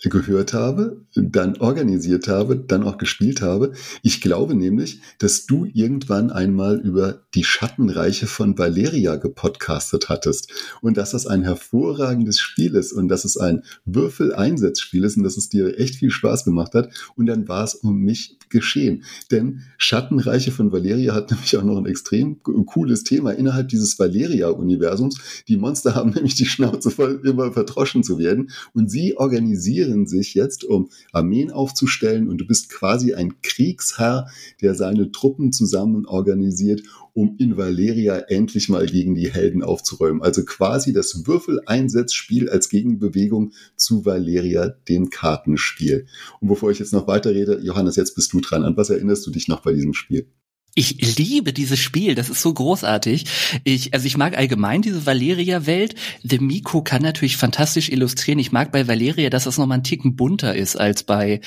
gehört 0.09 0.53
habe, 0.53 1.05
dann 1.15 1.57
organisiert 1.57 2.27
habe, 2.27 2.57
dann 2.57 2.83
auch 2.83 2.97
gespielt 2.97 3.41
habe. 3.41 3.71
Ich 4.01 4.21
glaube 4.21 4.55
nämlich, 4.55 4.99
dass 5.17 5.45
du 5.45 5.65
irgendwann 5.73 6.29
einmal 6.29 6.79
über 6.79 7.23
die 7.33 7.43
Schattenreiche 7.43 8.27
von 8.27 8.57
Valeria 8.57 9.15
gepodcastet 9.15 10.09
hattest 10.09 10.51
und 10.81 10.97
dass 10.97 11.11
das 11.11 11.25
ein 11.25 11.43
hervorragendes 11.43 12.39
Spiel 12.39 12.75
ist 12.75 12.91
und 12.91 13.07
dass 13.07 13.25
es 13.25 13.37
ein 13.37 13.63
Würfeleinsatzspiel 13.85 15.03
ist 15.03 15.17
und 15.17 15.23
dass 15.23 15.37
es 15.37 15.49
dir 15.49 15.79
echt 15.79 15.95
viel 15.95 16.11
Spaß 16.11 16.43
gemacht 16.43 16.73
hat. 16.73 16.89
Und 17.15 17.27
dann 17.27 17.47
war 17.47 17.63
es 17.63 17.75
um 17.75 17.99
mich 17.99 18.37
geschehen. 18.53 19.03
Denn 19.31 19.63
Schattenreiche 19.77 20.51
von 20.51 20.71
Valeria 20.71 21.13
hat 21.13 21.31
nämlich 21.31 21.57
auch 21.57 21.63
noch 21.63 21.77
ein 21.77 21.85
extrem 21.85 22.41
cooles 22.41 23.03
Thema 23.03 23.31
innerhalb 23.31 23.67
dieses 23.67 23.99
Valeria-Universums. 23.99 25.43
Die 25.49 25.57
Monster 25.57 25.93
haben 25.95 26.11
nämlich 26.11 26.35
die 26.35 26.45
Schnauze 26.45 26.89
voll, 26.89 27.19
immer 27.25 27.51
verdroschen 27.51 28.03
zu 28.03 28.17
werden 28.17 28.49
und 28.73 28.89
sie 28.89 29.17
organisieren 29.17 29.33
organisieren 29.73 30.07
sich 30.07 30.35
jetzt, 30.35 30.63
um 30.63 30.89
Armeen 31.11 31.51
aufzustellen 31.51 32.29
und 32.29 32.37
du 32.37 32.45
bist 32.45 32.69
quasi 32.69 33.13
ein 33.13 33.41
Kriegsherr, 33.41 34.27
der 34.61 34.75
seine 34.75 35.11
Truppen 35.11 35.51
zusammen 35.51 36.05
organisiert, 36.05 36.83
um 37.13 37.35
in 37.37 37.57
Valeria 37.57 38.17
endlich 38.17 38.69
mal 38.69 38.85
gegen 38.87 39.15
die 39.15 39.31
Helden 39.31 39.63
aufzuräumen. 39.63 40.21
Also 40.21 40.43
quasi 40.43 40.93
das 40.93 41.25
Würfeleinsatzspiel 41.27 42.49
als 42.49 42.69
Gegenbewegung 42.69 43.53
zu 43.75 44.03
Valeria, 44.05 44.69
dem 44.89 45.09
Kartenspiel. 45.09 46.07
Und 46.39 46.47
bevor 46.47 46.71
ich 46.71 46.79
jetzt 46.79 46.93
noch 46.93 47.07
weiterrede, 47.07 47.59
Johannes, 47.63 47.95
jetzt 47.95 48.15
bist 48.15 48.33
du 48.33 48.41
dran. 48.41 48.63
An 48.63 48.77
was 48.77 48.89
erinnerst 48.89 49.25
du 49.27 49.31
dich 49.31 49.47
noch 49.47 49.61
bei 49.61 49.73
diesem 49.73 49.93
Spiel? 49.93 50.27
Ich 50.75 51.19
liebe 51.19 51.53
dieses 51.53 51.77
Spiel, 51.77 52.15
das 52.15 52.29
ist 52.29 52.41
so 52.41 52.51
großartig. 52.51 53.25
Ich, 53.63 53.93
also 53.93 54.07
ich 54.07 54.17
mag 54.17 54.35
allgemein 54.35 54.81
diese 54.81 55.05
Valeria-Welt. 55.05 55.93
The 56.23 56.39
Miko 56.39 56.81
kann 56.81 57.03
natürlich 57.03 57.37
fantastisch 57.37 57.89
illustrieren. 57.89 58.39
Ich 58.39 58.51
mag 58.51 58.71
bei 58.71 58.87
Valeria, 58.87 59.29
dass 59.29 59.43
das 59.43 59.59
nochmal 59.59 59.77
ein 59.77 59.83
Ticken 59.83 60.15
bunter 60.15 60.55
ist 60.55 60.75
als 60.75 61.03
bei 61.03 61.41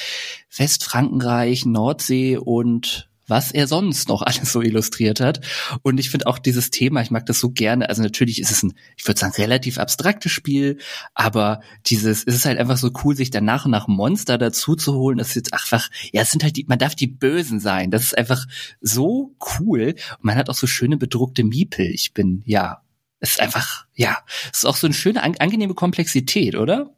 Westfrankenreich, 0.56 1.66
Nordsee 1.66 2.36
und 2.36 3.10
was 3.26 3.52
er 3.52 3.66
sonst 3.66 4.08
noch 4.08 4.22
alles 4.26 4.52
so 4.52 4.62
illustriert 4.62 5.20
hat. 5.20 5.40
Und 5.82 5.98
ich 5.98 6.10
finde 6.10 6.26
auch 6.26 6.38
dieses 6.38 6.70
Thema, 6.70 7.02
ich 7.02 7.10
mag 7.10 7.26
das 7.26 7.40
so 7.40 7.50
gerne. 7.50 7.88
Also 7.88 8.02
natürlich 8.02 8.40
ist 8.40 8.50
es 8.50 8.62
ein, 8.62 8.74
ich 8.96 9.06
würde 9.06 9.20
sagen, 9.20 9.34
relativ 9.36 9.78
abstraktes 9.78 10.32
Spiel, 10.32 10.78
aber 11.14 11.60
dieses, 11.86 12.24
es 12.24 12.34
ist 12.34 12.44
halt 12.44 12.58
einfach 12.58 12.76
so 12.76 12.90
cool, 13.04 13.16
sich 13.16 13.30
dann 13.30 13.44
nach 13.44 13.64
und 13.64 13.70
nach 13.70 13.88
Monster 13.88 14.38
dazu 14.38 14.76
zu 14.76 14.94
holen. 14.94 15.18
Das 15.18 15.28
ist 15.28 15.36
jetzt 15.36 15.52
einfach, 15.52 15.88
ja, 16.12 16.22
es 16.22 16.30
sind 16.30 16.42
halt 16.42 16.56
die, 16.56 16.64
man 16.68 16.78
darf 16.78 16.94
die 16.94 17.06
Bösen 17.06 17.60
sein. 17.60 17.90
Das 17.90 18.02
ist 18.02 18.18
einfach 18.18 18.46
so 18.80 19.36
cool. 19.58 19.94
Und 20.18 20.24
man 20.24 20.36
hat 20.36 20.48
auch 20.48 20.54
so 20.54 20.66
schöne 20.66 20.96
bedruckte 20.96 21.44
Miepel. 21.44 21.86
Ich 21.86 22.12
bin, 22.12 22.42
ja, 22.46 22.82
es 23.20 23.30
ist 23.30 23.40
einfach, 23.40 23.86
ja, 23.94 24.18
es 24.52 24.58
ist 24.58 24.66
auch 24.66 24.76
so 24.76 24.86
eine 24.86 24.94
schöne, 24.94 25.22
angenehme 25.22 25.74
Komplexität, 25.74 26.54
oder? 26.54 26.92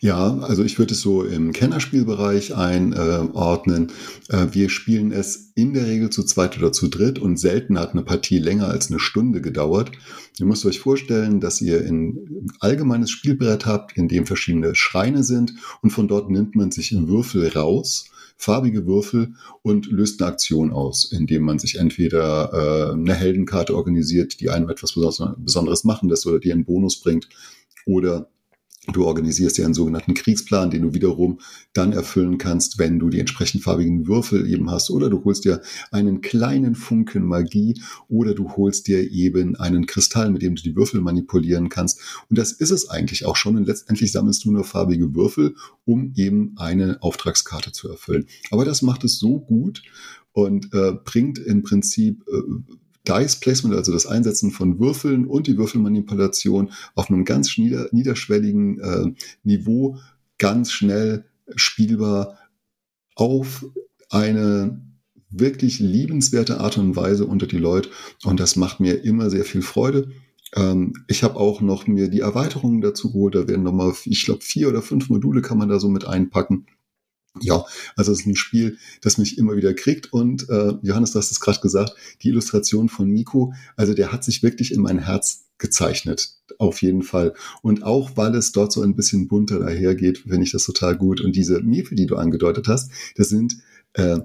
Ja, 0.00 0.38
also 0.38 0.62
ich 0.62 0.78
würde 0.78 0.94
es 0.94 1.00
so 1.00 1.24
im 1.24 1.52
Kennerspielbereich 1.52 2.54
einordnen. 2.54 3.92
Äh, 4.28 4.48
wir 4.52 4.68
spielen 4.68 5.12
es 5.12 5.52
in 5.54 5.74
der 5.74 5.86
Regel 5.86 6.10
zu 6.10 6.22
zweit 6.22 6.58
oder 6.58 6.72
zu 6.72 6.88
dritt 6.88 7.18
und 7.18 7.38
selten 7.38 7.78
hat 7.78 7.92
eine 7.92 8.02
Partie 8.02 8.38
länger 8.38 8.68
als 8.68 8.90
eine 8.90 9.00
Stunde 9.00 9.40
gedauert. 9.40 9.92
Ihr 10.38 10.46
müsst 10.46 10.66
euch 10.66 10.80
vorstellen, 10.80 11.40
dass 11.40 11.60
ihr 11.60 11.80
ein 11.80 12.48
allgemeines 12.60 13.10
Spielbrett 13.10 13.66
habt, 13.66 13.96
in 13.96 14.08
dem 14.08 14.26
verschiedene 14.26 14.74
Schreine 14.74 15.24
sind 15.24 15.54
und 15.82 15.90
von 15.90 16.08
dort 16.08 16.30
nimmt 16.30 16.54
man 16.56 16.70
sich 16.70 16.94
Würfel 16.96 17.48
raus 17.48 18.10
farbige 18.38 18.86
Würfel 18.86 19.34
und 19.62 19.86
löst 19.86 20.20
eine 20.20 20.30
Aktion 20.30 20.70
aus, 20.70 21.10
indem 21.10 21.42
man 21.42 21.58
sich 21.58 21.78
entweder 21.78 22.52
äh, 22.52 22.92
eine 22.92 23.14
Heldenkarte 23.14 23.74
organisiert, 23.74 24.40
die 24.40 24.50
einem 24.50 24.68
etwas 24.68 24.92
Besonderes 24.92 25.84
machen 25.84 26.08
lässt 26.08 26.26
oder 26.26 26.38
die 26.38 26.52
einen 26.52 26.66
Bonus 26.66 27.00
bringt, 27.00 27.28
oder 27.86 28.28
Du 28.92 29.04
organisierst 29.04 29.58
dir 29.58 29.64
einen 29.64 29.74
sogenannten 29.74 30.14
Kriegsplan, 30.14 30.70
den 30.70 30.82
du 30.82 30.94
wiederum 30.94 31.40
dann 31.72 31.92
erfüllen 31.92 32.38
kannst, 32.38 32.78
wenn 32.78 32.98
du 32.98 33.08
die 33.08 33.18
entsprechend 33.18 33.62
farbigen 33.62 34.06
Würfel 34.06 34.48
eben 34.50 34.70
hast. 34.70 34.90
Oder 34.90 35.10
du 35.10 35.24
holst 35.24 35.44
dir 35.44 35.60
einen 35.90 36.20
kleinen 36.20 36.74
Funken 36.74 37.24
Magie 37.24 37.80
oder 38.08 38.34
du 38.34 38.50
holst 38.56 38.86
dir 38.86 39.10
eben 39.10 39.56
einen 39.56 39.86
Kristall, 39.86 40.30
mit 40.30 40.42
dem 40.42 40.54
du 40.54 40.62
die 40.62 40.76
Würfel 40.76 41.00
manipulieren 41.00 41.68
kannst. 41.68 42.00
Und 42.30 42.38
das 42.38 42.52
ist 42.52 42.70
es 42.70 42.88
eigentlich 42.88 43.26
auch 43.26 43.36
schon. 43.36 43.56
Und 43.56 43.66
letztendlich 43.66 44.12
sammelst 44.12 44.44
du 44.44 44.52
nur 44.52 44.64
farbige 44.64 45.14
Würfel, 45.14 45.54
um 45.84 46.12
eben 46.16 46.54
eine 46.56 47.02
Auftragskarte 47.02 47.72
zu 47.72 47.88
erfüllen. 47.88 48.26
Aber 48.50 48.64
das 48.64 48.82
macht 48.82 49.04
es 49.04 49.18
so 49.18 49.40
gut 49.40 49.82
und 50.32 50.72
äh, 50.74 50.92
bringt 51.04 51.38
im 51.38 51.62
Prinzip 51.62 52.22
äh, 52.28 52.74
Dice 53.08 53.36
Placement, 53.36 53.74
also 53.74 53.92
das 53.92 54.06
Einsetzen 54.06 54.50
von 54.50 54.78
Würfeln 54.78 55.26
und 55.26 55.46
die 55.46 55.56
Würfelmanipulation 55.56 56.72
auf 56.94 57.10
einem 57.10 57.24
ganz 57.24 57.56
nieder, 57.58 57.88
niederschwelligen 57.92 58.80
äh, 58.80 59.12
Niveau 59.44 59.98
ganz 60.38 60.72
schnell 60.72 61.24
spielbar 61.54 62.38
auf 63.14 63.64
eine 64.10 64.80
wirklich 65.30 65.80
liebenswerte 65.80 66.60
Art 66.60 66.78
und 66.78 66.96
Weise 66.96 67.26
unter 67.26 67.46
die 67.46 67.58
Leute 67.58 67.90
und 68.24 68.40
das 68.40 68.56
macht 68.56 68.80
mir 68.80 69.04
immer 69.04 69.30
sehr 69.30 69.44
viel 69.44 69.62
Freude. 69.62 70.10
Ähm, 70.54 70.92
ich 71.08 71.22
habe 71.22 71.36
auch 71.36 71.60
noch 71.60 71.86
mir 71.86 72.08
die 72.08 72.20
Erweiterungen 72.20 72.80
dazu 72.80 73.12
geholt, 73.12 73.34
da 73.34 73.48
werden 73.48 73.62
nochmal, 73.62 73.92
ich 74.04 74.24
glaube, 74.24 74.42
vier 74.42 74.68
oder 74.68 74.82
fünf 74.82 75.08
Module 75.08 75.42
kann 75.42 75.58
man 75.58 75.68
da 75.68 75.80
so 75.80 75.88
mit 75.88 76.06
einpacken. 76.06 76.66
Ja, 77.40 77.64
also 77.96 78.12
es 78.12 78.20
ist 78.20 78.26
ein 78.26 78.36
Spiel, 78.36 78.78
das 79.02 79.18
mich 79.18 79.38
immer 79.38 79.56
wieder 79.56 79.74
kriegt. 79.74 80.12
Und 80.12 80.48
äh, 80.48 80.74
Johannes, 80.82 81.12
du 81.12 81.18
hast 81.18 81.30
es 81.30 81.40
gerade 81.40 81.60
gesagt, 81.60 81.92
die 82.22 82.28
Illustration 82.28 82.88
von 82.88 83.08
Miko, 83.08 83.52
also 83.76 83.94
der 83.94 84.12
hat 84.12 84.24
sich 84.24 84.42
wirklich 84.42 84.72
in 84.72 84.82
mein 84.82 84.98
Herz 84.98 85.44
gezeichnet, 85.58 86.34
auf 86.58 86.82
jeden 86.82 87.02
Fall. 87.02 87.34
Und 87.62 87.82
auch 87.82 88.16
weil 88.16 88.34
es 88.34 88.52
dort 88.52 88.72
so 88.72 88.82
ein 88.82 88.94
bisschen 88.94 89.28
bunter 89.28 89.58
dahergeht, 89.58 90.18
finde 90.18 90.42
ich 90.42 90.52
das 90.52 90.64
total 90.64 90.96
gut. 90.96 91.20
Und 91.20 91.34
diese 91.34 91.60
Miefe, 91.60 91.94
die 91.94 92.06
du 92.06 92.16
angedeutet 92.16 92.68
hast, 92.68 92.90
das 93.16 93.28
sind 93.28 93.56
äh, 93.94 94.18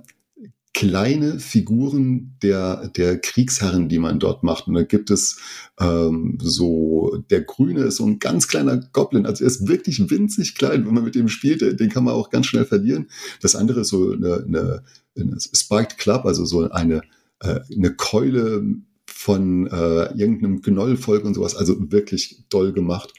kleine 0.73 1.39
Figuren 1.39 2.37
der, 2.41 2.87
der 2.89 3.19
Kriegsherren, 3.19 3.89
die 3.89 3.99
man 3.99 4.19
dort 4.19 4.43
macht. 4.43 4.67
Und 4.67 4.73
da 4.75 4.83
gibt 4.83 5.11
es 5.11 5.37
ähm, 5.79 6.37
so, 6.41 7.23
der 7.29 7.41
Grüne 7.41 7.81
ist 7.81 7.97
so 7.97 8.05
ein 8.05 8.19
ganz 8.19 8.47
kleiner 8.47 8.77
Goblin, 8.77 9.25
also 9.25 9.43
er 9.43 9.47
ist 9.47 9.67
wirklich 9.67 10.09
winzig 10.09 10.55
klein, 10.55 10.85
wenn 10.85 10.93
man 10.93 11.03
mit 11.03 11.15
dem 11.15 11.27
spielt, 11.27 11.61
den 11.79 11.89
kann 11.89 12.05
man 12.05 12.13
auch 12.13 12.29
ganz 12.29 12.47
schnell 12.47 12.65
verlieren. 12.65 13.09
Das 13.41 13.55
andere 13.55 13.81
ist 13.81 13.89
so 13.89 14.11
eine, 14.11 14.45
eine, 14.45 14.83
eine 15.19 15.37
Spiked 15.39 15.97
Club, 15.97 16.25
also 16.25 16.45
so 16.45 16.69
eine, 16.69 17.01
äh, 17.39 17.59
eine 17.75 17.93
Keule 17.93 18.63
von 19.07 19.67
äh, 19.67 20.17
irgendeinem 20.17 20.61
Gnollvolk 20.61 21.25
und 21.25 21.33
sowas, 21.33 21.55
also 21.55 21.91
wirklich 21.91 22.43
toll 22.49 22.71
gemacht. 22.71 23.13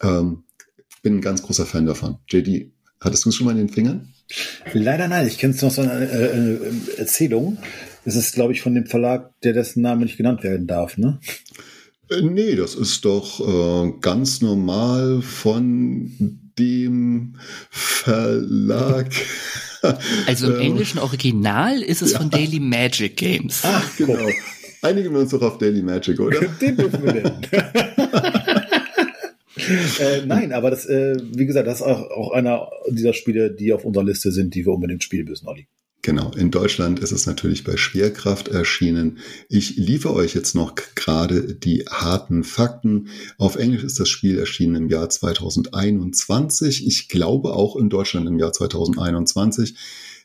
Ähm, 0.00 0.44
bin 1.02 1.18
ein 1.18 1.20
ganz 1.20 1.42
großer 1.42 1.66
Fan 1.66 1.86
davon. 1.86 2.18
JD, 2.28 2.72
hattest 3.00 3.24
du 3.24 3.28
es 3.28 3.36
schon 3.36 3.44
mal 3.44 3.52
in 3.52 3.58
den 3.58 3.68
Fingern? 3.68 4.12
Leider 4.72 5.08
nein, 5.08 5.26
ich 5.26 5.38
kenne 5.38 5.54
es 5.54 5.62
noch 5.62 5.70
so 5.70 5.82
eine, 5.82 5.92
äh, 5.92 6.32
eine 6.32 6.60
Erzählung. 6.96 7.58
Das 8.04 8.16
ist, 8.16 8.34
glaube 8.34 8.52
ich, 8.52 8.62
von 8.62 8.74
dem 8.74 8.86
Verlag, 8.86 9.32
der 9.42 9.52
dessen 9.52 9.82
Name 9.82 10.04
nicht 10.04 10.16
genannt 10.16 10.42
werden 10.42 10.66
darf, 10.66 10.96
ne? 10.96 11.20
Äh, 12.10 12.22
nee, 12.22 12.54
das 12.54 12.74
ist 12.74 13.04
doch 13.04 13.40
äh, 13.40 13.92
ganz 14.00 14.40
normal 14.40 15.22
von 15.22 16.40
dem 16.58 17.36
Verlag. 17.70 19.10
Also 20.26 20.48
im 20.48 20.54
ähm, 20.54 20.60
englischen 20.62 20.98
Original 20.98 21.80
ist 21.80 22.02
es 22.02 22.12
ja. 22.12 22.18
von 22.18 22.28
Daily 22.28 22.58
Magic 22.58 23.16
Games. 23.16 23.60
Ach, 23.62 23.88
genau. 23.96 24.28
Einigen 24.82 25.12
wir 25.12 25.20
uns 25.20 25.30
doch 25.30 25.42
auf 25.42 25.58
Daily 25.58 25.82
Magic, 25.82 26.18
oder? 26.18 26.40
Den 26.60 26.76
dürfen 26.76 27.04
wir 27.04 27.12
nennen. 27.12 27.46
äh, 30.00 30.26
nein, 30.26 30.52
aber 30.52 30.70
das, 30.70 30.86
äh, 30.86 31.16
wie 31.34 31.46
gesagt, 31.46 31.66
das 31.66 31.80
ist 31.80 31.86
auch, 31.86 32.10
auch 32.10 32.32
einer 32.32 32.68
dieser 32.88 33.12
Spiele, 33.12 33.50
die 33.50 33.72
auf 33.72 33.84
unserer 33.84 34.04
Liste 34.04 34.32
sind, 34.32 34.54
die 34.54 34.64
wir 34.64 34.72
unbedingt 34.72 35.02
spielen 35.02 35.26
müssen, 35.26 35.48
Olli. 35.48 35.66
Genau, 36.06 36.30
in 36.30 36.52
Deutschland 36.52 37.00
ist 37.00 37.10
es 37.10 37.26
natürlich 37.26 37.64
bei 37.64 37.76
Schwerkraft 37.76 38.46
erschienen. 38.46 39.18
Ich 39.48 39.74
liefere 39.76 40.14
euch 40.14 40.34
jetzt 40.34 40.54
noch 40.54 40.76
gerade 40.94 41.56
die 41.56 41.84
harten 41.90 42.44
Fakten. 42.44 43.08
Auf 43.38 43.56
Englisch 43.56 43.82
ist 43.82 43.98
das 43.98 44.08
Spiel 44.08 44.38
erschienen 44.38 44.76
im 44.76 44.88
Jahr 44.88 45.08
2021. 45.08 46.86
Ich 46.86 47.08
glaube 47.08 47.54
auch 47.54 47.74
in 47.74 47.90
Deutschland 47.90 48.28
im 48.28 48.38
Jahr 48.38 48.52
2021. 48.52 49.74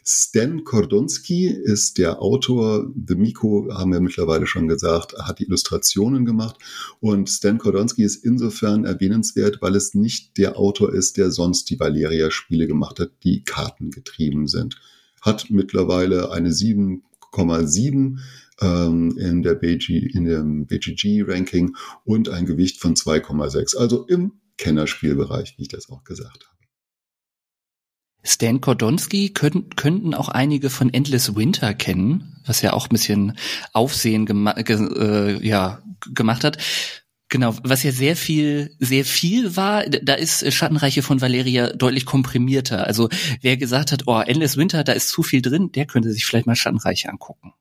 Stan 0.03 0.63
Kordonski 0.63 1.47
ist 1.47 1.97
der 1.97 2.21
Autor. 2.21 2.91
The 3.07 3.15
Miko, 3.15 3.67
haben 3.71 3.93
wir 3.93 3.99
mittlerweile 3.99 4.47
schon 4.47 4.67
gesagt, 4.67 5.13
hat 5.13 5.39
die 5.39 5.45
Illustrationen 5.45 6.25
gemacht. 6.25 6.57
Und 6.99 7.29
Stan 7.29 7.57
Kordonski 7.57 8.03
ist 8.03 8.23
insofern 8.25 8.85
erwähnenswert, 8.85 9.61
weil 9.61 9.75
es 9.75 9.93
nicht 9.93 10.37
der 10.37 10.57
Autor 10.57 10.93
ist, 10.93 11.17
der 11.17 11.31
sonst 11.31 11.69
die 11.69 11.79
Valeria-Spiele 11.79 12.67
gemacht 12.67 12.99
hat, 12.99 13.11
die 13.23 13.43
kartengetrieben 13.43 14.47
sind. 14.47 14.81
Hat 15.21 15.47
mittlerweile 15.49 16.31
eine 16.31 16.49
7,7 16.49 18.17
ähm, 18.61 19.17
in, 19.17 19.43
der 19.43 19.55
BG, 19.55 19.97
in 19.97 20.25
dem 20.25 20.65
BGG-Ranking 20.65 21.75
und 22.05 22.29
ein 22.29 22.45
Gewicht 22.47 22.79
von 22.79 22.95
2,6. 22.95 23.77
Also 23.77 24.07
im 24.07 24.33
Kennerspielbereich, 24.57 25.55
wie 25.57 25.63
ich 25.63 25.67
das 25.67 25.89
auch 25.89 26.03
gesagt 26.03 26.47
habe. 26.47 26.60
Stan 28.23 28.61
Kordonski 28.61 29.29
könnten, 29.29 29.75
könnten 29.75 30.13
auch 30.13 30.29
einige 30.29 30.69
von 30.69 30.93
Endless 30.93 31.35
Winter 31.35 31.73
kennen, 31.73 32.37
was 32.45 32.61
ja 32.61 32.73
auch 32.73 32.87
ein 32.87 32.93
bisschen 32.93 33.37
Aufsehen 33.73 34.25
gema 34.25 34.53
ge 34.53 34.77
äh, 34.77 35.47
ja, 35.47 35.81
gemacht 36.13 36.43
hat. 36.43 36.57
Genau, 37.29 37.55
was 37.63 37.83
ja 37.83 37.93
sehr 37.93 38.17
viel, 38.17 38.75
sehr 38.79 39.05
viel 39.05 39.55
war, 39.55 39.85
da 39.85 40.15
ist 40.15 40.51
Schattenreiche 40.53 41.01
von 41.01 41.21
Valeria 41.21 41.71
deutlich 41.71 42.05
komprimierter. 42.05 42.85
Also 42.85 43.07
wer 43.39 43.55
gesagt 43.55 43.93
hat, 43.93 44.03
oh, 44.07 44.19
Endless 44.19 44.57
Winter, 44.57 44.83
da 44.83 44.91
ist 44.91 45.07
zu 45.07 45.23
viel 45.23 45.41
drin, 45.41 45.71
der 45.71 45.85
könnte 45.85 46.11
sich 46.11 46.25
vielleicht 46.25 46.45
mal 46.45 46.57
Schattenreiche 46.57 47.07
angucken. 47.07 47.53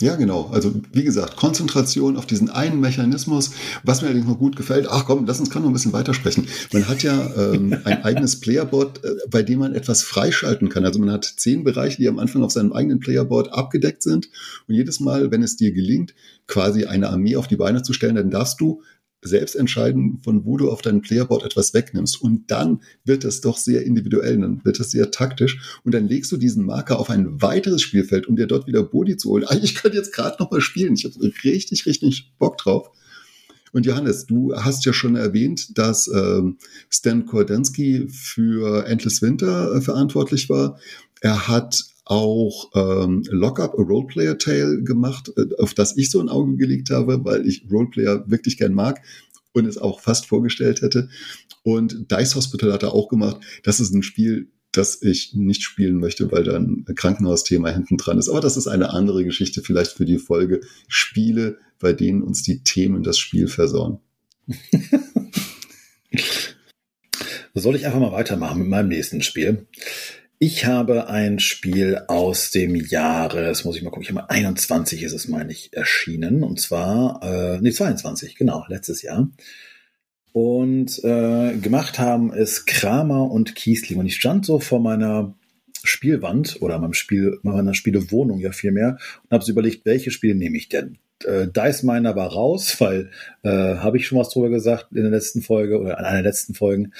Ja, 0.00 0.14
genau. 0.14 0.48
Also 0.52 0.80
wie 0.92 1.02
gesagt, 1.02 1.34
Konzentration 1.36 2.16
auf 2.16 2.24
diesen 2.24 2.50
einen 2.50 2.78
Mechanismus, 2.78 3.50
was 3.82 4.00
mir 4.00 4.06
allerdings 4.06 4.28
noch 4.28 4.38
gut 4.38 4.54
gefällt. 4.54 4.86
Ach 4.88 5.04
komm, 5.04 5.26
lass 5.26 5.40
uns 5.40 5.50
kann 5.50 5.62
noch 5.62 5.70
ein 5.70 5.72
bisschen 5.72 5.92
weitersprechen. 5.92 6.46
Man 6.72 6.86
hat 6.86 7.02
ja 7.02 7.28
ähm, 7.36 7.76
ein 7.84 8.04
eigenes 8.04 8.38
Playerboard, 8.38 9.02
äh, 9.04 9.08
bei 9.28 9.42
dem 9.42 9.58
man 9.58 9.74
etwas 9.74 10.04
freischalten 10.04 10.68
kann. 10.68 10.84
Also 10.84 11.00
man 11.00 11.10
hat 11.10 11.24
zehn 11.24 11.64
Bereiche, 11.64 11.96
die 11.96 12.08
am 12.08 12.20
Anfang 12.20 12.44
auf 12.44 12.52
seinem 12.52 12.72
eigenen 12.72 13.00
Playerboard 13.00 13.52
abgedeckt 13.52 14.04
sind. 14.04 14.28
Und 14.68 14.76
jedes 14.76 15.00
Mal, 15.00 15.32
wenn 15.32 15.42
es 15.42 15.56
dir 15.56 15.72
gelingt, 15.72 16.14
quasi 16.46 16.84
eine 16.84 17.08
Armee 17.08 17.34
auf 17.34 17.48
die 17.48 17.56
Beine 17.56 17.82
zu 17.82 17.92
stellen, 17.92 18.14
dann 18.14 18.30
darfst 18.30 18.60
du 18.60 18.82
selbst 19.22 19.56
entscheiden, 19.56 20.20
von 20.22 20.44
wo 20.44 20.56
du 20.56 20.70
auf 20.70 20.82
deinem 20.82 21.02
Playerboard 21.02 21.44
etwas 21.44 21.74
wegnimmst. 21.74 22.20
Und 22.20 22.50
dann 22.50 22.82
wird 23.04 23.24
es 23.24 23.40
doch 23.40 23.56
sehr 23.56 23.84
individuell, 23.84 24.38
dann 24.38 24.64
wird 24.64 24.78
es 24.80 24.90
sehr 24.92 25.10
taktisch. 25.10 25.80
Und 25.84 25.92
dann 25.92 26.06
legst 26.06 26.30
du 26.30 26.36
diesen 26.36 26.64
Marker 26.64 26.98
auf 26.98 27.10
ein 27.10 27.40
weiteres 27.42 27.82
Spielfeld, 27.82 28.26
um 28.26 28.36
dir 28.36 28.46
dort 28.46 28.66
wieder 28.66 28.82
Bodi 28.82 29.16
zu 29.16 29.30
holen. 29.30 29.44
Ich 29.62 29.74
könnte 29.74 29.96
jetzt 29.98 30.12
gerade 30.12 30.36
noch 30.38 30.50
mal 30.50 30.60
spielen. 30.60 30.94
Ich 30.94 31.04
habe 31.04 31.32
richtig, 31.44 31.86
richtig 31.86 32.32
Bock 32.38 32.58
drauf. 32.58 32.90
Und 33.72 33.84
Johannes, 33.86 34.26
du 34.26 34.54
hast 34.54 34.84
ja 34.86 34.92
schon 34.92 35.16
erwähnt, 35.16 35.76
dass 35.76 36.08
ähm, 36.08 36.56
Stan 36.88 37.26
Kordensky 37.26 38.08
für 38.08 38.86
Endless 38.86 39.20
Winter 39.20 39.74
äh, 39.74 39.80
verantwortlich 39.80 40.48
war. 40.48 40.78
Er 41.20 41.48
hat 41.48 41.84
auch 42.08 42.70
ähm, 42.74 43.22
Lockup, 43.28 43.78
a 43.78 43.82
Roleplayer 43.82 44.38
Tale 44.38 44.82
gemacht, 44.82 45.30
äh, 45.36 45.54
auf 45.58 45.74
das 45.74 45.96
ich 45.96 46.10
so 46.10 46.20
ein 46.20 46.30
Auge 46.30 46.56
gelegt 46.56 46.90
habe, 46.90 47.24
weil 47.24 47.46
ich 47.46 47.66
Roleplayer 47.70 48.24
wirklich 48.30 48.56
gern 48.56 48.72
mag 48.72 49.02
und 49.52 49.66
es 49.66 49.76
auch 49.78 50.00
fast 50.00 50.26
vorgestellt 50.26 50.80
hätte. 50.80 51.10
Und 51.62 52.10
Dice 52.10 52.34
Hospital 52.34 52.72
hat 52.72 52.82
er 52.82 52.94
auch 52.94 53.08
gemacht. 53.08 53.36
Das 53.62 53.78
ist 53.78 53.92
ein 53.92 54.02
Spiel, 54.02 54.48
das 54.72 55.02
ich 55.02 55.34
nicht 55.34 55.62
spielen 55.62 55.98
möchte, 55.98 56.32
weil 56.32 56.44
da 56.44 56.56
ein 56.56 56.86
Krankenhausthema 56.86 57.68
hinten 57.68 57.98
dran 57.98 58.18
ist. 58.18 58.30
Aber 58.30 58.40
das 58.40 58.56
ist 58.56 58.68
eine 58.68 58.90
andere 58.90 59.24
Geschichte 59.24 59.60
vielleicht 59.62 59.92
für 59.92 60.06
die 60.06 60.18
Folge 60.18 60.60
Spiele, 60.88 61.58
bei 61.78 61.92
denen 61.92 62.22
uns 62.22 62.42
die 62.42 62.62
Themen 62.62 63.02
das 63.02 63.18
Spiel 63.18 63.48
versorgen. 63.48 64.00
Soll 67.54 67.76
ich 67.76 67.84
einfach 67.86 68.00
mal 68.00 68.12
weitermachen 68.12 68.60
mit 68.60 68.68
meinem 68.68 68.88
nächsten 68.88 69.20
Spiel? 69.20 69.66
Ich 70.40 70.66
habe 70.66 71.08
ein 71.08 71.40
Spiel 71.40 72.00
aus 72.06 72.52
dem 72.52 72.76
Jahre, 72.76 73.42
das 73.42 73.64
muss 73.64 73.76
ich 73.76 73.82
mal 73.82 73.90
gucken, 73.90 74.04
ich 74.04 74.10
habe 74.10 74.30
21 74.30 75.02
ist 75.02 75.12
es, 75.12 75.26
meine 75.26 75.50
ich, 75.50 75.72
erschienen. 75.72 76.44
Und 76.44 76.60
zwar, 76.60 77.20
äh, 77.24 77.60
nee, 77.60 77.72
22, 77.72 78.36
genau, 78.36 78.64
letztes 78.68 79.02
Jahr. 79.02 79.28
Und 80.32 81.02
äh, 81.02 81.56
gemacht 81.56 81.98
haben 81.98 82.32
es 82.32 82.66
Kramer 82.66 83.28
und 83.28 83.56
Kiesling. 83.56 83.98
Und 83.98 84.06
ich 84.06 84.14
stand 84.14 84.46
so 84.46 84.60
vor 84.60 84.78
meiner 84.78 85.34
Spielwand 85.82 86.62
oder 86.62 86.78
meinem 86.78 86.94
Spiel, 86.94 87.40
meiner 87.42 87.74
Spielewohnung 87.74 88.38
ja 88.38 88.52
vielmehr 88.52 88.98
und 89.24 89.30
habe 89.32 89.44
so 89.44 89.50
überlegt, 89.50 89.86
welche 89.86 90.12
Spiele 90.12 90.36
nehme 90.36 90.56
ich 90.56 90.68
denn? 90.68 90.98
Äh, 91.24 91.48
Dice 91.48 91.82
Miner 91.82 92.14
war 92.14 92.28
raus, 92.32 92.80
weil 92.80 93.10
äh, 93.42 93.48
habe 93.48 93.96
ich 93.96 94.06
schon 94.06 94.18
was 94.18 94.28
drüber 94.28 94.50
gesagt 94.50 94.92
in 94.92 95.02
der 95.02 95.10
letzten 95.10 95.42
Folge 95.42 95.80
oder 95.80 95.98
in 95.98 96.04
einer 96.04 96.22
der 96.22 96.30
letzten 96.30 96.54
Folgen. 96.54 96.92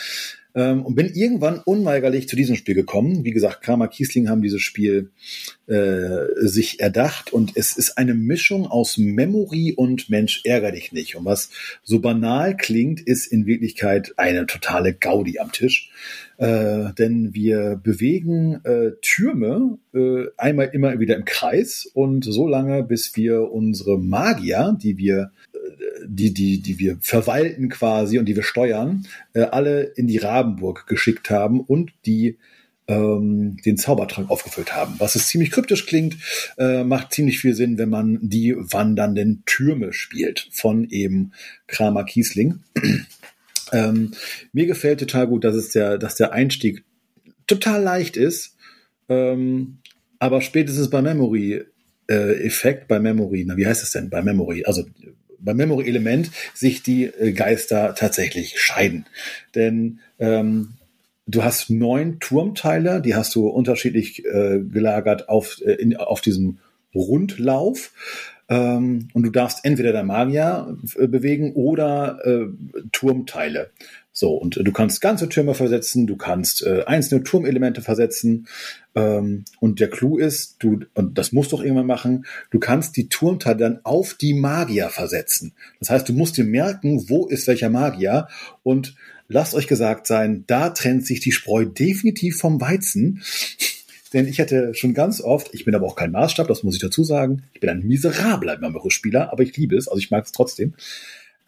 Ähm, 0.59 0.85
und 0.85 0.97
bin 0.97 1.15
irgendwann 1.15 1.61
unweigerlich 1.61 2.29
zu 2.29 2.35
diesem 2.35 2.57
Spiel 2.57 2.75
gekommen. 2.75 3.25
Wie 3.25 3.31
gesagt, 3.31 3.63
Kramer 3.63 3.87
Kiesling 3.87 4.29
haben 4.29 4.43
dieses 4.43 4.61
Spiel 4.61 5.11
äh, 5.69 6.27
sich 6.41 6.81
erdacht 6.81 7.33
und 7.33 7.53
es 7.55 7.77
ist 7.77 7.97
eine 7.97 8.15
Mischung 8.15 8.67
aus 8.67 8.99
Memory 8.99 9.75
und 9.77 10.11
Mensch 10.11 10.41
ärger 10.45 10.73
dich 10.73 10.91
nicht. 10.93 11.15
Und 11.15 11.25
was 11.27 11.51
so 11.85 12.01
banal 12.01 12.57
klingt, 12.57 13.01
ist 13.01 13.29
in 13.29 13.47
Wirklichkeit 13.47 14.15
eine 14.17 14.47
totale 14.47 14.95
Gaudi 14.95 15.39
am 15.39 15.53
Tisch. 15.53 15.93
Äh, 16.39 16.93
denn 16.95 17.35
wir 17.35 17.81
bewegen 17.83 18.61
äh, 18.65 18.93
Türme 19.01 19.79
äh, 19.95 20.27
einmal 20.37 20.71
immer 20.73 20.99
wieder 20.99 21.17
im 21.17 21.25
Kreis 21.25 21.89
und 21.95 22.25
so 22.25 22.49
lange, 22.49 22.83
bis 22.83 23.17
wir 23.17 23.51
unsere 23.53 23.99
Magier, 23.99 24.77
die 24.81 24.99
wir 24.99 25.31
die, 26.07 26.33
die, 26.33 26.61
die 26.61 26.79
wir 26.79 26.99
verwalten 27.01 27.69
quasi 27.69 28.19
und 28.19 28.27
die 28.27 28.37
wir 28.37 28.43
steuern, 28.43 29.07
äh, 29.35 29.43
alle 29.43 29.83
in 29.83 30.07
die 30.07 30.19
Rabenburg 30.19 30.87
geschickt 30.87 31.31
haben 31.31 31.61
und 31.61 31.93
die 32.07 32.39
ähm, 32.89 33.59
den 33.65 33.77
Zaubertrank 33.77 34.31
aufgefüllt 34.31 34.75
haben. 34.75 34.95
Was 34.99 35.15
es 35.15 35.27
ziemlich 35.27 35.51
kryptisch 35.51 35.87
klingt, 35.87 36.17
äh, 36.57 36.85
macht 36.85 37.13
ziemlich 37.13 37.39
viel 37.39 37.55
Sinn, 37.55 37.79
wenn 37.79 37.91
man 37.91 38.19
die 38.23 38.55
wandernden 38.57 39.43
Türme 39.47 39.93
spielt 39.93 40.49
von 40.51 40.89
eben 40.89 41.33
Kramer 41.67 42.05
Kiesling. 42.05 42.61
ähm, 43.73 44.13
mir 44.53 44.67
gefällt 44.67 45.01
total 45.01 45.29
gut, 45.29 45.45
dass 45.45 45.55
es 45.55 45.71
der, 45.71 45.99
dass 45.99 46.15
der 46.15 46.33
Einstieg 46.33 46.85
total 47.47 47.83
leicht 47.83 48.17
ist, 48.17 48.57
ähm, 49.09 49.79
aber 50.19 50.41
spätestens 50.41 50.91
bei 50.91 51.03
Memory 51.03 51.63
äh, 52.09 52.45
Effekt 52.45 52.89
bei 52.89 52.99
Memory, 52.99 53.45
na 53.47 53.57
wie 53.57 53.67
heißt 53.67 53.83
es 53.83 53.93
denn 53.93 54.11
bei 54.11 54.23
Memory? 54.23 54.65
Also 54.65 54.85
beim 55.39 55.57
Memory-Element 55.57 56.30
sich 56.55 56.82
die 56.82 57.05
äh, 57.05 57.32
Geister 57.32 57.95
tatsächlich 57.95 58.61
scheiden. 58.61 59.07
Denn 59.55 60.01
ähm, 60.18 60.74
du 61.26 61.45
hast 61.45 61.70
neun 61.70 62.20
Turmteile, 62.20 63.01
die 63.01 63.14
hast 63.14 63.34
du 63.34 63.49
unterschiedlich 63.49 64.24
äh, 64.24 64.61
gelagert 64.61 65.28
auf, 65.28 65.61
äh, 65.64 65.72
in, 65.72 65.97
auf 65.97 66.20
diesem 66.20 66.59
Rundlauf. 66.95 67.93
Ähm, 68.49 69.09
und 69.12 69.22
du 69.24 69.30
darfst 69.30 69.64
entweder 69.64 69.93
der 69.93 70.05
Magier 70.05 70.76
äh, 70.97 71.07
bewegen 71.07 71.53
oder 71.53 72.18
äh, 72.24 72.47
Turmteile. 72.93 73.70
So, 74.21 74.33
und 74.33 74.57
du 74.57 74.73
kannst 74.73 75.01
ganze 75.01 75.29
Türme 75.29 75.55
versetzen, 75.55 76.09
du 76.09 76.16
kannst 76.16 76.66
äh, 76.66 76.83
einzelne 76.87 77.23
Turmelemente 77.23 77.83
versetzen. 77.83 78.49
Ähm, 78.97 79.45
und 79.61 79.79
der 79.79 79.91
Clou 79.91 80.19
ist, 80.19 80.57
du, 80.59 80.81
und 80.95 81.16
das 81.16 81.31
musst 81.31 81.53
du 81.53 81.57
auch 81.57 81.62
irgendwann 81.62 81.87
machen, 81.87 82.27
du 82.51 82.59
kannst 82.59 82.97
die 82.97 83.09
Turmteile 83.09 83.59
dann 83.59 83.81
auf 83.85 84.14
die 84.14 84.35
Magier 84.35 84.89
versetzen. 84.89 85.53
Das 85.79 85.91
heißt, 85.91 86.09
du 86.09 86.14
musst 86.14 86.37
dir 86.37 86.43
merken, 86.43 87.09
wo 87.09 87.29
ist 87.29 87.47
welcher 87.47 87.71
Magier. 87.71 88.27
Und 88.64 88.97
lasst 89.29 89.55
euch 89.55 89.69
gesagt 89.69 90.09
sein, 90.09 90.43
da 90.49 90.71
trennt 90.71 91.07
sich 91.07 91.21
die 91.21 91.31
Spreu 91.31 91.64
definitiv 91.64 92.39
vom 92.39 92.61
Weizen. 92.61 93.23
Denn 94.14 94.27
ich 94.27 94.39
hätte 94.39 94.75
schon 94.75 94.95
ganz 94.95 95.21
oft, 95.21 95.55
ich 95.55 95.64
bin 95.64 95.77
aber 95.77 95.87
auch 95.87 95.95
kein 95.95 96.11
Maßstab, 96.11 96.49
das 96.49 96.64
muss 96.64 96.75
ich 96.75 96.81
dazu 96.81 97.05
sagen, 97.05 97.45
ich 97.53 97.61
bin 97.61 97.71
ein 97.71 97.87
miserabler 97.87 98.59
Memory-Spieler, 98.59 99.31
aber 99.33 99.45
ich 99.45 99.57
liebe 99.57 99.77
es, 99.77 99.87
also 99.87 100.01
ich 100.01 100.11
mag 100.11 100.25
es 100.25 100.33
trotzdem 100.33 100.75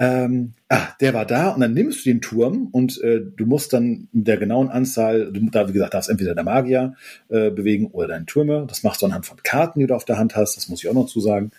ähm, 0.00 0.54
ah, 0.70 0.88
der 1.02 1.12
war 1.12 1.26
da 1.26 1.50
und 1.50 1.60
dann 1.60 1.74
nimmst 1.74 2.00
du 2.00 2.10
den 2.10 2.22
Turm 2.22 2.68
und 2.72 2.98
äh, 3.02 3.20
du 3.20 3.44
musst 3.44 3.74
dann 3.74 4.08
mit 4.12 4.26
der 4.26 4.38
genauen 4.38 4.70
Anzahl, 4.70 5.30
du 5.30 5.50
da 5.50 5.68
wie 5.68 5.74
gesagt 5.74 5.92
darfst 5.92 6.08
entweder 6.08 6.34
der 6.34 6.42
Magier 6.42 6.94
äh, 7.28 7.50
bewegen 7.50 7.88
oder 7.88 8.08
deine 8.08 8.24
Türme. 8.24 8.64
Das 8.66 8.82
machst 8.82 9.02
du 9.02 9.06
anhand 9.06 9.26
von 9.26 9.36
Karten, 9.42 9.78
die 9.78 9.86
du 9.86 9.94
auf 9.94 10.06
der 10.06 10.16
Hand 10.16 10.36
hast. 10.36 10.56
Das 10.56 10.70
muss 10.70 10.82
ich 10.82 10.88
auch 10.88 10.94
noch 10.94 11.06
zu 11.06 11.20
sagen. 11.20 11.50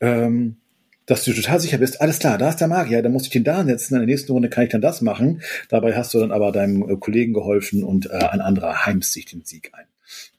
Ähm, 0.00 0.56
dass 1.04 1.24
du 1.24 1.32
total 1.32 1.60
sicher 1.60 1.78
bist, 1.78 2.00
alles 2.00 2.18
klar, 2.18 2.38
da 2.38 2.50
ist 2.50 2.60
der 2.60 2.68
Magier, 2.68 3.02
dann 3.02 3.12
muss 3.12 3.24
ich 3.24 3.30
den 3.30 3.44
da 3.44 3.64
setzen, 3.64 3.94
in 3.94 4.00
der 4.00 4.06
nächsten 4.06 4.32
Runde 4.32 4.50
kann 4.50 4.64
ich 4.64 4.70
dann 4.70 4.82
das 4.82 5.00
machen. 5.00 5.42
Dabei 5.68 5.94
hast 5.94 6.12
du 6.12 6.20
dann 6.20 6.32
aber 6.32 6.52
deinem 6.52 6.88
äh, 6.88 6.96
Kollegen 6.96 7.34
geholfen 7.34 7.84
und 7.84 8.10
äh, 8.10 8.14
ein 8.14 8.40
anderer 8.40 8.86
heimst 8.86 9.12
sich 9.12 9.26
den 9.26 9.44
Sieg 9.44 9.72
ein. 9.74 9.86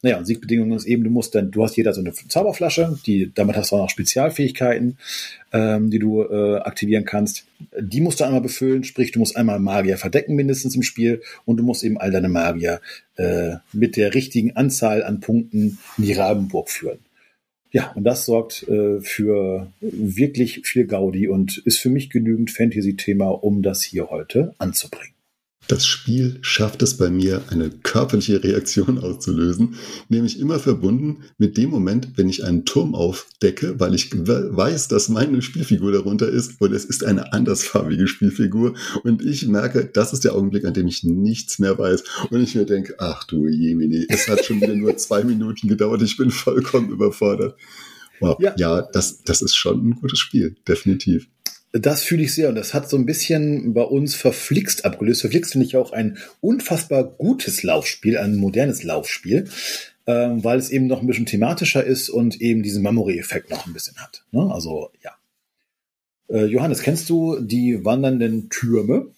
Naja, 0.02 0.18
und 0.18 0.26
Siegbedingungen 0.26 0.76
ist 0.76 0.86
eben, 0.86 1.04
du 1.04 1.10
musst 1.10 1.34
dann, 1.34 1.50
du 1.50 1.62
hast 1.62 1.76
jeder 1.76 1.92
so 1.92 2.00
eine 2.00 2.12
Zauberflasche, 2.12 2.98
die, 3.06 3.30
damit 3.34 3.56
hast 3.56 3.70
du 3.70 3.76
auch 3.76 3.82
noch 3.82 3.90
Spezialfähigkeiten, 3.90 4.98
ähm, 5.52 5.90
die 5.90 5.98
du 5.98 6.22
äh, 6.22 6.56
aktivieren 6.58 7.04
kannst. 7.04 7.44
Die 7.78 8.00
musst 8.00 8.20
du 8.20 8.24
einmal 8.24 8.40
befüllen, 8.40 8.84
sprich, 8.84 9.12
du 9.12 9.18
musst 9.18 9.36
einmal 9.36 9.58
Magier 9.58 9.98
verdecken 9.98 10.34
mindestens 10.34 10.74
im 10.74 10.82
Spiel 10.82 11.22
und 11.44 11.58
du 11.58 11.62
musst 11.62 11.84
eben 11.84 11.98
all 11.98 12.10
deine 12.10 12.28
Magier 12.28 12.80
äh, 13.16 13.56
mit 13.72 13.96
der 13.96 14.14
richtigen 14.14 14.56
Anzahl 14.56 15.02
an 15.02 15.20
Punkten 15.20 15.78
in 15.98 16.04
die 16.04 16.12
Rabenburg 16.12 16.70
führen. 16.70 16.98
Ja, 17.72 17.92
und 17.92 18.04
das 18.04 18.24
sorgt 18.24 18.66
äh, 18.68 19.00
für 19.00 19.72
wirklich 19.80 20.66
viel 20.66 20.86
Gaudi 20.86 21.28
und 21.28 21.58
ist 21.58 21.78
für 21.78 21.90
mich 21.90 22.10
genügend 22.10 22.50
Fantasy-Thema, 22.50 23.28
um 23.28 23.62
das 23.62 23.82
hier 23.82 24.10
heute 24.10 24.54
anzubringen. 24.58 25.14
Das 25.70 25.86
Spiel 25.86 26.36
schafft 26.40 26.82
es 26.82 26.96
bei 26.96 27.10
mir, 27.10 27.42
eine 27.50 27.70
körperliche 27.70 28.42
Reaktion 28.42 28.98
auszulösen, 28.98 29.76
nämlich 30.08 30.40
immer 30.40 30.58
verbunden 30.58 31.18
mit 31.38 31.56
dem 31.56 31.70
Moment, 31.70 32.08
wenn 32.16 32.28
ich 32.28 32.42
einen 32.42 32.64
Turm 32.64 32.96
aufdecke, 32.96 33.78
weil 33.78 33.94
ich 33.94 34.10
weiß, 34.12 34.88
dass 34.88 35.08
meine 35.08 35.40
Spielfigur 35.42 35.92
darunter 35.92 36.28
ist 36.28 36.60
und 36.60 36.72
es 36.72 36.84
ist 36.84 37.04
eine 37.04 37.32
andersfarbige 37.32 38.08
Spielfigur 38.08 38.74
und 39.04 39.24
ich 39.24 39.46
merke, 39.46 39.84
das 39.84 40.12
ist 40.12 40.24
der 40.24 40.34
Augenblick, 40.34 40.64
an 40.64 40.74
dem 40.74 40.88
ich 40.88 41.04
nichts 41.04 41.60
mehr 41.60 41.78
weiß 41.78 42.02
und 42.30 42.42
ich 42.42 42.56
mir 42.56 42.66
denke, 42.66 42.96
ach 42.98 43.22
du 43.22 43.46
Jemini, 43.46 44.06
es 44.08 44.26
hat 44.26 44.44
schon 44.44 44.60
wieder 44.60 44.74
nur 44.74 44.96
zwei 44.96 45.22
Minuten 45.22 45.68
gedauert, 45.68 46.02
ich 46.02 46.16
bin 46.16 46.32
vollkommen 46.32 46.90
überfordert. 46.90 47.56
Wow. 48.18 48.36
Ja, 48.40 48.54
ja 48.58 48.82
das, 48.82 49.22
das 49.22 49.40
ist 49.40 49.54
schon 49.54 49.90
ein 49.90 49.94
gutes 49.94 50.18
Spiel, 50.18 50.56
definitiv. 50.66 51.28
Das 51.72 52.02
fühle 52.02 52.24
ich 52.24 52.34
sehr 52.34 52.48
und 52.48 52.56
das 52.56 52.74
hat 52.74 52.90
so 52.90 52.96
ein 52.96 53.06
bisschen 53.06 53.74
bei 53.74 53.82
uns 53.82 54.16
verflixt 54.16 54.84
abgelöst. 54.84 55.20
Verflixt 55.20 55.52
finde 55.52 55.66
ich 55.66 55.76
auch 55.76 55.92
ein 55.92 56.18
unfassbar 56.40 57.04
gutes 57.04 57.62
Laufspiel, 57.62 58.18
ein 58.18 58.36
modernes 58.36 58.82
Laufspiel, 58.82 59.48
ähm, 60.06 60.42
weil 60.42 60.58
es 60.58 60.70
eben 60.70 60.88
noch 60.88 61.00
ein 61.00 61.06
bisschen 61.06 61.26
thematischer 61.26 61.84
ist 61.84 62.08
und 62.08 62.40
eben 62.40 62.64
diesen 62.64 62.82
Memory-Effekt 62.82 63.50
noch 63.50 63.66
ein 63.66 63.72
bisschen 63.72 63.96
hat. 63.98 64.24
Ne? 64.32 64.52
Also 64.52 64.90
ja. 65.02 65.12
Äh, 66.28 66.46
Johannes, 66.46 66.82
kennst 66.82 67.08
du 67.08 67.38
die 67.40 67.84
wandernden 67.84 68.48
Türme? 68.50 69.08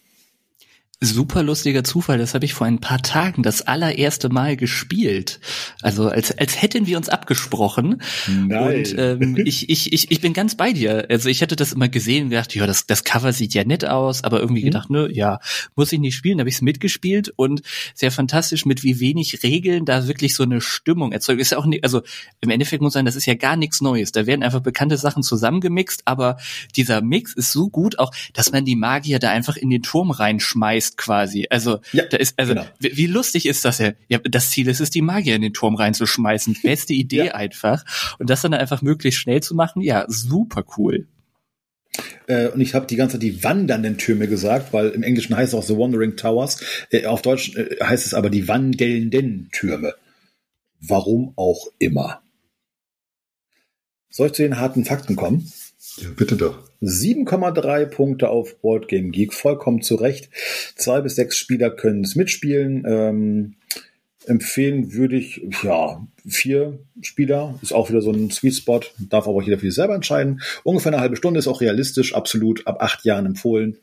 Super 1.03 1.43
lustiger 1.43 1.83
Zufall, 1.83 2.19
das 2.19 2.33
habe 2.35 2.45
ich 2.45 2.55
vor 2.55 2.67
ein 2.67 2.79
paar 2.79 3.03
Tagen 3.03 3.43
das 3.43 3.63
allererste 3.63 4.29
Mal 4.29 4.57
gespielt. 4.57 5.41
Also 5.83 6.09
als, 6.09 6.37
als 6.39 6.63
hätten 6.63 6.87
wir 6.87 6.97
uns 6.97 7.09
abgesprochen. 7.09 8.01
Nein. 8.29 8.79
Und 8.79 8.95
ähm, 8.97 9.37
ich, 9.45 9.69
ich, 9.69 9.93
ich, 9.93 10.11
ich 10.13 10.21
bin 10.21 10.33
ganz 10.33 10.55
bei 10.55 10.73
dir. 10.73 11.07
Also 11.11 11.29
ich 11.29 11.41
hätte 11.41 11.57
das 11.57 11.73
immer 11.73 11.89
gesehen 11.89 12.25
und 12.25 12.31
gedacht, 12.31 12.55
ja, 12.55 12.67
das, 12.67 12.87
das 12.87 13.03
Cover 13.03 13.33
sieht 13.33 13.53
ja 13.53 13.65
nett 13.65 13.85
aus, 13.85 14.23
aber 14.23 14.41
irgendwie 14.41 14.63
mhm. 14.63 14.67
gedacht, 14.67 14.91
ne, 14.91 15.09
ja, 15.13 15.41
muss 15.75 15.93
ich 15.93 15.99
nicht 15.99 16.15
spielen. 16.15 16.39
Da 16.39 16.43
habe 16.43 16.51
ich 16.51 16.57
es 16.57 16.63
mitgespielt 16.63 17.33
und 17.35 17.63
sehr 17.95 18.13
fantastisch, 18.13 18.65
mit 18.65 18.85
wie 18.85 19.01
wenig 19.01 19.43
Regeln 19.43 19.85
da 19.85 20.07
wirklich 20.07 20.37
so 20.37 20.45
eine 20.45 20.61
Stimmung 20.61 21.11
erzeugt. 21.11 21.41
Ist 21.41 21.51
ja 21.51 21.59
auch 21.59 21.67
nicht, 21.67 21.83
also 21.83 22.03
im 22.41 22.51
Endeffekt 22.51 22.81
muss 22.81 22.93
sein, 22.93 23.05
das 23.05 23.17
ist 23.17 23.27
ja 23.27 23.35
gar 23.35 23.57
nichts 23.57 23.81
Neues. 23.81 24.13
Da 24.13 24.27
werden 24.27 24.45
einfach 24.45 24.61
bekannte 24.61 24.97
Sachen 24.97 25.25
zusammengemixt, 25.25 26.03
aber 26.05 26.37
dieser 26.77 27.03
Mix 27.03 27.35
ist 27.35 27.51
so 27.51 27.69
gut, 27.69 27.99
auch, 27.99 28.13
dass 28.35 28.53
man 28.53 28.65
die 28.65 28.77
Magier 28.77 29.19
da 29.19 29.31
einfach 29.31 29.57
in 29.57 29.69
den 29.69 29.83
Turm 29.83 30.13
reinschmeißt 30.13 30.92
Quest 30.97 31.13
quasi. 31.23 31.47
Also 31.51 31.81
ja, 31.93 32.05
da 32.05 32.17
ist, 32.17 32.35
also 32.39 32.55
genau. 32.55 32.67
wie, 32.79 32.97
wie, 32.97 33.07
lustig 33.07 33.47
ist 33.47 33.65
das 33.65 33.79
ja? 33.79 33.93
Ja, 34.09 34.19
das 34.19 34.51
Ziel 34.51 34.69
ist 34.69 34.81
es, 34.81 34.91
die 34.91 35.03
Magier 35.03 35.37
in 35.37 35.43
den 35.43 35.53
Turm 35.53 35.75
reinzuschmeißen. 35.75 36.59
Beste 36.63 36.93
Idee 36.93 37.27
ja. 37.27 37.35
einfach. 37.35 37.85
Und 38.19 38.31
das 38.31 38.43
dann 38.43 38.55
einfach 38.55 38.83
möglichst 38.83 39.21
schnell 39.21 39.43
zu 39.43 39.55
machen, 39.55 39.83
ja, 39.83 40.05
super 40.09 40.65
cool. 40.77 41.07
Äh, 42.27 42.49
und 42.49 42.61
ich 42.61 42.75
habe 42.75 42.87
die 42.87 42.97
ganze 42.97 43.15
Zeit 43.15 43.23
die 43.23 43.45
wandernden 43.45 43.99
Türme 43.99 44.29
gesagt, 44.29 44.73
weil 44.73 44.91
im 44.91 45.03
Englischen 45.03 45.37
heißt 45.37 45.53
es 45.53 45.59
auch 45.59 45.65
The 45.65 45.77
Wandering 45.77 46.17
Towers. 46.17 46.65
Äh, 46.91 47.07
auf 47.07 47.23
Deutsch 47.23 47.55
äh, 47.57 47.77
heißt 47.83 48.07
es 48.07 48.15
aber 48.15 48.31
die 48.31 48.49
wandelnden 48.49 49.51
Türme. 49.53 49.95
Warum 50.81 51.33
auch 51.37 51.67
immer. 51.79 52.23
Soll 54.09 54.29
ich 54.29 54.33
zu 54.35 54.43
den 54.43 54.59
harten 54.59 54.85
Fakten 54.85 55.17
kommen? 55.17 55.51
Ja, 55.99 56.09
bitte 56.17 56.37
doch. 56.37 56.59
7,3 56.81 57.87
Punkte 57.87 58.29
auf 58.29 58.61
Boardgame 58.61 59.11
Geek, 59.11 59.35
vollkommen 59.35 59.83
zu 59.83 59.95
Recht. 59.97 60.31
Zwei 60.77 61.01
bis 61.01 61.17
sechs 61.17 61.37
Spieler 61.37 61.71
können 61.71 62.03
es 62.03 62.17
mitspielen. 62.17 62.85
Ähm, 62.87 63.55
empfehlen 64.27 64.93
würde 64.93 65.17
ich, 65.17 65.43
ja, 65.63 66.07
vier 66.27 66.79
Spieler. 67.01 67.59
Ist 67.63 67.73
auch 67.73 67.91
wieder 67.91 68.01
so 68.01 68.11
ein 68.11 68.31
Sweet 68.31 68.55
Spot. 68.55 68.81
Darf 68.99 69.29
aber 69.29 69.43
jeder 69.43 69.59
für 69.59 69.67
sich 69.67 69.75
selber 69.75 69.95
entscheiden. 69.95 70.41
Ungefähr 70.65 70.93
eine 70.93 71.01
halbe 71.01 71.17
Stunde 71.17 71.39
ist 71.39 71.49
auch 71.49 71.61
realistisch, 71.61 72.15
absolut 72.15 72.67
ab 72.67 72.79
acht 72.81 73.05
Jahren 73.05 73.27
empfohlen. 73.27 73.79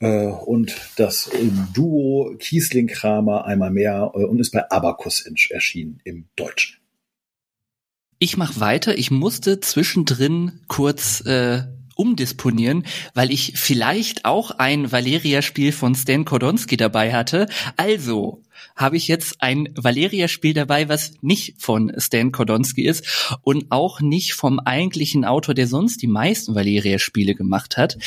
Äh, 0.00 0.26
und 0.26 0.74
das 0.96 1.30
Duo 1.74 2.34
Kiesling-Kramer 2.38 3.46
einmal 3.46 3.70
mehr 3.70 4.12
äh, 4.14 4.24
und 4.24 4.40
ist 4.40 4.50
bei 4.50 4.70
Abacus 4.70 5.24
erschienen 5.50 6.00
im 6.04 6.26
Deutschen. 6.36 6.81
Ich 8.22 8.36
mache 8.36 8.60
weiter. 8.60 8.96
Ich 8.96 9.10
musste 9.10 9.58
zwischendrin 9.58 10.60
kurz 10.68 11.22
äh, 11.22 11.64
umdisponieren, 11.96 12.86
weil 13.14 13.32
ich 13.32 13.54
vielleicht 13.56 14.24
auch 14.24 14.52
ein 14.52 14.92
Valeria-Spiel 14.92 15.72
von 15.72 15.96
Stan 15.96 16.24
Kodonski 16.24 16.76
dabei 16.76 17.12
hatte. 17.12 17.48
Also 17.76 18.40
habe 18.76 18.96
ich 18.96 19.08
jetzt 19.08 19.42
ein 19.42 19.70
Valeria-Spiel 19.74 20.54
dabei, 20.54 20.88
was 20.88 21.14
nicht 21.20 21.60
von 21.60 21.92
Stan 21.98 22.30
Kodonski 22.30 22.86
ist 22.86 23.36
und 23.42 23.72
auch 23.72 24.00
nicht 24.00 24.34
vom 24.34 24.60
eigentlichen 24.60 25.24
Autor, 25.24 25.54
der 25.54 25.66
sonst 25.66 26.00
die 26.00 26.06
meisten 26.06 26.54
Valeria-Spiele 26.54 27.34
gemacht 27.34 27.76
hat. 27.76 27.98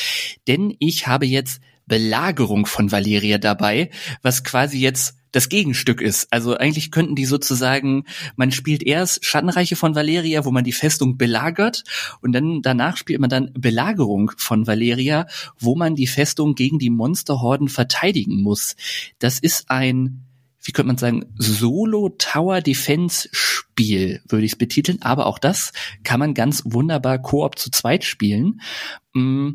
Denn 0.47 0.77
ich 0.79 1.07
habe 1.07 1.25
jetzt 1.25 1.59
Belagerung 1.87 2.65
von 2.67 2.89
Valeria 2.89 3.37
dabei, 3.37 3.89
was 4.21 4.45
quasi 4.45 4.79
jetzt 4.79 5.17
das 5.35 5.49
Gegenstück 5.49 6.01
ist. 6.01 6.31
Also 6.31 6.55
eigentlich 6.55 6.91
könnten 6.91 7.15
die 7.15 7.25
sozusagen, 7.25 8.05
man 8.37 8.51
spielt 8.51 8.83
erst 8.83 9.25
Schattenreiche 9.25 9.75
von 9.75 9.93
Valeria, 9.93 10.45
wo 10.45 10.51
man 10.51 10.63
die 10.63 10.71
Festung 10.71 11.17
belagert 11.17 11.83
und 12.21 12.31
dann 12.31 12.61
danach 12.61 12.95
spielt 12.95 13.19
man 13.19 13.29
dann 13.29 13.51
Belagerung 13.53 14.31
von 14.37 14.65
Valeria, 14.65 15.27
wo 15.59 15.75
man 15.75 15.95
die 15.95 16.07
Festung 16.07 16.55
gegen 16.55 16.79
die 16.79 16.89
Monsterhorden 16.89 17.67
verteidigen 17.67 18.41
muss. 18.41 18.75
Das 19.19 19.39
ist 19.39 19.69
ein 19.69 20.21
wie 20.67 20.71
könnte 20.71 20.87
man 20.87 20.97
sagen, 20.97 21.25
Solo 21.37 22.09
Tower 22.17 22.59
Defense 22.59 23.29
Spiel, 23.31 24.21
würde 24.27 24.45
ich 24.45 24.53
es 24.53 24.57
betiteln. 24.57 24.99
Aber 25.03 25.27
auch 25.27 25.37
das 25.37 25.73
kann 26.03 26.19
man 26.19 26.33
ganz 26.33 26.63
wunderbar 26.65 27.21
Koop 27.21 27.59
zu 27.59 27.69
zweit 27.69 28.03
spielen. 28.03 28.61
Mm, 29.13 29.51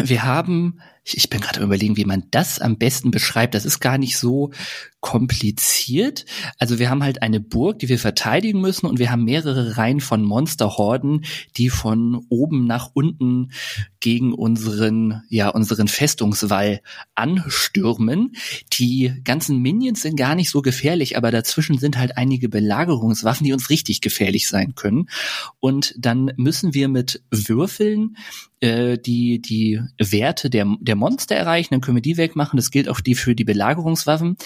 wir 0.00 0.22
haben 0.22 0.80
ich 1.04 1.28
bin 1.28 1.40
gerade 1.40 1.60
überlegen, 1.60 1.96
wie 1.96 2.04
man 2.04 2.24
das 2.30 2.60
am 2.60 2.78
besten 2.78 3.10
beschreibt. 3.10 3.54
Das 3.54 3.64
ist 3.64 3.80
gar 3.80 3.98
nicht 3.98 4.16
so 4.16 4.52
kompliziert. 5.00 6.26
Also 6.58 6.78
wir 6.78 6.88
haben 6.88 7.02
halt 7.02 7.22
eine 7.22 7.40
Burg, 7.40 7.80
die 7.80 7.88
wir 7.88 7.98
verteidigen 7.98 8.60
müssen 8.60 8.86
und 8.86 9.00
wir 9.00 9.10
haben 9.10 9.24
mehrere 9.24 9.76
Reihen 9.76 10.00
von 10.00 10.22
Monsterhorden, 10.22 11.24
die 11.56 11.70
von 11.70 12.24
oben 12.28 12.68
nach 12.68 12.90
unten 12.94 13.50
gegen 13.98 14.32
unseren, 14.32 15.22
ja, 15.28 15.48
unseren 15.48 15.88
Festungswall 15.88 16.82
anstürmen. 17.16 18.36
Die 18.74 19.12
ganzen 19.24 19.60
Minions 19.60 20.02
sind 20.02 20.16
gar 20.16 20.36
nicht 20.36 20.50
so 20.50 20.62
gefährlich, 20.62 21.16
aber 21.16 21.32
dazwischen 21.32 21.78
sind 21.78 21.98
halt 21.98 22.16
einige 22.16 22.48
Belagerungswaffen, 22.48 23.44
die 23.44 23.52
uns 23.52 23.70
richtig 23.70 24.02
gefährlich 24.02 24.46
sein 24.46 24.76
können. 24.76 25.08
Und 25.58 25.94
dann 25.98 26.32
müssen 26.36 26.74
wir 26.74 26.86
mit 26.86 27.24
Würfeln 27.32 28.16
äh, 28.60 28.98
die, 28.98 29.42
die 29.42 29.80
Werte 29.98 30.48
der, 30.48 30.76
der 30.80 30.91
Monster 30.94 31.34
erreichen, 31.34 31.74
dann 31.74 31.80
können 31.80 31.96
wir 31.96 32.02
die 32.02 32.16
wegmachen. 32.16 32.56
Das 32.56 32.70
gilt 32.70 32.88
auch 32.88 33.00
die 33.00 33.14
für 33.14 33.34
die 33.34 33.44
Belagerungswaffen. 33.44 34.36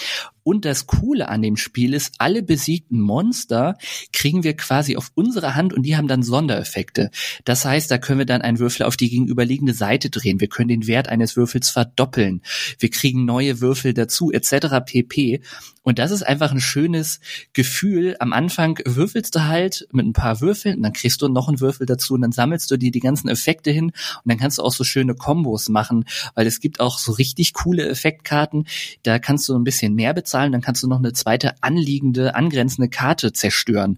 Und 0.43 0.63
das 0.63 0.87
Coole 0.87 1.27
an 1.27 1.41
dem 1.41 1.57
Spiel 1.57 1.93
ist, 1.93 2.13
alle 2.19 2.41
besiegten 2.41 3.01
Monster 3.01 3.77
kriegen 4.13 4.45
wir 4.45 4.55
quasi 4.55 4.95
auf 4.95 5.11
unsere 5.13 5.55
Hand 5.55 5.73
und 5.73 5.83
die 5.83 5.97
haben 5.97 6.07
dann 6.07 6.23
Sondereffekte. 6.23 7.11
Das 7.43 7.65
heißt, 7.65 7.91
da 7.91 7.97
können 7.97 8.19
wir 8.19 8.25
dann 8.25 8.41
einen 8.41 8.59
Würfel 8.59 8.85
auf 8.85 8.95
die 8.95 9.09
gegenüberliegende 9.09 9.73
Seite 9.73 10.09
drehen. 10.09 10.39
Wir 10.39 10.47
können 10.47 10.69
den 10.69 10.87
Wert 10.87 11.09
eines 11.09 11.35
Würfels 11.35 11.69
verdoppeln. 11.69 12.41
Wir 12.79 12.89
kriegen 12.89 13.25
neue 13.25 13.59
Würfel 13.59 13.93
dazu, 13.93 14.31
etc. 14.31 14.85
pp. 14.85 15.41
Und 15.87 15.99
das 15.99 16.11
ist 16.11 16.23
einfach 16.23 16.51
ein 16.51 16.59
schönes 16.59 17.21
Gefühl. 17.53 18.17
Am 18.19 18.33
Anfang 18.33 18.77
würfelst 18.83 19.35
du 19.35 19.45
halt 19.45 19.87
mit 19.93 20.05
ein 20.05 20.11
paar 20.11 20.41
Würfeln 20.41 20.75
und 20.75 20.83
dann 20.83 20.91
kriegst 20.91 21.21
du 21.21 21.29
noch 21.29 21.47
einen 21.47 21.61
Würfel 21.61 21.85
dazu 21.85 22.13
und 22.13 22.21
dann 22.21 22.33
sammelst 22.33 22.69
du 22.69 22.75
dir 22.75 22.91
die 22.91 22.99
ganzen 22.99 23.29
Effekte 23.29 23.71
hin 23.71 23.85
und 23.85 24.23
dann 24.25 24.37
kannst 24.37 24.57
du 24.57 24.63
auch 24.63 24.73
so 24.73 24.83
schöne 24.83 25.15
Kombos 25.15 25.69
machen, 25.69 26.03
weil 26.37 26.47
es 26.47 26.61
gibt 26.61 26.79
auch 26.79 26.99
so 26.99 27.11
richtig 27.11 27.51
coole 27.51 27.89
Effektkarten. 27.89 28.65
Da 29.03 29.19
kannst 29.19 29.49
du 29.49 29.55
ein 29.57 29.65
bisschen 29.65 29.93
mehr 29.93 30.13
bezahlen 30.13 30.37
zahlen, 30.37 30.51
dann 30.51 30.61
kannst 30.61 30.83
du 30.83 30.87
noch 30.87 30.99
eine 30.99 31.13
zweite 31.13 31.55
anliegende, 31.61 32.35
angrenzende 32.35 32.89
Karte 32.89 33.33
zerstören. 33.33 33.97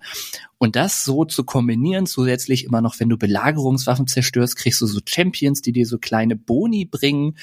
Und 0.60 0.76
das 0.76 1.06
so 1.06 1.24
zu 1.24 1.46
kombinieren, 1.46 2.06
zusätzlich 2.06 2.66
immer 2.66 2.82
noch, 2.82 3.00
wenn 3.00 3.08
du 3.08 3.18
Belagerungswaffen 3.18 4.08
zerstörst, 4.08 4.58
kriegst 4.58 4.82
du 4.82 4.88
so 4.88 5.00
Champions, 5.04 5.62
die 5.62 5.72
dir 5.72 5.88
so 5.88 5.98
kleine 5.98 6.36
Boni 6.36 6.84
bringen. 6.84 7.38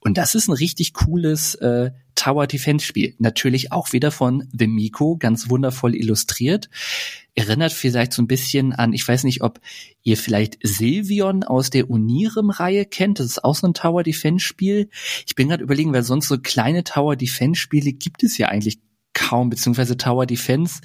Und 0.00 0.18
das 0.18 0.34
ist 0.34 0.48
ein 0.48 0.52
richtig 0.52 0.92
cooles 0.92 1.54
äh, 1.54 1.92
Tower 2.16 2.48
Defense 2.48 2.84
Spiel. 2.84 3.14
Natürlich 3.18 3.70
auch 3.70 3.92
wieder 3.92 4.10
von 4.10 4.48
The 4.52 4.66
Miko, 4.66 5.16
ganz 5.16 5.48
wundervoll 5.48 5.94
illustriert. 5.94 6.68
Erinnert 7.36 7.72
vielleicht 7.72 8.12
so 8.12 8.20
ein 8.20 8.26
bisschen 8.26 8.72
an, 8.72 8.92
ich 8.92 9.06
weiß 9.06 9.22
nicht, 9.22 9.42
ob 9.42 9.60
ihr 10.02 10.16
vielleicht 10.16 10.58
Silvion 10.62 11.44
aus 11.44 11.70
der 11.70 11.88
Unirem-Reihe 11.88 12.84
kennt. 12.84 13.20
Das 13.20 13.26
ist 13.26 13.44
auch 13.44 13.54
so 13.54 13.68
ein 13.68 13.74
Tower 13.74 14.02
Defense 14.02 14.44
Spiel. 14.44 14.90
Ich 15.24 15.36
bin 15.36 15.48
gerade 15.48 15.62
überlegen, 15.62 15.92
weil 15.92 16.02
sonst 16.02 16.26
so 16.26 16.36
kleine 16.38 16.82
Tower 16.82 17.14
Defense 17.14 17.60
Spiele 17.60 17.92
gibt 17.92 18.24
es 18.24 18.38
ja 18.38 18.48
eigentlich 18.48 18.80
kaum, 19.14 19.50
beziehungsweise 19.50 19.96
Tower 19.96 20.26
Defense 20.26 20.80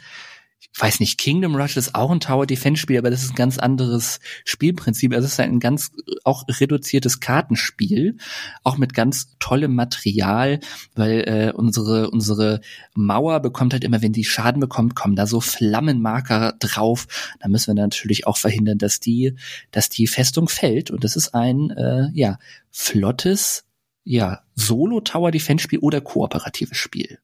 weiß 0.77 0.99
nicht, 0.99 1.17
Kingdom 1.17 1.55
Rush 1.55 1.75
ist 1.77 1.95
auch 1.95 2.11
ein 2.11 2.19
Tower 2.19 2.45
Defense 2.45 2.81
Spiel, 2.81 2.97
aber 2.97 3.09
das 3.09 3.23
ist 3.23 3.31
ein 3.31 3.35
ganz 3.35 3.57
anderes 3.57 4.19
Spielprinzip. 4.45 5.13
Also 5.13 5.25
es 5.25 5.33
ist 5.33 5.39
ein 5.39 5.59
ganz 5.59 5.91
auch 6.23 6.45
reduziertes 6.47 7.19
Kartenspiel, 7.19 8.17
auch 8.63 8.77
mit 8.77 8.93
ganz 8.93 9.35
tollem 9.39 9.75
Material, 9.75 10.59
weil 10.95 11.21
äh, 11.21 11.51
unsere 11.53 12.09
unsere 12.09 12.61
Mauer 12.95 13.39
bekommt 13.41 13.73
halt 13.73 13.83
immer, 13.83 14.01
wenn 14.01 14.13
die 14.13 14.23
Schaden 14.23 14.59
bekommt, 14.59 14.95
kommen 14.95 15.15
da 15.15 15.27
so 15.27 15.41
Flammenmarker 15.41 16.53
drauf. 16.59 17.07
Da 17.39 17.49
müssen 17.49 17.75
wir 17.75 17.81
natürlich 17.81 18.25
auch 18.27 18.37
verhindern, 18.37 18.77
dass 18.77 18.99
die 18.99 19.35
dass 19.71 19.89
die 19.89 20.07
Festung 20.07 20.47
fällt. 20.47 20.89
Und 20.89 21.03
das 21.03 21.15
ist 21.15 21.33
ein 21.35 21.71
äh, 21.71 22.09
ja 22.13 22.39
flottes 22.69 23.65
ja 24.03 24.41
Solo 24.55 25.01
Tower 25.01 25.31
Defense 25.31 25.63
Spiel 25.63 25.79
oder 25.79 26.01
kooperatives 26.01 26.77
Spiel. 26.77 27.19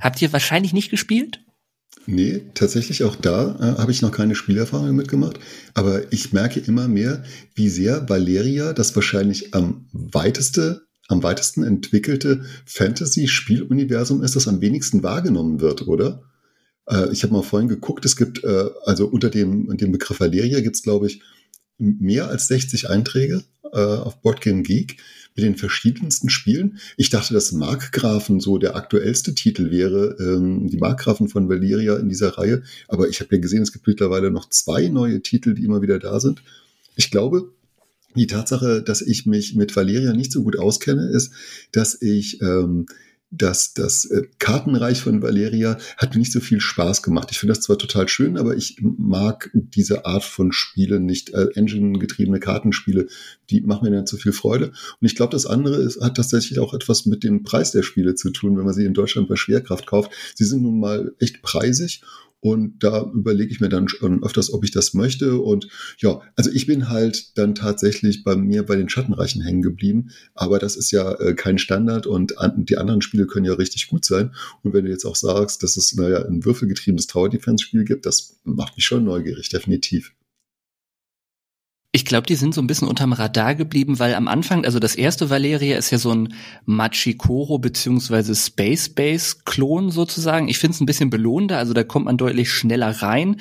Habt 0.00 0.20
ihr 0.20 0.32
wahrscheinlich 0.32 0.72
nicht 0.72 0.90
gespielt? 0.90 1.40
Nee, 2.06 2.42
tatsächlich 2.54 3.04
auch 3.04 3.16
da 3.16 3.56
äh, 3.58 3.80
habe 3.80 3.90
ich 3.90 4.02
noch 4.02 4.12
keine 4.12 4.34
Spielerfahrung 4.34 4.94
mitgemacht. 4.94 5.38
Aber 5.72 6.12
ich 6.12 6.32
merke 6.32 6.60
immer 6.60 6.86
mehr, 6.86 7.24
wie 7.54 7.68
sehr 7.68 8.08
Valeria 8.08 8.72
das 8.72 8.94
wahrscheinlich 8.94 9.54
am 9.54 9.86
weiteste, 9.92 10.82
am 11.08 11.22
weitesten 11.22 11.64
entwickelte 11.64 12.44
Fantasy-Spieluniversum 12.66 14.22
ist, 14.22 14.36
das 14.36 14.48
am 14.48 14.60
wenigsten 14.60 15.02
wahrgenommen 15.02 15.60
wird, 15.60 15.86
oder? 15.86 16.22
Äh, 16.86 17.10
ich 17.12 17.22
habe 17.22 17.32
mal 17.32 17.42
vorhin 17.42 17.68
geguckt, 17.68 18.04
es 18.04 18.16
gibt, 18.16 18.44
äh, 18.44 18.66
also 18.84 19.06
unter 19.06 19.30
dem, 19.30 19.74
dem 19.76 19.92
Begriff 19.92 20.20
Valeria 20.20 20.60
gibt 20.60 20.76
es, 20.76 20.82
glaube 20.82 21.06
ich, 21.06 21.22
mehr 21.78 22.28
als 22.28 22.48
60 22.48 22.90
Einträge 22.90 23.44
äh, 23.72 23.78
auf 23.78 24.20
Boardgame 24.20 24.62
Geek 24.62 24.98
mit 25.34 25.44
den 25.44 25.56
verschiedensten 25.56 26.30
Spielen. 26.30 26.78
Ich 26.96 27.10
dachte, 27.10 27.34
dass 27.34 27.52
Markgrafen 27.52 28.40
so 28.40 28.58
der 28.58 28.76
aktuellste 28.76 29.34
Titel 29.34 29.70
wäre, 29.70 30.16
ähm, 30.20 30.68
die 30.68 30.76
Markgrafen 30.76 31.28
von 31.28 31.48
Valeria 31.48 31.96
in 31.96 32.08
dieser 32.08 32.38
Reihe. 32.38 32.62
Aber 32.88 33.08
ich 33.08 33.20
habe 33.20 33.34
ja 33.34 33.40
gesehen, 33.40 33.62
es 33.62 33.72
gibt 33.72 33.86
mittlerweile 33.86 34.30
noch 34.30 34.48
zwei 34.48 34.88
neue 34.88 35.22
Titel, 35.22 35.54
die 35.54 35.64
immer 35.64 35.82
wieder 35.82 35.98
da 35.98 36.20
sind. 36.20 36.42
Ich 36.96 37.10
glaube, 37.10 37.52
die 38.14 38.28
Tatsache, 38.28 38.82
dass 38.82 39.02
ich 39.02 39.26
mich 39.26 39.56
mit 39.56 39.74
Valeria 39.74 40.12
nicht 40.12 40.30
so 40.30 40.44
gut 40.44 40.56
auskenne, 40.56 41.10
ist, 41.10 41.32
dass 41.72 42.00
ich 42.00 42.40
ähm, 42.40 42.86
das, 43.36 43.74
das 43.74 44.04
äh, 44.06 44.22
Kartenreich 44.38 45.00
von 45.00 45.22
Valeria 45.22 45.78
hat 45.96 46.14
mir 46.14 46.20
nicht 46.20 46.32
so 46.32 46.40
viel 46.40 46.60
Spaß 46.60 47.02
gemacht. 47.02 47.28
Ich 47.30 47.38
finde 47.38 47.54
das 47.54 47.62
zwar 47.62 47.78
total 47.78 48.08
schön, 48.08 48.36
aber 48.36 48.56
ich 48.56 48.76
mag 48.80 49.50
diese 49.52 50.06
Art 50.06 50.24
von 50.24 50.52
Spielen 50.52 51.04
nicht. 51.04 51.30
Äh, 51.30 51.48
Engine-getriebene 51.54 52.40
Kartenspiele, 52.40 53.06
die 53.50 53.60
machen 53.62 53.88
mir 53.88 53.96
nicht 53.96 54.08
so 54.08 54.16
viel 54.16 54.32
Freude. 54.32 54.66
Und 54.66 55.06
ich 55.06 55.16
glaube, 55.16 55.32
das 55.32 55.46
andere 55.46 55.76
ist, 55.76 56.00
hat 56.00 56.16
tatsächlich 56.16 56.58
auch 56.58 56.74
etwas 56.74 57.06
mit 57.06 57.24
dem 57.24 57.42
Preis 57.42 57.72
der 57.72 57.82
Spiele 57.82 58.14
zu 58.14 58.30
tun, 58.30 58.56
wenn 58.56 58.64
man 58.64 58.74
sie 58.74 58.84
in 58.84 58.94
Deutschland 58.94 59.28
bei 59.28 59.36
Schwerkraft 59.36 59.86
kauft. 59.86 60.12
Sie 60.34 60.44
sind 60.44 60.62
nun 60.62 60.78
mal 60.78 61.12
echt 61.18 61.42
preisig 61.42 62.02
und 62.44 62.84
da 62.84 63.10
überlege 63.14 63.50
ich 63.50 63.60
mir 63.60 63.70
dann 63.70 63.88
schon 63.88 64.22
öfters, 64.22 64.52
ob 64.52 64.64
ich 64.64 64.70
das 64.70 64.92
möchte. 64.92 65.38
Und 65.38 65.66
ja, 65.96 66.20
also 66.36 66.50
ich 66.50 66.66
bin 66.66 66.90
halt 66.90 67.38
dann 67.38 67.54
tatsächlich 67.54 68.22
bei 68.22 68.36
mir 68.36 68.64
bei 68.64 68.76
den 68.76 68.90
Schattenreichen 68.90 69.40
hängen 69.40 69.62
geblieben. 69.62 70.10
Aber 70.34 70.58
das 70.58 70.76
ist 70.76 70.90
ja 70.90 71.14
äh, 71.14 71.32
kein 71.32 71.56
Standard 71.56 72.06
und 72.06 72.36
an, 72.36 72.66
die 72.66 72.76
anderen 72.76 73.00
Spiele 73.00 73.26
können 73.26 73.46
ja 73.46 73.54
richtig 73.54 73.86
gut 73.86 74.04
sein. 74.04 74.34
Und 74.62 74.74
wenn 74.74 74.84
du 74.84 74.90
jetzt 74.90 75.06
auch 75.06 75.16
sagst, 75.16 75.62
dass 75.62 75.78
es, 75.78 75.94
naja, 75.94 76.22
ein 76.26 76.44
würfelgetriebenes 76.44 77.06
Tower 77.06 77.30
Defense 77.30 77.64
Spiel 77.64 77.84
gibt, 77.86 78.04
das 78.04 78.36
macht 78.44 78.76
mich 78.76 78.84
schon 78.84 79.04
neugierig, 79.04 79.48
definitiv. 79.48 80.13
Ich 81.96 82.04
glaube, 82.04 82.26
die 82.26 82.34
sind 82.34 82.52
so 82.52 82.60
ein 82.60 82.66
bisschen 82.66 82.88
unterm 82.88 83.12
Radar 83.12 83.54
geblieben, 83.54 84.00
weil 84.00 84.16
am 84.16 84.26
Anfang, 84.26 84.64
also 84.64 84.80
das 84.80 84.96
erste 84.96 85.30
Valeria 85.30 85.78
ist 85.78 85.92
ja 85.92 85.98
so 85.98 86.12
ein 86.12 86.34
Machikoro 86.64 87.60
beziehungsweise 87.60 88.34
Space 88.34 88.88
Base 88.88 89.36
Klon 89.44 89.92
sozusagen. 89.92 90.48
Ich 90.48 90.58
finde 90.58 90.74
es 90.74 90.80
ein 90.80 90.86
bisschen 90.86 91.08
belohnender, 91.08 91.56
also 91.56 91.72
da 91.72 91.84
kommt 91.84 92.06
man 92.06 92.16
deutlich 92.16 92.50
schneller 92.50 92.90
rein. 93.00 93.36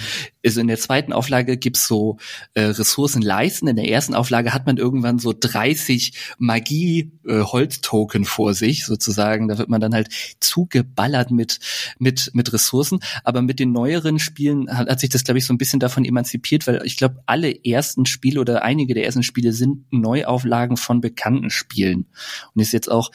Also 0.45 0.61
in 0.61 0.67
der 0.67 0.77
zweiten 0.77 1.13
Auflage 1.13 1.57
gibt's 1.57 1.87
so 1.87 2.17
äh, 2.53 2.61
Ressourcenleisten. 2.61 3.67
In 3.69 3.75
der 3.75 3.89
ersten 3.89 4.13
Auflage 4.13 4.53
hat 4.53 4.67
man 4.67 4.77
irgendwann 4.77 5.17
so 5.17 5.33
30 5.37 6.13
Magie-Holztoken 6.37 8.21
äh, 8.21 8.25
vor 8.25 8.53
sich 8.53 8.85
sozusagen. 8.85 9.47
Da 9.47 9.57
wird 9.57 9.69
man 9.69 9.81
dann 9.81 9.95
halt 9.95 10.09
zugeballert 10.41 11.31
mit 11.31 11.59
mit 11.97 12.29
mit 12.33 12.53
Ressourcen. 12.53 12.99
Aber 13.23 13.41
mit 13.41 13.59
den 13.59 13.71
neueren 13.71 14.19
Spielen 14.19 14.69
hat, 14.69 14.89
hat 14.89 14.99
sich 14.99 15.09
das, 15.09 15.23
glaube 15.23 15.39
ich, 15.39 15.45
so 15.47 15.53
ein 15.55 15.57
bisschen 15.57 15.79
davon 15.79 16.05
emanzipiert, 16.05 16.67
weil 16.67 16.81
ich 16.85 16.97
glaube, 16.97 17.23
alle 17.25 17.65
ersten 17.65 18.05
Spiele 18.05 18.42
oder 18.43 18.63
einige 18.63 18.93
der 18.93 19.05
ersten 19.05 19.23
Spiele 19.23 19.53
sind 19.53 19.85
Neuauflagen 19.91 20.77
von 20.77 21.01
bekannten 21.01 21.49
Spielen. 21.49 22.05
Und 22.53 22.61
ist 22.61 22.73
jetzt 22.73 22.91
auch 22.91 23.11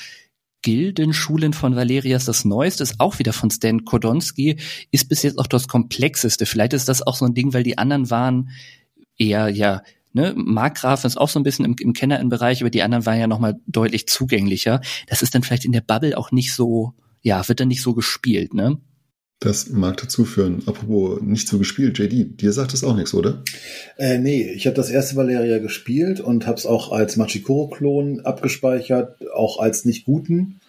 Gildenschulen 0.62 1.52
von 1.52 1.76
Valerias 1.76 2.24
das 2.24 2.44
Neueste, 2.44 2.82
ist 2.82 2.98
auch 2.98 3.18
wieder 3.18 3.32
von 3.32 3.50
Stan 3.50 3.84
Kodonski, 3.84 4.58
ist 4.90 5.08
bis 5.08 5.22
jetzt 5.22 5.38
auch 5.38 5.46
das 5.46 5.68
Komplexeste. 5.68 6.46
Vielleicht 6.46 6.72
ist 6.72 6.88
das 6.88 7.06
auch 7.06 7.14
so 7.14 7.24
ein 7.24 7.34
Ding, 7.34 7.54
weil 7.54 7.62
die 7.62 7.78
anderen 7.78 8.10
waren 8.10 8.50
eher, 9.16 9.48
ja, 9.48 9.82
ne, 10.12 10.34
Markgrafen 10.36 11.06
ist 11.06 11.16
auch 11.16 11.28
so 11.28 11.38
ein 11.38 11.44
bisschen 11.44 11.64
im, 11.64 11.76
im 11.78 11.92
Kennerin-Bereich, 11.92 12.62
aber 12.62 12.70
die 12.70 12.82
anderen 12.82 13.06
waren 13.06 13.20
ja 13.20 13.26
nochmal 13.26 13.60
deutlich 13.66 14.08
zugänglicher. 14.08 14.80
Das 15.06 15.22
ist 15.22 15.34
dann 15.34 15.42
vielleicht 15.42 15.64
in 15.64 15.72
der 15.72 15.80
Bubble 15.80 16.18
auch 16.18 16.32
nicht 16.32 16.52
so, 16.52 16.94
ja, 17.22 17.46
wird 17.48 17.60
dann 17.60 17.68
nicht 17.68 17.82
so 17.82 17.94
gespielt, 17.94 18.54
ne? 18.54 18.78
Das 19.40 19.68
mag 19.68 19.96
dazu 19.98 20.24
führen. 20.24 20.64
Apropos 20.66 21.20
nicht 21.20 21.46
so 21.46 21.58
gespielt, 21.58 21.98
JD, 21.98 22.40
dir 22.40 22.52
sagt 22.52 22.72
das 22.72 22.82
auch 22.82 22.96
nichts, 22.96 23.14
oder? 23.14 23.44
Äh, 23.96 24.18
nee, 24.18 24.50
ich 24.50 24.66
habe 24.66 24.74
das 24.74 24.90
erste 24.90 25.14
Valeria 25.14 25.58
gespielt 25.58 26.20
und 26.20 26.46
habe 26.48 26.58
es 26.58 26.66
auch 26.66 26.90
als 26.90 27.16
Machikoro-Klon 27.16 28.20
abgespeichert, 28.20 29.16
auch 29.32 29.60
als 29.60 29.84
nicht 29.84 30.06
guten. 30.06 30.60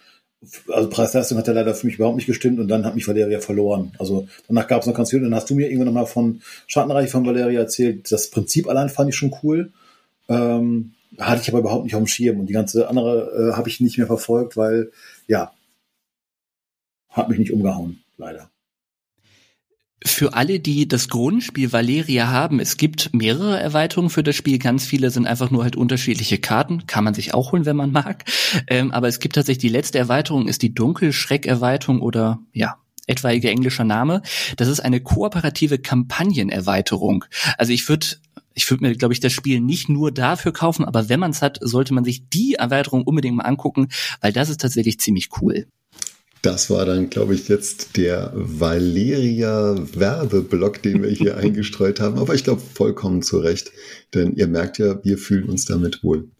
Also 0.68 0.88
Preis-Leistung 0.88 1.36
hat 1.36 1.48
ja 1.48 1.52
leider 1.52 1.74
für 1.74 1.84
mich 1.86 1.96
überhaupt 1.96 2.16
nicht 2.16 2.26
gestimmt 2.26 2.60
und 2.60 2.68
dann 2.68 2.86
hat 2.86 2.94
mich 2.94 3.08
Valeria 3.08 3.40
verloren. 3.40 3.92
Also 3.98 4.28
danach 4.46 4.68
gab 4.68 4.82
es 4.82 4.86
noch 4.86 4.94
ganz 4.94 5.10
viel. 5.10 5.18
Und 5.18 5.24
dann 5.24 5.34
hast 5.34 5.50
du 5.50 5.56
mir 5.56 5.66
irgendwann 5.66 5.86
nochmal 5.86 6.06
von 6.06 6.40
Schattenreich 6.68 7.10
von 7.10 7.26
Valeria 7.26 7.60
erzählt. 7.60 8.10
Das 8.12 8.30
Prinzip 8.30 8.68
allein 8.68 8.88
fand 8.88 9.10
ich 9.10 9.16
schon 9.16 9.34
cool. 9.42 9.72
Ähm, 10.28 10.92
hatte 11.18 11.42
ich 11.42 11.48
aber 11.48 11.58
überhaupt 11.58 11.84
nicht 11.84 11.96
auf 11.96 12.02
dem 12.02 12.06
Schirm. 12.06 12.38
Und 12.38 12.46
die 12.46 12.54
ganze 12.54 12.88
andere 12.88 13.50
äh, 13.50 13.56
habe 13.56 13.68
ich 13.68 13.80
nicht 13.80 13.98
mehr 13.98 14.06
verfolgt, 14.06 14.56
weil, 14.56 14.92
ja, 15.26 15.52
hat 17.08 17.28
mich 17.28 17.38
nicht 17.40 17.52
umgehauen, 17.52 17.98
leider 18.16 18.49
für 20.04 20.34
alle, 20.34 20.60
die 20.60 20.88
das 20.88 21.08
Grundspiel 21.08 21.72
Valeria 21.72 22.28
haben, 22.28 22.58
es 22.58 22.76
gibt 22.76 23.12
mehrere 23.12 23.60
Erweiterungen 23.60 24.10
für 24.10 24.22
das 24.22 24.34
Spiel. 24.34 24.58
Ganz 24.58 24.86
viele 24.86 25.10
sind 25.10 25.26
einfach 25.26 25.50
nur 25.50 25.62
halt 25.62 25.76
unterschiedliche 25.76 26.38
Karten. 26.38 26.86
Kann 26.86 27.04
man 27.04 27.14
sich 27.14 27.34
auch 27.34 27.52
holen, 27.52 27.66
wenn 27.66 27.76
man 27.76 27.92
mag. 27.92 28.24
Ähm, 28.66 28.92
aber 28.92 29.08
es 29.08 29.20
gibt 29.20 29.34
tatsächlich 29.34 29.60
die 29.60 29.68
letzte 29.68 29.98
Erweiterung, 29.98 30.48
ist 30.48 30.62
die 30.62 30.74
Dunkelschreck-Erweiterung 30.74 32.00
oder 32.00 32.40
ja, 32.52 32.76
etwaige 33.06 33.50
englischer 33.50 33.84
Name. 33.84 34.22
Das 34.56 34.68
ist 34.68 34.80
eine 34.80 35.00
kooperative 35.00 35.78
Kampagnenerweiterung. 35.78 37.24
Also 37.58 37.72
ich 37.72 37.88
würde 37.88 38.06
ich 38.54 38.68
würde 38.70 38.84
mir, 38.84 38.96
glaube 38.96 39.14
ich, 39.14 39.20
das 39.20 39.32
Spiel 39.32 39.60
nicht 39.60 39.88
nur 39.88 40.12
dafür 40.12 40.52
kaufen, 40.52 40.84
aber 40.84 41.08
wenn 41.08 41.20
man 41.20 41.30
es 41.30 41.40
hat, 41.40 41.58
sollte 41.60 41.94
man 41.94 42.04
sich 42.04 42.28
die 42.28 42.54
Erweiterung 42.54 43.04
unbedingt 43.04 43.36
mal 43.36 43.44
angucken, 43.44 43.88
weil 44.20 44.32
das 44.32 44.48
ist 44.48 44.60
tatsächlich 44.60 44.98
ziemlich 44.98 45.28
cool. 45.40 45.66
Das 46.42 46.70
war 46.70 46.86
dann, 46.86 47.10
glaube 47.10 47.34
ich, 47.34 47.48
jetzt 47.48 47.98
der 47.98 48.32
Valeria-Werbeblock, 48.34 50.82
den 50.82 51.02
wir 51.02 51.10
hier 51.10 51.36
eingestreut 51.42 52.00
haben. 52.00 52.18
Aber 52.18 52.34
ich 52.34 52.44
glaube, 52.44 52.62
vollkommen 52.62 53.20
zu 53.22 53.38
Recht, 53.38 53.72
denn 54.14 54.34
ihr 54.36 54.46
merkt 54.46 54.78
ja, 54.78 55.04
wir 55.04 55.18
fühlen 55.18 55.50
uns 55.50 55.66
damit 55.66 56.02
wohl. 56.02 56.30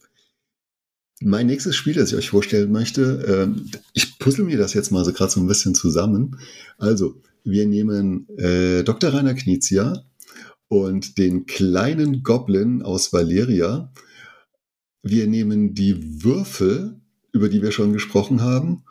Mein 1.22 1.48
nächstes 1.48 1.76
Spiel, 1.76 1.92
das 1.92 2.12
ich 2.12 2.18
euch 2.18 2.30
vorstellen 2.30 2.72
möchte, 2.72 3.26
äh, 3.26 3.48
ich 3.92 4.18
puzzle 4.18 4.46
mir 4.46 4.56
das 4.56 4.72
jetzt 4.72 4.90
mal 4.90 5.04
so 5.04 5.12
gerade 5.12 5.30
so 5.30 5.40
ein 5.40 5.46
bisschen 5.46 5.74
zusammen. 5.74 6.38
Also, 6.78 7.20
wir 7.44 7.66
nehmen 7.66 8.26
äh, 8.38 8.82
Dr. 8.84 9.12
Rainer 9.12 9.34
Knizia 9.34 10.02
und 10.68 11.18
den 11.18 11.44
kleinen 11.44 12.22
Goblin 12.22 12.80
aus 12.82 13.12
Valeria. 13.12 13.92
Wir 15.02 15.26
nehmen 15.26 15.74
die 15.74 16.24
Würfel, 16.24 16.98
über 17.32 17.50
die 17.50 17.60
wir 17.60 17.72
schon 17.72 17.92
gesprochen 17.92 18.40
haben, 18.40 18.84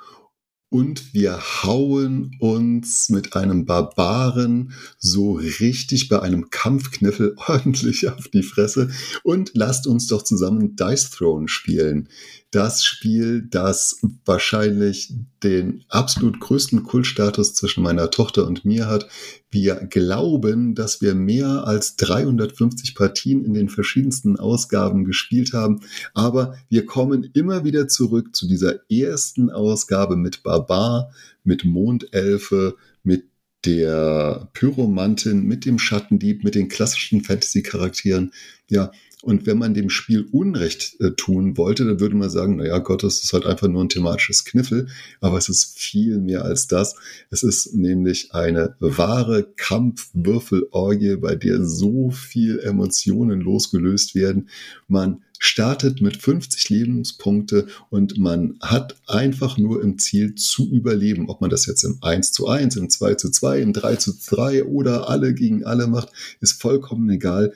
und 0.70 1.14
wir 1.14 1.40
hauen 1.64 2.36
uns 2.40 3.10
mit 3.10 3.36
einem 3.36 3.66
Barbaren 3.66 4.74
so 5.00 5.34
richtig 5.34 6.10
bei 6.10 6.22
einem 6.22 6.50
Kampfkniffel 6.52 7.36
ordentlich 7.48 8.08
auf 8.08 8.28
die 8.28 8.44
Fresse. 8.44 8.90
Und 9.24 9.52
lasst 9.56 9.88
uns 9.88 10.08
doch 10.08 10.22
zusammen 10.22 10.76
Dice 10.76 11.10
Throne 11.10 11.48
spielen 11.48 12.10
das 12.52 12.84
Spiel, 12.84 13.44
das 13.44 14.00
wahrscheinlich 14.26 15.14
den 15.44 15.84
absolut 15.88 16.40
größten 16.40 16.84
Kultstatus 16.84 17.54
zwischen 17.54 17.84
meiner 17.84 18.10
Tochter 18.10 18.48
und 18.48 18.66
mir 18.66 18.88
hat. 18.88 19.08
Wir 19.52 19.76
glauben, 19.76 20.74
dass 20.74 21.02
wir 21.02 21.14
mehr 21.14 21.68
als 21.68 21.96
350 21.98 22.96
Partien 22.96 23.46
in 23.46 23.54
den 23.54 23.70
verschiedensten 23.70 24.38
Ausgaben 24.38 25.06
gespielt 25.06 25.54
haben, 25.54 25.82
aber 26.14 26.56
wir 26.70 26.86
kommen 26.86 27.30
immer 27.34 27.64
wieder 27.64 27.88
zurück 27.88 28.36
zu 28.36 28.48
dieser 28.48 28.80
ersten 28.90 29.52
Ausgabe 29.52 30.16
mit 30.16 30.42
Barbar, 30.42 31.12
mit 31.44 31.66
Mondelfe, 31.66 32.76
mit 33.04 33.26
der 33.66 34.50
Pyromantin, 34.54 35.44
mit 35.44 35.66
dem 35.66 35.80
Schattendieb, 35.80 36.44
mit 36.44 36.56
den 36.56 36.70
klassischen 36.70 37.24
Fantasy-Charakteren. 37.24 38.32
Ja, 38.70 38.92
und 39.22 39.46
wenn 39.46 39.58
man 39.58 39.74
dem 39.74 39.90
Spiel 39.90 40.28
Unrecht 40.32 40.96
äh, 41.02 41.12
tun 41.12 41.58
wollte, 41.58 41.84
dann 41.84 42.00
würde 42.00 42.16
man 42.16 42.30
sagen, 42.30 42.56
na 42.56 42.66
ja, 42.66 42.78
Gott, 42.78 43.04
das 43.04 43.22
ist 43.22 43.34
halt 43.34 43.46
einfach 43.46 43.68
nur 43.68 43.84
ein 43.84 43.90
thematisches 43.90 44.46
Kniffel. 44.46 44.88
Aber 45.20 45.38
es 45.38 45.50
ist 45.50 45.78
viel 45.78 46.20
mehr 46.20 46.46
als 46.46 46.68
das. 46.68 46.96
Es 47.30 47.44
ist 47.44 47.74
nämlich 47.74 48.34
eine 48.34 48.76
wahre 48.80 49.44
Kampfwürfelorgie, 49.58 51.18
bei 51.18 51.36
der 51.36 51.66
so 51.66 52.12
viel 52.12 52.60
Emotionen 52.60 53.42
losgelöst 53.42 54.16
werden. 54.16 54.48
Man 54.88 55.22
startet 55.38 56.02
mit 56.02 56.18
50 56.18 56.70
Lebenspunkte 56.70 57.68
und 57.90 58.18
man 58.18 58.58
hat 58.62 58.96
einfach 59.08 59.58
nur 59.58 59.82
im 59.82 59.98
Ziel 59.98 60.36
zu 60.36 60.70
überleben. 60.70 61.30
Ob 61.30 61.42
man 61.42 61.50
das 61.50 61.66
jetzt 61.66 61.84
im 61.84 61.98
1 62.02 62.32
zu 62.32 62.48
1, 62.48 62.76
im 62.78 62.90
2 62.90 63.16
zu 63.16 63.32
2, 63.32 63.60
im 63.60 63.74
3 63.74 63.96
zu 63.98 64.14
3 64.30 64.66
oder 64.66 65.10
alle 65.10 65.34
gegen 65.34 65.66
alle 65.66 65.88
macht, 65.88 66.10
ist 66.40 66.62
vollkommen 66.62 67.10
egal 67.10 67.54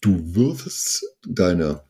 du 0.00 0.34
würfest 0.34 1.04
deine 1.26 1.82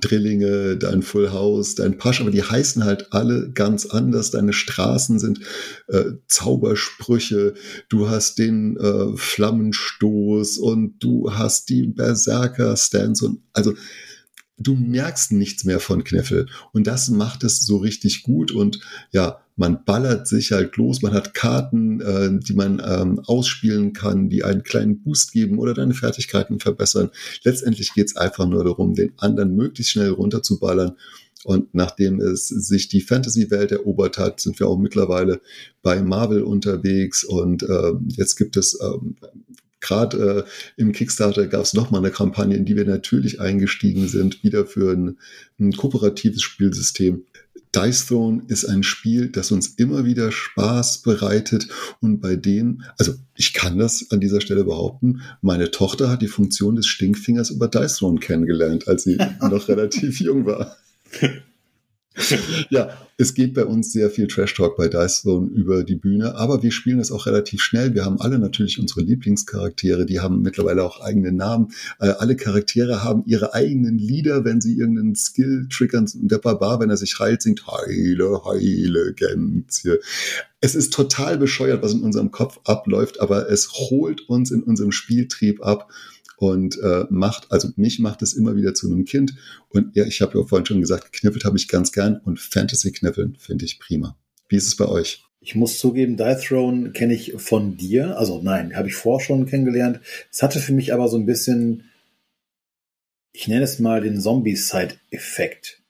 Drillinge, 0.00 0.76
dein 0.76 1.02
Full 1.02 1.30
House, 1.30 1.76
dein 1.76 1.96
Pasch, 1.96 2.20
aber 2.20 2.32
die 2.32 2.42
heißen 2.42 2.84
halt 2.84 3.12
alle 3.12 3.50
ganz 3.52 3.86
anders. 3.86 4.32
Deine 4.32 4.52
Straßen 4.52 5.18
sind 5.18 5.40
äh, 5.88 6.12
Zaubersprüche, 6.26 7.54
du 7.88 8.08
hast 8.08 8.38
den 8.38 8.76
äh, 8.76 9.16
Flammenstoß 9.16 10.58
und 10.58 10.98
du 10.98 11.32
hast 11.32 11.68
die 11.68 11.86
Berserker-Stance 11.86 13.24
und 13.24 13.42
also 13.52 13.74
du 14.58 14.74
merkst 14.74 15.32
nichts 15.32 15.64
mehr 15.64 15.80
von 15.80 16.04
Kneffel. 16.04 16.46
Und 16.72 16.86
das 16.86 17.08
macht 17.08 17.44
es 17.44 17.60
so 17.60 17.78
richtig 17.78 18.22
gut 18.22 18.52
und 18.52 18.80
ja, 19.12 19.40
man 19.56 19.84
ballert 19.84 20.28
sich 20.28 20.52
halt 20.52 20.76
los, 20.76 21.00
man 21.00 21.14
hat 21.14 21.32
Karten, 21.32 22.00
äh, 22.00 22.30
die 22.38 22.52
man 22.52 22.82
ähm, 22.86 23.20
ausspielen 23.24 23.94
kann, 23.94 24.28
die 24.28 24.44
einen 24.44 24.62
kleinen 24.62 25.00
Boost 25.00 25.32
geben 25.32 25.58
oder 25.58 25.72
deine 25.72 25.94
Fertigkeiten 25.94 26.60
verbessern. 26.60 27.10
Letztendlich 27.42 27.94
geht 27.94 28.08
es 28.08 28.16
einfach 28.16 28.46
nur 28.46 28.64
darum, 28.64 28.94
den 28.94 29.12
anderen 29.16 29.56
möglichst 29.56 29.92
schnell 29.92 30.10
runterzuballern. 30.10 30.92
Und 31.44 31.74
nachdem 31.74 32.20
es 32.20 32.48
sich 32.48 32.88
die 32.88 33.00
Fantasy-Welt 33.00 33.70
erobert 33.72 34.18
hat, 34.18 34.40
sind 34.40 34.58
wir 34.58 34.66
auch 34.66 34.78
mittlerweile 34.78 35.40
bei 35.80 36.02
Marvel 36.02 36.42
unterwegs. 36.42 37.24
Und 37.24 37.62
äh, 37.62 37.92
jetzt 38.08 38.36
gibt 38.36 38.56
es 38.56 38.78
ähm, 38.82 39.16
gerade 39.80 40.46
äh, 40.46 40.80
im 40.80 40.92
Kickstarter 40.92 41.46
gab 41.46 41.62
es 41.62 41.74
nochmal 41.74 42.00
eine 42.00 42.10
Kampagne, 42.10 42.56
in 42.56 42.64
die 42.64 42.76
wir 42.76 42.84
natürlich 42.84 43.40
eingestiegen 43.40 44.08
sind, 44.08 44.42
wieder 44.42 44.66
für 44.66 44.92
ein, 44.92 45.18
ein 45.58 45.72
kooperatives 45.72 46.42
Spielsystem. 46.42 47.24
Dice 47.74 48.06
Throne 48.06 48.42
ist 48.48 48.64
ein 48.64 48.82
Spiel, 48.82 49.28
das 49.28 49.50
uns 49.50 49.66
immer 49.74 50.04
wieder 50.04 50.32
Spaß 50.32 51.02
bereitet 51.02 51.68
und 52.00 52.20
bei 52.20 52.36
dem, 52.36 52.82
also 52.96 53.14
ich 53.34 53.52
kann 53.52 53.78
das 53.78 54.06
an 54.10 54.20
dieser 54.20 54.40
Stelle 54.40 54.64
behaupten, 54.64 55.20
meine 55.42 55.70
Tochter 55.70 56.08
hat 56.08 56.22
die 56.22 56.28
Funktion 56.28 56.76
des 56.76 56.86
Stinkfingers 56.86 57.50
über 57.50 57.68
Dice 57.68 57.96
Throne 57.96 58.18
kennengelernt, 58.18 58.88
als 58.88 59.04
sie 59.04 59.18
noch 59.40 59.68
relativ 59.68 60.20
jung 60.20 60.46
war. 60.46 60.76
ja, 62.70 62.90
es 63.18 63.34
geht 63.34 63.54
bei 63.54 63.64
uns 63.64 63.92
sehr 63.92 64.10
viel 64.10 64.26
Trash 64.26 64.54
Talk 64.54 64.76
bei 64.76 64.88
Dice 64.88 65.22
Zone 65.22 65.48
über 65.48 65.84
die 65.84 65.96
Bühne, 65.96 66.34
aber 66.34 66.62
wir 66.62 66.70
spielen 66.70 66.98
es 66.98 67.12
auch 67.12 67.26
relativ 67.26 67.62
schnell. 67.62 67.94
Wir 67.94 68.04
haben 68.04 68.20
alle 68.20 68.38
natürlich 68.38 68.78
unsere 68.78 69.02
Lieblingscharaktere, 69.02 70.06
die 70.06 70.20
haben 70.20 70.42
mittlerweile 70.42 70.82
auch 70.82 71.00
eigene 71.00 71.32
Namen. 71.32 71.68
Äh, 72.00 72.08
alle 72.08 72.36
Charaktere 72.36 73.02
haben 73.04 73.22
ihre 73.26 73.54
eigenen 73.54 73.98
Lieder, 73.98 74.44
wenn 74.44 74.60
sie 74.60 74.78
irgendeinen 74.78 75.14
Skill 75.14 75.68
triggern. 75.70 76.06
Der 76.14 76.38
Barbar, 76.38 76.80
wenn 76.80 76.90
er 76.90 76.96
sich 76.96 77.18
heilt, 77.18 77.42
singt 77.42 77.66
Heile, 77.66 78.42
Heile, 78.44 79.12
Gänzje. 79.14 80.00
Es 80.60 80.74
ist 80.74 80.92
total 80.92 81.38
bescheuert, 81.38 81.82
was 81.82 81.92
in 81.92 82.00
unserem 82.00 82.30
Kopf 82.30 82.60
abläuft, 82.64 83.20
aber 83.20 83.50
es 83.50 83.72
holt 83.72 84.22
uns 84.28 84.50
in 84.50 84.62
unserem 84.62 84.90
Spieltrieb 84.90 85.64
ab 85.64 85.90
und 86.36 86.78
äh, 86.82 87.04
macht, 87.10 87.50
also 87.50 87.68
mich 87.76 87.98
macht 87.98 88.22
es 88.22 88.34
immer 88.34 88.56
wieder 88.56 88.74
zu 88.74 88.86
einem 88.86 89.04
Kind. 89.04 89.34
Und 89.70 89.96
ja, 89.96 90.04
ich 90.04 90.20
habe 90.20 90.38
ja 90.38 90.44
vorhin 90.44 90.66
schon 90.66 90.80
gesagt, 90.80 91.12
geknippelt 91.12 91.44
habe 91.44 91.56
ich 91.56 91.68
ganz 91.68 91.92
gern 91.92 92.20
und 92.24 92.40
Fantasy-Kniffeln 92.40 93.36
finde 93.38 93.64
ich 93.64 93.78
prima. 93.78 94.16
Wie 94.48 94.56
ist 94.56 94.66
es 94.66 94.76
bei 94.76 94.86
euch? 94.86 95.24
Ich 95.40 95.54
muss 95.54 95.78
zugeben, 95.78 96.16
Die 96.16 96.36
Throne 96.44 96.90
kenne 96.90 97.14
ich 97.14 97.34
von 97.36 97.76
dir. 97.76 98.18
Also 98.18 98.42
nein, 98.42 98.74
habe 98.76 98.88
ich 98.88 98.94
vorher 98.94 99.24
schon 99.24 99.46
kennengelernt. 99.46 100.00
Es 100.30 100.42
hatte 100.42 100.58
für 100.58 100.72
mich 100.72 100.92
aber 100.92 101.08
so 101.08 101.16
ein 101.16 101.26
bisschen, 101.26 101.90
ich 103.32 103.48
nenne 103.48 103.62
es 103.62 103.78
mal 103.78 104.00
den 104.00 104.20
Zombie-Side-Effekt. 104.20 105.82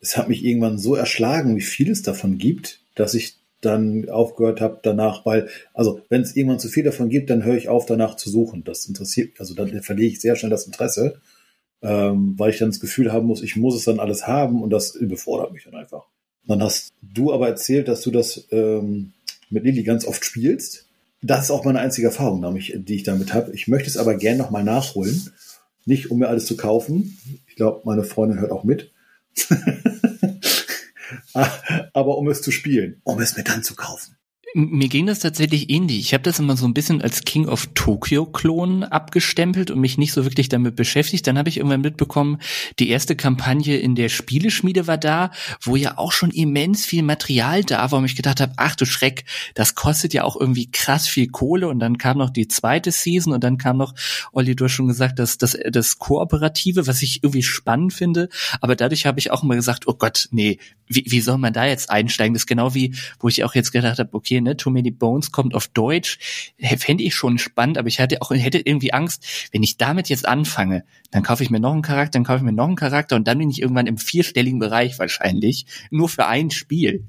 Es 0.00 0.16
hat 0.16 0.28
mich 0.28 0.44
irgendwann 0.44 0.78
so 0.78 0.94
erschlagen, 0.94 1.56
wie 1.56 1.62
viel 1.62 1.90
es 1.90 2.02
davon 2.02 2.38
gibt, 2.38 2.80
dass 2.94 3.14
ich 3.14 3.36
dann 3.60 4.08
aufgehört 4.08 4.60
habe 4.60 4.80
danach, 4.82 5.24
weil, 5.24 5.48
also 5.74 6.00
wenn 6.08 6.22
es 6.22 6.36
irgendwann 6.36 6.58
zu 6.58 6.68
viel 6.68 6.84
davon 6.84 7.08
gibt, 7.08 7.30
dann 7.30 7.44
höre 7.44 7.56
ich 7.56 7.68
auf, 7.68 7.86
danach 7.86 8.16
zu 8.16 8.30
suchen. 8.30 8.64
Das 8.64 8.86
interessiert, 8.86 9.40
also 9.40 9.54
dann 9.54 9.82
verliere 9.82 10.08
ich 10.08 10.20
sehr 10.20 10.36
schnell 10.36 10.50
das 10.50 10.66
Interesse, 10.66 11.20
ähm, 11.82 12.34
weil 12.36 12.50
ich 12.50 12.58
dann 12.58 12.70
das 12.70 12.80
Gefühl 12.80 13.12
haben 13.12 13.26
muss, 13.26 13.42
ich 13.42 13.56
muss 13.56 13.74
es 13.74 13.84
dann 13.84 14.00
alles 14.00 14.26
haben 14.26 14.62
und 14.62 14.70
das 14.70 14.94
überfordert 14.94 15.52
mich 15.52 15.64
dann 15.64 15.74
einfach. 15.74 16.06
Dann 16.46 16.62
hast 16.62 16.92
du 17.02 17.32
aber 17.32 17.48
erzählt, 17.48 17.88
dass 17.88 18.02
du 18.02 18.10
das 18.10 18.46
ähm, 18.50 19.12
mit 19.50 19.64
Lilly 19.64 19.82
ganz 19.82 20.06
oft 20.06 20.24
spielst. 20.24 20.86
Das 21.22 21.46
ist 21.46 21.50
auch 21.50 21.64
meine 21.64 21.80
einzige 21.80 22.08
Erfahrung, 22.08 22.56
die 22.56 22.94
ich 22.94 23.02
damit 23.02 23.34
habe. 23.34 23.52
Ich 23.52 23.68
möchte 23.68 23.88
es 23.88 23.96
aber 23.96 24.14
gern 24.14 24.36
nochmal 24.36 24.64
nachholen. 24.64 25.30
Nicht, 25.86 26.10
um 26.10 26.18
mir 26.18 26.28
alles 26.28 26.46
zu 26.46 26.56
kaufen. 26.56 27.18
Ich 27.48 27.56
glaube, 27.56 27.82
meine 27.84 28.04
Freundin 28.04 28.40
hört 28.40 28.52
auch 28.52 28.64
mit. 28.64 28.92
aber 31.92 32.18
um 32.18 32.28
es 32.28 32.42
zu 32.42 32.50
spielen, 32.50 33.00
um 33.04 33.20
es 33.20 33.36
mir 33.36 33.44
dann 33.44 33.62
zu 33.62 33.74
kaufen. 33.74 34.16
Mir 34.58 34.88
ging 34.88 35.04
das 35.04 35.18
tatsächlich 35.18 35.68
ähnlich. 35.68 35.98
Ich 35.98 36.14
habe 36.14 36.22
das 36.22 36.38
immer 36.38 36.56
so 36.56 36.66
ein 36.66 36.72
bisschen 36.72 37.02
als 37.02 37.24
King 37.24 37.46
of 37.46 37.66
Tokyo-Klon 37.74 38.84
abgestempelt 38.84 39.70
und 39.70 39.80
mich 39.80 39.98
nicht 39.98 40.14
so 40.14 40.24
wirklich 40.24 40.48
damit 40.48 40.76
beschäftigt. 40.76 41.26
Dann 41.26 41.36
habe 41.36 41.50
ich 41.50 41.58
irgendwann 41.58 41.82
mitbekommen, 41.82 42.38
die 42.78 42.88
erste 42.88 43.16
Kampagne 43.16 43.76
in 43.76 43.94
der 43.96 44.08
Spieleschmiede 44.08 44.86
war 44.86 44.96
da, 44.96 45.30
wo 45.60 45.76
ja 45.76 45.98
auch 45.98 46.10
schon 46.10 46.30
immens 46.30 46.86
viel 46.86 47.02
Material 47.02 47.64
da 47.64 47.90
war, 47.90 48.00
wo 48.00 48.06
ich 48.06 48.16
gedacht 48.16 48.40
habe, 48.40 48.54
ach 48.56 48.76
du 48.76 48.86
Schreck, 48.86 49.26
das 49.52 49.74
kostet 49.74 50.14
ja 50.14 50.24
auch 50.24 50.40
irgendwie 50.40 50.70
krass 50.70 51.06
viel 51.06 51.28
Kohle. 51.28 51.68
Und 51.68 51.78
dann 51.80 51.98
kam 51.98 52.16
noch 52.16 52.30
die 52.30 52.48
zweite 52.48 52.92
Season 52.92 53.34
und 53.34 53.44
dann 53.44 53.58
kam 53.58 53.76
noch, 53.76 53.94
Olli, 54.32 54.56
du 54.56 54.64
hast 54.64 54.72
schon 54.72 54.88
gesagt, 54.88 55.18
das, 55.18 55.36
das, 55.36 55.58
das 55.70 55.98
Kooperative, 55.98 56.86
was 56.86 57.02
ich 57.02 57.22
irgendwie 57.22 57.42
spannend 57.42 57.92
finde. 57.92 58.30
Aber 58.62 58.74
dadurch 58.74 59.04
habe 59.04 59.18
ich 59.18 59.32
auch 59.32 59.42
immer 59.42 59.56
gesagt, 59.56 59.86
oh 59.86 59.94
Gott, 59.94 60.28
nee, 60.30 60.58
wie, 60.88 61.04
wie 61.06 61.20
soll 61.20 61.38
man 61.38 61.52
da 61.52 61.66
jetzt 61.66 61.90
einsteigen? 61.90 62.34
Das 62.34 62.42
ist 62.42 62.46
genau 62.46 62.74
wie, 62.74 62.94
wo 63.20 63.28
ich 63.28 63.44
auch 63.44 63.54
jetzt 63.54 63.72
gedacht 63.72 63.98
habe, 63.98 64.10
okay, 64.12 64.40
ne, 64.40 64.56
Too 64.56 64.70
Many 64.70 64.90
Bones 64.90 65.32
kommt 65.32 65.54
auf 65.54 65.68
Deutsch, 65.68 66.18
fände 66.78 67.04
ich 67.04 67.14
schon 67.14 67.38
spannend, 67.38 67.78
aber 67.78 67.88
ich 67.88 68.00
hatte 68.00 68.22
auch 68.22 68.30
hätte 68.30 68.58
irgendwie 68.58 68.92
Angst, 68.92 69.24
wenn 69.52 69.62
ich 69.62 69.76
damit 69.76 70.08
jetzt 70.08 70.26
anfange, 70.26 70.84
dann 71.10 71.22
kaufe 71.22 71.42
ich 71.42 71.50
mir 71.50 71.60
noch 71.60 71.72
einen 71.72 71.82
Charakter, 71.82 72.18
dann 72.18 72.24
kaufe 72.24 72.38
ich 72.38 72.44
mir 72.44 72.52
noch 72.52 72.66
einen 72.66 72.76
Charakter 72.76 73.16
und 73.16 73.26
dann 73.26 73.38
bin 73.38 73.50
ich 73.50 73.60
irgendwann 73.60 73.86
im 73.86 73.98
vierstelligen 73.98 74.58
Bereich 74.58 74.98
wahrscheinlich, 74.98 75.66
nur 75.90 76.08
für 76.08 76.26
ein 76.26 76.50
Spiel. 76.50 77.04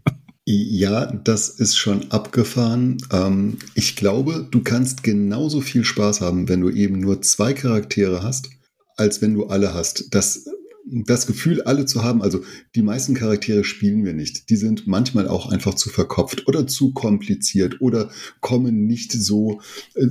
Ja, 0.50 1.08
das 1.08 1.50
ist 1.50 1.76
schon 1.76 2.10
abgefahren. 2.10 2.98
Ähm, 3.12 3.58
ich 3.76 3.98
glaube, 3.98 4.48
du 4.50 4.64
kannst 4.64 5.04
genauso 5.04 5.60
viel 5.60 5.84
Spaß 5.84 6.22
haben, 6.22 6.48
wenn 6.48 6.62
du 6.62 6.70
eben 6.70 7.02
nur 7.02 7.22
zwei 7.22 7.52
Charaktere 7.52 8.24
hast, 8.24 8.50
als 8.96 9.22
wenn 9.22 9.34
du 9.34 9.48
alle 9.48 9.74
hast. 9.74 10.06
Das 10.16 10.46
das 10.90 11.28
Gefühl, 11.28 11.62
alle 11.64 11.86
zu 11.86 12.04
haben, 12.04 12.22
also 12.22 12.44
die 12.76 12.82
meisten 12.82 13.14
Charaktere 13.14 13.64
spielen 13.64 14.06
wir 14.06 14.14
nicht. 14.14 14.50
Die 14.50 14.56
sind 14.56 14.88
manchmal 14.88 15.28
auch 15.28 15.50
einfach 15.50 15.74
zu 15.74 15.90
verkopft 15.90 16.48
oder 16.48 16.68
zu 16.68 16.94
kompliziert 16.94 17.82
oder 17.82 18.10
kommen 18.40 18.88
nicht 18.88 19.12
so, 19.12 19.62
äh, 19.96 20.08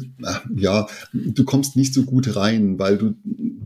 ja, 0.55 0.87
du 1.13 1.45
kommst 1.45 1.77
nicht 1.77 1.95
so 1.95 2.05
gut 2.05 2.37
rein, 2.37 2.79
weil 2.79 2.99
du, 2.99 3.15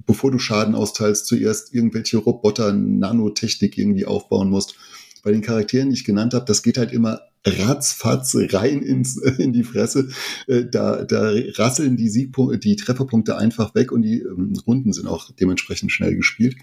bevor 0.07 0.31
du 0.31 0.39
Schaden 0.39 0.75
austeilst, 0.75 1.27
zuerst 1.27 1.75
irgendwelche 1.75 2.19
Roboter, 2.19 2.73
Nanotechnik 2.73 3.77
irgendwie 3.77 4.07
aufbauen 4.07 4.51
musst. 4.51 4.77
Bei 5.23 5.33
den 5.33 5.43
Charakteren, 5.43 5.91
die 5.91 5.97
ich 5.97 6.05
genannt 6.05 6.33
habe, 6.33 6.47
das 6.47 6.63
geht 6.63 6.79
halt 6.79 6.93
immer 6.93 7.21
ratzfatz 7.45 8.37
rein 8.53 8.83
ins, 8.83 9.17
in 9.39 9.53
die 9.53 9.65
Fresse. 9.65 10.09
Äh, 10.47 10.65
da, 10.71 11.05
da 11.05 11.33
rasseln 11.55 11.97
die 11.97 12.09
Siegpunkte, 12.09 12.59
die 12.59 12.77
Trefferpunkte 12.77 13.37
einfach 13.37 13.75
weg 13.75 13.93
und 13.93 14.03
die 14.03 14.21
ähm, 14.21 14.55
Runden 14.67 14.93
sind 14.93 15.07
auch 15.07 15.31
dementsprechend 15.33 15.93
schnell 15.93 16.15
gespielt. 16.15 16.57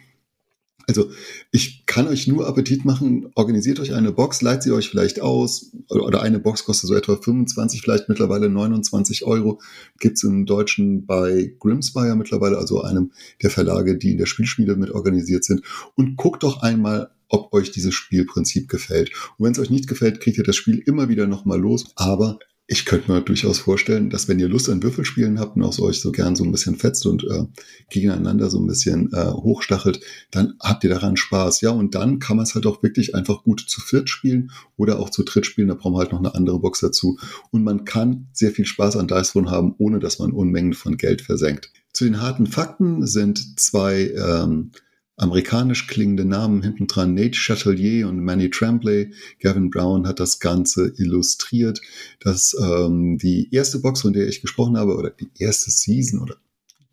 Also 0.88 1.11
ich 1.51 1.85
kann 1.85 2.07
euch 2.07 2.27
nur 2.27 2.47
Appetit 2.47 2.85
machen, 2.85 3.29
organisiert 3.35 3.81
euch 3.81 3.93
eine 3.93 4.13
Box, 4.13 4.41
leiht 4.41 4.63
sie 4.63 4.71
euch 4.71 4.89
vielleicht 4.89 5.19
aus 5.19 5.73
oder 5.89 6.21
eine 6.21 6.39
Box 6.39 6.63
kostet 6.63 6.88
so 6.88 6.95
etwa 6.95 7.17
25, 7.17 7.81
vielleicht 7.81 8.07
mittlerweile 8.07 8.49
29 8.49 9.25
Euro. 9.25 9.59
Gibt's 9.99 10.23
im 10.23 10.45
Deutschen 10.45 11.05
bei 11.05 11.53
Grimspire 11.59 12.15
mittlerweile, 12.15 12.57
also 12.57 12.81
einem 12.81 13.11
der 13.41 13.49
Verlage, 13.49 13.97
die 13.97 14.11
in 14.11 14.17
der 14.17 14.27
Spielschmiede 14.27 14.77
mit 14.77 14.91
organisiert 14.91 15.43
sind. 15.43 15.61
Und 15.95 16.15
guckt 16.15 16.43
doch 16.43 16.61
einmal, 16.61 17.11
ob 17.27 17.53
euch 17.53 17.71
dieses 17.71 17.93
Spielprinzip 17.93 18.69
gefällt. 18.69 19.11
Und 19.38 19.45
wenn 19.45 19.51
es 19.51 19.59
euch 19.59 19.69
nicht 19.69 19.88
gefällt, 19.88 20.21
kriegt 20.21 20.38
ihr 20.38 20.45
das 20.45 20.55
Spiel 20.55 20.81
immer 20.85 21.09
wieder 21.09 21.27
nochmal 21.27 21.59
los. 21.59 21.91
Aber 21.95 22.39
ich 22.70 22.86
könnte 22.86 23.09
mir 23.09 23.22
durchaus 23.22 23.59
vorstellen, 23.59 24.09
dass 24.09 24.28
wenn 24.28 24.39
ihr 24.39 24.49
Lust 24.49 24.70
an 24.70 24.84
Würfelspielen 24.84 25.39
habt 25.39 25.55
und 25.55 25.63
auch 25.63 25.72
so 25.72 25.84
euch 25.84 26.01
so 26.01 26.11
gern 26.11 26.36
so 26.36 26.43
ein 26.43 26.51
bisschen 26.51 26.76
fetzt 26.76 27.05
und 27.05 27.24
äh, 27.24 27.45
gegeneinander 27.89 28.49
so 28.49 28.59
ein 28.59 28.68
bisschen 28.68 29.09
äh, 29.13 29.32
hochstachelt, 29.32 30.01
dann 30.32 30.55
habt 30.59 30.84
ihr 30.84 30.89
daran 30.89 31.15
Spaß. 31.15 31.61
Ja, 31.61 31.70
und 31.72 31.95
dann 31.95 32.20
kann 32.20 32.36
man 32.36 32.43
es 32.43 32.55
halt 32.55 32.65
auch 32.65 32.84
wirklich 32.84 33.15
einfach 33.15 33.43
gut 33.43 33.63
zu 33.65 33.80
viert 33.80 34.09
spielen 34.09 34.51
oder 34.76 34.99
auch 34.99 35.09
zu 35.09 35.24
dritt 35.24 35.45
spielen. 35.45 35.70
Da 35.70 35.76
brauchen 35.76 35.93
wir 35.93 35.99
halt 35.99 36.11
noch 36.11 36.20
eine 36.20 36.36
andere 36.36 36.59
Box 36.59 36.82
dazu. 36.82 37.18
Und 37.51 37.63
man 37.63 37.86
kann 37.86 38.28
sehr 38.34 38.51
viel 38.51 38.65
Spaß 38.65 38.97
an 38.97 39.07
Dice 39.07 39.32
Throne 39.32 39.49
haben, 39.49 39.74
ohne 39.78 39.99
dass 39.99 40.20
man 40.20 40.34
Unmengen 40.34 40.74
von 40.74 40.97
Geld 40.97 41.22
versenkt. 41.22 41.72
Zu 41.93 42.03
den 42.03 42.22
harten 42.22 42.47
Fakten 42.47 43.07
sind 43.07 43.59
zwei 43.59 44.09
ähm, 44.09 44.72
amerikanisch 45.18 45.88
klingende 45.88 46.26
Namen 46.26 46.61
hinten 46.61 46.88
dran, 46.88 47.15
Nate 47.15 47.38
Chatelier 47.38 48.07
und 48.07 48.24
Manny 48.24 48.49
Tremblay. 48.49 49.11
Gavin 49.41 49.72
Brown 49.72 50.07
hat 50.07 50.20
das 50.20 50.39
Ganze 50.39 50.93
illustriert. 50.97 51.82
Das, 52.20 52.55
ähm, 52.61 53.18
die 53.18 53.49
erste 53.51 53.80
Box, 53.80 54.01
von 54.01 54.13
der 54.13 54.28
ich 54.28 54.41
gesprochen 54.41 54.78
habe, 54.78 54.95
oder 54.95 55.09
die 55.09 55.30
erste 55.39 55.72
Season 55.72 56.22
oder 56.22 56.38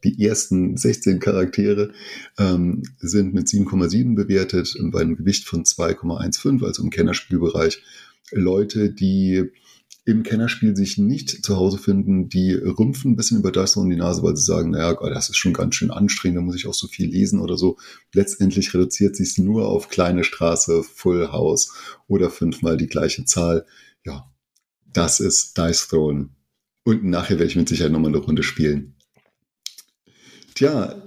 die 0.04 0.22
ersten 0.24 0.76
16 0.76 1.20
Charaktere 1.20 1.92
ähm, 2.38 2.82
sind 2.98 3.34
mit 3.34 3.46
7,7 3.46 4.14
bewertet 4.14 4.74
bei 4.90 5.00
einem 5.00 5.16
Gewicht 5.16 5.46
von 5.46 5.64
2,15, 5.64 6.64
also 6.64 6.82
im 6.82 6.90
Kennerspielbereich. 6.90 7.82
Leute, 8.32 8.90
die 8.90 9.50
im 10.06 10.22
Kennerspiel 10.22 10.76
sich 10.76 10.98
nicht 10.98 11.44
zu 11.44 11.56
Hause 11.56 11.78
finden, 11.78 12.28
die 12.28 12.52
rümpfen 12.52 13.12
ein 13.12 13.16
bisschen 13.16 13.38
über 13.38 13.50
das 13.50 13.76
und 13.76 13.88
die 13.88 13.96
Nase, 13.96 14.22
weil 14.22 14.36
sie 14.36 14.44
sagen, 14.44 14.70
naja, 14.70 14.94
das 14.94 15.30
ist 15.30 15.38
schon 15.38 15.54
ganz 15.54 15.76
schön 15.76 15.90
anstrengend, 15.90 16.38
da 16.38 16.42
muss 16.42 16.56
ich 16.56 16.66
auch 16.66 16.74
so 16.74 16.86
viel 16.86 17.08
lesen 17.08 17.40
oder 17.40 17.56
so. 17.56 17.78
Letztendlich 18.12 18.74
reduziert 18.74 19.16
sich 19.16 19.30
es 19.30 19.38
nur 19.38 19.66
auf 19.66 19.88
kleine 19.88 20.22
Straße, 20.22 20.82
Full 20.82 21.32
House 21.32 21.72
oder 22.06 22.28
fünfmal 22.28 22.76
die 22.76 22.86
gleiche 22.86 23.24
Zahl. 23.24 23.66
Ja, 24.04 24.30
das 24.92 25.20
ist 25.20 25.56
Dice 25.56 25.88
Throne. 25.88 26.28
Und 26.84 27.04
nachher 27.04 27.38
werde 27.38 27.46
ich 27.46 27.56
mit 27.56 27.68
Sicherheit 27.70 27.92
nochmal 27.92 28.10
eine 28.10 28.18
Runde 28.18 28.42
spielen. 28.42 28.96
Tja, 30.54 31.02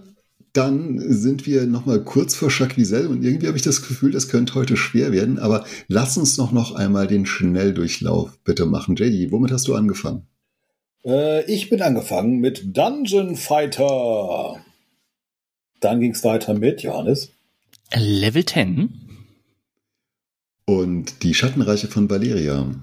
dann 0.58 1.00
sind 1.00 1.46
wir 1.46 1.68
noch 1.68 1.86
mal 1.86 2.04
kurz 2.04 2.34
vor 2.34 2.50
Jacques 2.50 2.92
und 2.92 3.24
irgendwie 3.24 3.46
habe 3.46 3.58
ich 3.58 3.64
das 3.64 3.88
Gefühl, 3.88 4.12
das 4.12 4.28
könnte 4.28 4.56
heute 4.56 4.76
schwer 4.76 5.12
werden, 5.12 5.38
aber 5.38 5.66
lass 5.88 6.18
uns 6.18 6.36
doch 6.36 6.52
noch 6.52 6.74
einmal 6.74 7.06
den 7.06 7.28
Schnelldurchlauf 7.28 8.40
bitte 8.44 8.66
machen. 8.66 8.96
JD, 8.96 9.32
womit 9.32 9.52
hast 9.52 9.68
du 9.68 9.76
angefangen? 9.76 10.26
Äh, 11.06 11.46
ich 11.46 11.70
bin 11.70 11.84
angefangen 11.84 12.40
mit 12.40 12.76
Dungeon 12.76 13.36
Fighter. 13.36 14.58
Dann 15.80 16.00
ging 16.00 16.12
es 16.12 16.24
weiter 16.24 16.56
mit 16.56 16.82
Johannes. 16.82 17.30
Level 17.94 18.44
10. 18.44 18.90
Und 20.66 21.22
die 21.22 21.36
Schattenreiche 21.36 21.88
von 21.88 22.10
Valeria. 22.10 22.74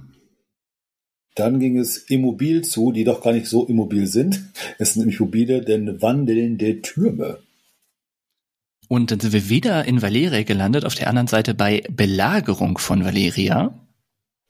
Dann 1.35 1.59
ging 1.59 1.77
es 1.77 1.99
immobil 1.99 2.63
zu, 2.63 2.93
die 2.93 3.03
doch 3.03 3.21
gar 3.21 3.33
nicht 3.33 3.47
so 3.47 3.67
immobil 3.67 4.07
sind. 4.07 4.45
Es 4.79 4.95
sind 4.95 5.01
nämlich 5.01 5.19
mobile, 5.19 5.61
denn 5.61 6.01
wandelnde 6.01 6.81
Türme. 6.81 7.41
Und 8.89 9.11
dann 9.11 9.21
sind 9.21 9.33
wir 9.33 9.49
wieder 9.49 9.85
in 9.85 10.03
Valeria 10.03 10.43
gelandet, 10.43 10.85
auf 10.85 10.95
der 10.95 11.09
anderen 11.09 11.29
Seite 11.29 11.55
bei 11.55 11.83
Belagerung 11.91 12.79
von 12.79 13.05
Valeria. 13.05 13.79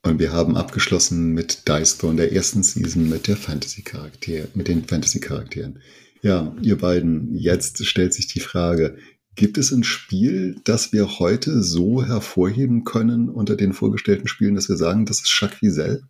Und 0.04 0.18
wir 0.18 0.32
haben 0.32 0.56
abgeschlossen 0.56 1.32
mit 1.32 1.66
Dice 1.66 1.96
Throne 1.96 2.16
der 2.16 2.32
ersten 2.32 2.62
Season 2.62 3.08
mit 3.08 3.26
der 3.26 3.36
Fantasy-Charakter, 3.36 4.48
mit 4.54 4.68
den 4.68 4.84
Fantasy-Charakteren. 4.84 5.80
Ja, 6.20 6.54
ihr 6.60 6.76
beiden, 6.76 7.34
jetzt 7.34 7.84
stellt 7.86 8.12
sich 8.12 8.26
die 8.26 8.40
Frage, 8.40 8.96
gibt 9.34 9.58
es 9.58 9.72
ein 9.72 9.84
Spiel, 9.84 10.60
das 10.64 10.92
wir 10.92 11.18
heute 11.18 11.62
so 11.62 12.04
hervorheben 12.04 12.84
können 12.84 13.28
unter 13.28 13.56
den 13.56 13.72
vorgestellten 13.72 14.28
Spielen, 14.28 14.54
dass 14.54 14.68
wir 14.68 14.76
sagen, 14.76 15.06
das 15.06 15.20
ist 15.20 15.38
Jacques 15.40 15.62
Wiesel? 15.62 16.02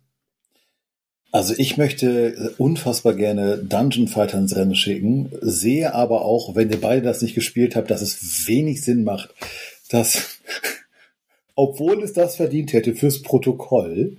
Also 1.35 1.53
ich 1.57 1.75
möchte 1.75 2.33
äh, 2.33 2.49
unfassbar 2.59 3.13
gerne 3.13 3.57
Dungeon 3.57 4.07
Fighter 4.07 4.37
ins 4.37 4.55
Rennen 4.55 4.73
schicken, 4.73 5.33
sehe 5.41 5.93
aber 5.93 6.21
auch, 6.21 6.55
wenn 6.55 6.71
ihr 6.71 6.79
beide 6.79 7.01
das 7.01 7.21
nicht 7.21 7.35
gespielt 7.35 7.75
habt, 7.75 7.91
dass 7.91 8.01
es 8.01 8.47
wenig 8.47 8.81
Sinn 8.81 9.03
macht, 9.03 9.35
dass, 9.89 10.37
obwohl 11.55 12.01
es 12.03 12.13
das 12.13 12.37
verdient 12.37 12.71
hätte 12.71 12.95
fürs 12.95 13.21
Protokoll, 13.21 14.15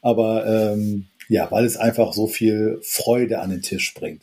aber 0.00 0.72
ähm, 0.72 1.06
ja, 1.28 1.48
weil 1.52 1.64
es 1.64 1.76
einfach 1.76 2.12
so 2.12 2.26
viel 2.26 2.80
Freude 2.82 3.38
an 3.38 3.50
den 3.50 3.62
Tisch 3.62 3.94
bringt. 3.94 4.22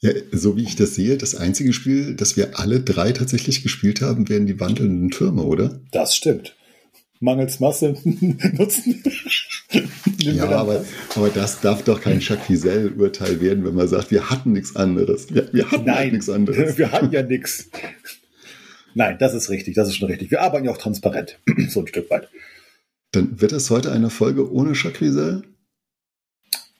Ja, 0.00 0.10
so 0.32 0.56
wie 0.56 0.64
ich 0.64 0.74
das 0.74 0.96
sehe, 0.96 1.16
das 1.16 1.36
einzige 1.36 1.72
Spiel, 1.72 2.16
das 2.16 2.36
wir 2.36 2.58
alle 2.58 2.80
drei 2.80 3.12
tatsächlich 3.12 3.62
gespielt 3.62 4.00
haben, 4.00 4.28
wären 4.28 4.46
die 4.46 4.58
wandelnden 4.58 5.10
Türme, 5.10 5.44
oder? 5.44 5.80
Das 5.92 6.16
stimmt. 6.16 6.56
Mangels 7.20 7.60
Masse 7.60 7.94
nutzen. 8.04 9.04
Ja, 10.32 10.48
aber, 10.48 10.84
aber 11.14 11.28
das 11.28 11.60
darf 11.60 11.82
doch 11.82 12.00
kein 12.00 12.20
Jacques 12.20 12.48
Wiesel-Urteil 12.48 13.40
werden, 13.40 13.64
wenn 13.64 13.74
man 13.74 13.88
sagt, 13.88 14.10
wir 14.10 14.30
hatten 14.30 14.52
nichts 14.52 14.76
anderes. 14.76 15.32
Wir, 15.34 15.52
wir 15.52 15.64
hatten 15.70 15.76
halt 15.76 15.86
Nein, 15.86 16.12
nichts 16.12 16.28
anderes. 16.28 16.78
Wir 16.78 16.92
hatten 16.92 17.12
ja 17.12 17.22
nichts. 17.22 17.70
Nein, 18.94 19.16
das 19.18 19.34
ist 19.34 19.50
richtig, 19.50 19.74
das 19.74 19.88
ist 19.88 19.96
schon 19.96 20.08
richtig. 20.08 20.30
Wir 20.30 20.40
arbeiten 20.40 20.66
ja 20.66 20.72
auch 20.72 20.78
transparent, 20.78 21.38
so 21.68 21.80
ein 21.80 21.86
Stück 21.86 22.10
weit. 22.10 22.28
Dann 23.12 23.40
wird 23.40 23.52
es 23.52 23.70
heute 23.70 23.92
eine 23.92 24.10
Folge 24.10 24.50
ohne 24.52 24.72
Jacques 24.74 25.00
Wiesel? 25.00 25.42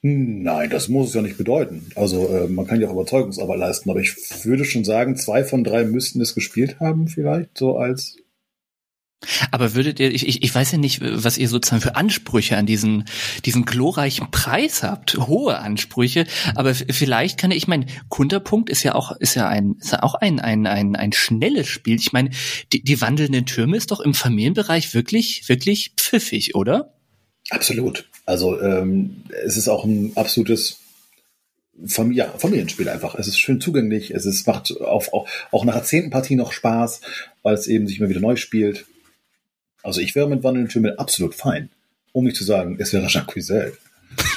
Nein, 0.06 0.68
das 0.68 0.88
muss 0.88 1.08
es 1.08 1.14
ja 1.14 1.22
nicht 1.22 1.38
bedeuten. 1.38 1.86
Also 1.94 2.28
äh, 2.28 2.46
man 2.46 2.66
kann 2.66 2.78
ja 2.78 2.88
auch 2.88 2.92
Überzeugungsarbeit 2.92 3.58
leisten, 3.58 3.88
aber 3.88 4.00
ich 4.00 4.14
würde 4.44 4.66
schon 4.66 4.84
sagen, 4.84 5.16
zwei 5.16 5.44
von 5.44 5.64
drei 5.64 5.84
müssten 5.84 6.20
es 6.20 6.34
gespielt 6.34 6.78
haben, 6.78 7.08
vielleicht, 7.08 7.56
so 7.56 7.78
als 7.78 8.18
aber 9.50 9.74
würdet 9.74 10.00
ihr, 10.00 10.12
ich, 10.12 10.42
ich 10.42 10.54
weiß 10.54 10.72
ja 10.72 10.78
nicht, 10.78 11.00
was 11.02 11.38
ihr 11.38 11.48
sozusagen 11.48 11.82
für 11.82 11.96
Ansprüche 11.96 12.56
an 12.56 12.66
diesen, 12.66 13.04
diesen 13.44 13.64
glorreichen 13.64 14.30
Preis 14.30 14.82
habt, 14.82 15.16
hohe 15.18 15.58
Ansprüche, 15.58 16.26
aber 16.54 16.74
vielleicht 16.74 17.38
kann 17.38 17.50
ich, 17.50 17.64
ich 17.64 17.68
meine, 17.68 17.86
Kunterpunkt 18.10 18.68
ist 18.68 18.82
ja 18.82 18.94
auch, 18.94 19.12
ist 19.12 19.34
ja 19.34 19.48
ein, 19.48 19.76
ist 19.80 19.92
ja 19.92 20.02
auch 20.02 20.14
ein, 20.14 20.38
ein, 20.38 20.66
ein, 20.66 20.96
ein 20.96 21.12
schnelles 21.12 21.66
Spiel. 21.66 21.96
Ich 21.96 22.12
meine, 22.12 22.30
die, 22.74 22.82
die 22.84 23.00
wandelnden 23.00 23.46
Türme 23.46 23.78
ist 23.78 23.90
doch 23.90 24.00
im 24.00 24.12
Familienbereich 24.12 24.92
wirklich, 24.92 25.48
wirklich 25.48 25.92
pfiffig, 25.96 26.54
oder? 26.54 26.92
Absolut. 27.48 28.08
Also 28.26 28.60
ähm, 28.60 29.22
es 29.44 29.56
ist 29.56 29.68
auch 29.68 29.84
ein 29.84 30.12
absolutes 30.14 30.80
Familie, 31.86 32.24
ja, 32.24 32.38
Familienspiel 32.38 32.88
einfach. 32.88 33.14
Es 33.14 33.28
ist 33.28 33.38
schön 33.38 33.60
zugänglich, 33.60 34.10
es 34.10 34.26
ist, 34.26 34.46
macht 34.46 34.78
auf, 34.80 35.12
auch, 35.12 35.26
auch 35.50 35.64
nach 35.64 35.82
zehnten 35.82 36.10
Partie 36.10 36.36
noch 36.36 36.52
Spaß, 36.52 37.00
weil 37.42 37.54
es 37.54 37.66
eben 37.66 37.86
sich 37.86 37.98
immer 37.98 38.10
wieder 38.10 38.20
neu 38.20 38.36
spielt. 38.36 38.84
Also 39.84 40.00
ich 40.00 40.14
wäre 40.14 40.28
mit 40.28 40.42
wandelnden 40.42 40.72
Türmen 40.72 40.98
absolut 40.98 41.34
fein. 41.34 41.68
Um 42.12 42.24
nicht 42.24 42.36
zu 42.36 42.44
sagen, 42.44 42.76
es 42.80 42.92
wäre 42.92 43.06
Jacques 43.06 43.34
Cuisel. 43.34 43.74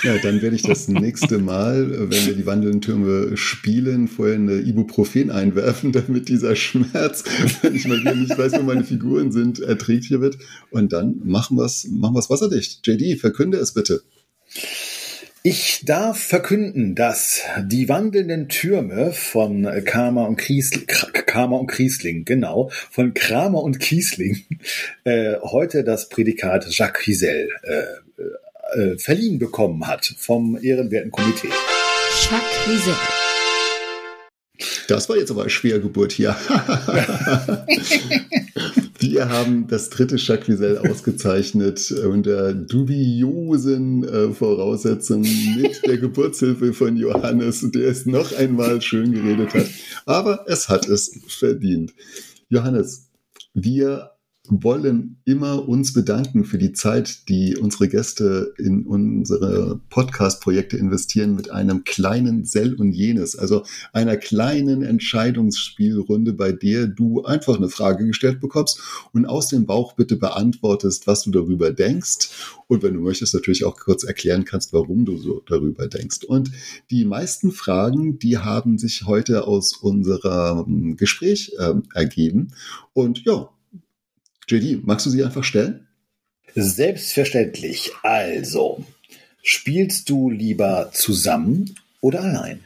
Ja, 0.04 0.18
dann 0.18 0.41
werde 0.41 0.56
ich 0.56 0.64
das 0.64 0.88
nächste 0.88 1.38
Mal, 1.38 2.10
wenn 2.10 2.26
wir 2.26 2.34
die 2.36 2.45
wandelnden 2.45 2.82
Türme 2.82 3.38
spielen, 3.38 4.08
vorher 4.08 4.36
eine 4.36 4.56
Ibuprofen 4.56 5.32
einwerfen, 5.32 5.91
damit 5.93 6.28
dieser 6.30 6.56
Schmerz, 6.56 7.24
wenn 7.62 7.76
ich 7.76 7.88
mal 7.88 8.00
wieder 8.00 8.16
nicht 8.16 8.38
weiß, 8.38 8.54
wo 8.54 8.64
meine 8.64 8.84
Figuren 8.84 9.32
sind, 9.32 9.60
erträglicher 9.60 10.20
wird. 10.20 10.38
Und 10.70 10.91
dann 10.93 11.22
machen 11.24 11.58
wir 11.58 11.66
es 11.66 11.88
machen 11.89 12.16
wasserdicht. 12.16 12.86
JD, 12.86 13.20
verkünde 13.20 13.58
es 13.58 13.74
bitte. 13.74 14.02
Ich 15.43 15.83
darf 15.85 16.19
verkünden, 16.19 16.95
dass 16.95 17.41
die 17.61 17.88
wandelnden 17.88 18.49
Türme 18.49 19.13
von 19.13 19.63
Kramer 19.85 20.27
und 20.27 20.38
Kiesling, 20.38 20.88
Kramer 20.88 21.59
und 21.59 21.71
Kiesling, 21.71 22.25
genau, 22.25 22.69
von 22.91 23.13
Kramer 23.13 23.61
und 23.61 23.79
Kiesling, 23.79 24.43
äh, 25.03 25.35
heute 25.41 25.83
das 25.83 26.09
Prädikat 26.09 26.67
Jacques 26.69 27.05
Giselle 27.05 27.49
äh, 27.63 28.79
äh, 28.79 28.97
verliehen 28.97 29.39
bekommen 29.39 29.88
hat 29.88 30.13
vom 30.17 30.57
ehrenwerten 30.61 31.11
Komitee. 31.11 31.49
Jacques 32.29 32.65
Giselle. 32.65 32.97
Das 34.88 35.09
war 35.09 35.17
jetzt 35.17 35.31
aber 35.31 35.41
eine 35.41 35.49
Schwergeburt 35.49 36.11
hier. 36.11 36.35
Wir 39.00 39.30
haben 39.30 39.68
das 39.68 39.89
dritte 39.89 40.16
Jacques 40.18 40.62
ausgezeichnet 40.89 41.91
unter 41.91 42.54
dubiosen 42.54 44.04
äh, 44.04 44.32
Voraussetzungen 44.34 45.30
mit 45.62 45.82
der 45.86 45.98
Geburtshilfe 45.98 46.74
von 46.74 46.98
Johannes, 46.98 47.70
der 47.72 47.89
es 47.89 48.06
noch 48.06 48.36
einmal 48.36 48.82
schön 48.82 49.12
geredet 49.12 49.54
hat. 49.54 49.68
Aber 50.06 50.45
es 50.48 50.70
hat 50.70 50.88
es 50.88 51.20
verdient. 51.28 51.93
Johannes, 52.50 53.10
wir 53.54 54.16
wollen 54.50 55.18
immer 55.26 55.68
uns 55.68 55.93
bedanken 55.93 56.45
für 56.45 56.58
die 56.58 56.74
Zeit, 56.74 57.28
die 57.30 57.58
unsere 57.58 57.88
Gäste 57.88 58.54
in 58.58 58.86
unsere 58.86 59.80
Podcast-Projekte 59.89 60.78
investieren 60.78 61.36
mit 61.36 61.52
einem 61.52 61.84
kleinen 61.84 62.45
Sell 62.45 62.74
und 62.76 62.91
jenes, 62.91 63.36
also 63.36 63.64
einer 63.93 64.18
kleinen 64.18 64.84
Entscheidungsspielrunde, 64.84 66.34
bei 66.34 66.52
der 66.52 66.88
du 66.88 67.24
einfach 67.24 67.58
eine 67.58 67.70
Frage 67.70 68.06
gestellt 68.06 68.39
bekommst 68.39 68.80
und 69.14 69.26
aus 69.26 69.50
dem 69.50 69.66
Bauch 69.66 69.93
bitte 69.93 70.16
beantwortest, 70.16 71.08
was 71.08 71.24
du 71.24 71.32
darüber 71.32 71.72
denkst. 71.72 72.30
Und 72.68 72.84
wenn 72.84 72.93
du 72.93 73.02
möchtest 73.02 73.34
natürlich 73.34 73.66
auch 73.66 73.78
kurz 73.78 74.04
erklären 74.04 74.45
kannst, 74.45 74.74
warum 74.74 75.06
du 75.06 75.18
so 75.18 75.41
darüber 75.45 75.88
denkst. 75.88 76.24
Und 76.26 76.52
die 76.91 77.06
meisten 77.06 77.52
Fragen, 77.52 78.20
die 78.20 78.38
haben 78.38 78.78
sich 78.78 79.06
heute 79.06 79.48
aus 79.48 79.74
unserem 79.74 80.95
Gespräch 80.98 81.54
äh, 81.58 81.74
ergeben. 81.93 82.50
Und 82.93 83.24
ja, 83.26 83.50
JD, 84.48 84.86
magst 84.86 85.06
du 85.06 85.10
sie 85.10 85.24
einfach 85.24 85.43
stellen? 85.43 85.88
Selbstverständlich. 86.56 87.91
Also, 88.04 88.86
spielst 89.43 90.10
du 90.10 90.30
lieber 90.30 90.91
zusammen 90.93 91.76
oder 92.02 92.22
allein? 92.22 92.64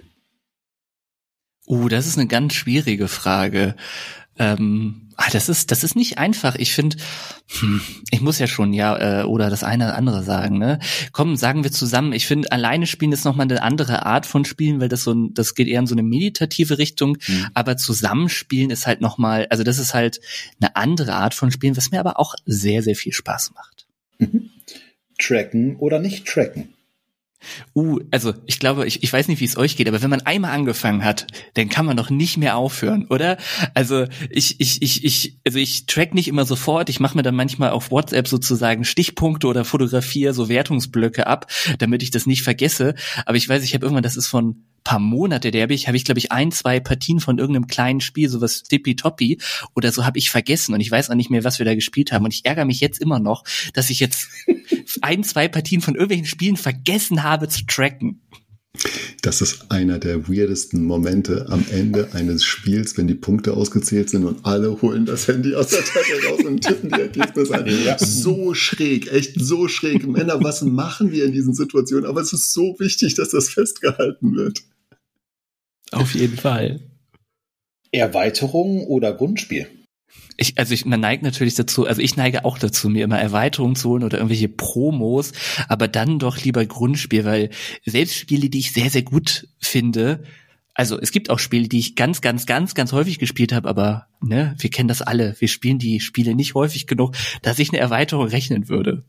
Uh, 1.66 1.90
das 1.90 2.08
ist 2.08 2.18
eine 2.18 2.28
ganz 2.28 2.54
schwierige 2.54 3.08
Frage. 3.08 3.76
Ähm, 4.38 5.10
ah, 5.18 5.30
das 5.32 5.50
ist, 5.50 5.72
das 5.72 5.84
ist 5.84 5.96
nicht 5.96 6.18
einfach. 6.18 6.56
Ich 6.56 6.74
finde, 6.74 6.98
hm, 7.60 7.82
ich 8.12 8.22
muss 8.22 8.40
ja 8.40 8.48
schon 8.48 8.74
ja 8.74 9.22
äh, 9.22 9.24
oder 9.24 9.50
das 9.50 9.64
eine 9.64 9.86
oder 9.86 9.96
andere 9.96 10.24
sagen. 10.24 10.58
Ne, 10.58 10.80
komm, 11.12 11.36
sagen 11.36 11.64
wir 11.64 11.72
zusammen. 11.72 12.14
Ich 12.14 12.26
finde, 12.26 12.52
alleine 12.52 12.88
spielen 12.88 13.12
ist 13.12 13.26
nochmal 13.26 13.46
eine 13.46 13.62
andere 13.62 14.06
Art 14.06 14.26
von 14.26 14.46
Spielen, 14.46 14.80
weil 14.80 14.90
das 14.90 15.04
so, 15.04 15.14
ein, 15.14 15.34
das 15.34 15.54
geht 15.54 15.68
eher 15.68 15.80
in 15.80 15.88
so 15.88 15.96
eine 15.96 16.04
meditative 16.04 16.78
Richtung. 16.78 17.18
Mhm. 17.28 17.48
Aber 17.54 17.78
zusammenspielen 17.78 18.72
ist 18.72 18.88
halt 18.88 19.02
nochmal, 19.02 19.48
also 19.50 19.64
das 19.64 19.80
ist 19.80 19.94
halt 19.94 20.22
eine 20.60 20.76
andere 20.76 21.14
Art 21.14 21.34
von 21.34 21.52
Spielen, 21.52 21.78
was 21.78 21.92
mir 21.92 22.00
aber 22.00 22.20
auch 22.20 22.36
sehr, 22.46 22.82
sehr 22.82 22.96
viel 22.96 23.14
Spaß 23.14 23.52
macht. 23.54 23.88
Mhm. 24.18 24.50
Tracken 25.20 25.76
oder 25.76 26.00
nicht 26.00 26.26
tracken? 26.26 26.74
Uh, 27.74 28.00
also 28.12 28.34
ich 28.46 28.60
glaube, 28.60 28.86
ich, 28.86 29.04
ich 29.04 29.12
weiß 29.12 29.28
nicht, 29.28 29.39
wie 29.39 29.46
es 29.46 29.58
euch 29.58 29.76
geht, 29.76 29.88
aber 29.88 30.02
wenn 30.02 30.10
man 30.10 30.22
einmal 30.22 30.52
angefangen 30.52 31.04
hat, 31.04 31.28
dann 31.56 31.70
kann 31.70 31.86
man 31.86 31.98
doch 31.98 32.10
nicht 32.10 32.38
mehr 32.38 32.58
aufhören, 32.58 33.08
oder? 33.08 33.38
Also 33.74 34.06
ich, 34.30 34.60
ich, 34.60 34.82
ich, 34.82 35.04
ich, 35.04 35.38
also 35.46 35.60
ich 35.60 35.86
track 35.86 36.14
nicht 36.14 36.28
immer 36.28 36.46
sofort, 36.46 36.89
ich 36.89 37.00
mache 37.00 37.18
mir 37.18 37.24
dann 37.24 37.36
manchmal 37.36 37.72
auf 37.72 37.92
WhatsApp 37.92 38.28
sozusagen 38.28 38.86
Stichpunkte 38.86 39.48
oder 39.48 39.66
fotografiere 39.66 40.34
so 40.34 40.50
Wertungsblöcke 40.50 41.28
ab, 41.28 41.52
damit 41.80 42.04
ich 42.04 42.12
das 42.12 42.26
nicht 42.26 42.44
vergesse. 42.44 42.96
Aber 43.26 43.38
ich 43.38 43.48
weiß, 43.48 43.64
ich 43.64 43.74
habe 43.74 43.86
irgendwann, 43.86 44.04
das 44.04 44.18
ist 44.18 44.28
von 44.28 44.64
paar 44.84 45.00
Monate, 45.00 45.52
der 45.52 45.64
habe 45.64 45.74
ich, 45.74 45.88
habe 45.88 45.98
ich 45.98 46.06
glaube 46.06 46.20
ich 46.20 46.32
ein, 46.32 46.52
zwei 46.52 46.80
Partien 46.80 47.20
von 47.20 47.38
irgendeinem 47.38 47.68
kleinen 47.68 48.02
Spiel, 48.02 48.30
sowas 48.30 48.64
tippitoppi 48.64 49.40
oder 49.76 49.92
so 49.92 50.06
habe 50.06 50.18
ich 50.18 50.32
vergessen 50.32 50.74
und 50.74 50.82
ich 50.82 50.92
weiß 50.92 51.10
auch 51.10 51.16
nicht 51.16 51.30
mehr, 51.30 51.44
was 51.44 51.60
wir 51.60 51.66
da 51.66 51.76
gespielt 51.76 52.12
haben 52.12 52.26
und 52.26 52.34
ich 52.34 52.46
ärgere 52.46 52.66
mich 52.66 52.80
jetzt 52.80 53.02
immer 53.02 53.20
noch, 53.20 53.44
dass 53.74 53.90
ich 53.90 54.00
jetzt 54.00 54.28
ein, 55.02 55.24
zwei 55.24 55.48
Partien 55.48 55.82
von 55.82 55.96
irgendwelchen 55.96 56.26
Spielen 56.26 56.58
vergessen 56.58 57.24
habe 57.24 57.48
zu 57.48 57.66
tracken. 57.66 58.22
Das 59.22 59.41
ist 59.41 59.69
einer 59.69 59.99
der 59.99 60.28
weirdesten 60.28 60.84
Momente 60.84 61.45
am 61.49 61.63
Ende 61.69 62.09
eines 62.13 62.43
Spiels, 62.43 62.97
wenn 62.97 63.07
die 63.07 63.13
Punkte 63.13 63.53
ausgezählt 63.53 64.09
sind 64.09 64.26
und 64.26 64.45
alle 64.45 64.82
holen 64.82 65.05
das 65.05 65.28
Handy 65.28 65.53
aus 65.53 65.67
der 65.67 65.84
Tasche 65.84 66.28
raus 66.28 66.43
und 66.43 66.61
tippen 66.61 66.89
die 66.89 67.01
Ergebnisse 67.01 67.53
ein. 67.53 67.84
Ja. 67.86 67.99
So 67.99 68.55
schräg, 68.55 69.11
echt 69.11 69.39
so 69.39 69.67
schräg. 69.67 70.07
Männer, 70.07 70.43
was 70.43 70.63
machen 70.63 71.11
wir 71.11 71.26
in 71.26 71.34
diesen 71.34 71.53
Situationen? 71.53 72.05
Aber 72.05 72.22
es 72.22 72.34
ist 72.34 72.51
so 72.51 72.76
wichtig, 72.80 73.13
dass 73.13 73.30
das 73.30 73.49
festgehalten 73.49 74.36
wird. 74.36 74.63
Auf 75.91 76.15
jeden 76.15 76.38
Fall. 76.38 76.80
Erweiterung 77.91 78.88
oder 78.88 79.13
Grundspiel? 79.13 79.67
Ich, 80.38 80.57
also 80.57 80.74
ich, 80.74 80.86
man 80.86 80.99
neigt 80.99 81.24
natürlich 81.24 81.55
dazu, 81.55 81.86
also 81.86 82.01
ich 82.01 82.16
neige 82.16 82.45
auch 82.45 82.57
dazu, 82.57 82.89
mir 82.89 83.03
immer 83.03 83.20
Erweiterungen 83.20 83.76
zu 83.76 83.89
holen 83.89 84.03
oder 84.03 84.18
irgendwelche 84.18 84.49
Promos, 84.49 85.34
aber 85.68 85.88
dann 85.88 86.20
doch 86.20 86.38
lieber 86.38 86.66
Grundspiel, 86.66 87.26
weil 87.26 87.49
selbst 87.86 88.16
Spiele, 88.16 88.49
die 88.49 88.59
ich 88.59 88.74
sehr, 88.74 88.89
sehr 88.89 89.03
gut 89.03 89.47
finde, 89.59 90.24
also 90.74 90.99
es 90.99 91.12
gibt 91.12 91.30
auch 91.30 91.39
Spiele, 91.39 91.68
die 91.68 91.80
ich 91.80 91.95
ganz, 91.95 92.22
ganz, 92.22 92.45
ganz, 92.45 92.74
ganz 92.76 92.91
häufig 92.91 93.20
gespielt 93.20 93.51
habe, 93.51 93.70
aber 93.70 94.07
ne, 94.22 94.55
wir 94.57 94.70
kennen 94.70 94.88
das 94.88 95.01
alle. 95.01 95.36
Wir 95.39 95.47
spielen 95.47 95.80
die 95.80 95.99
Spiele 95.99 96.34
nicht 96.34 96.55
häufig 96.55 96.88
genug, 96.88 97.16
dass 97.41 97.59
ich 97.59 97.70
eine 97.70 97.80
Erweiterung 97.80 98.28
rechnen 98.28 98.70
würde. 98.70 99.03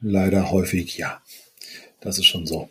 Leider 0.00 0.50
häufig, 0.50 0.96
ja. 0.96 1.22
Das 2.00 2.18
ist 2.18 2.24
schon 2.24 2.46
so. 2.46 2.70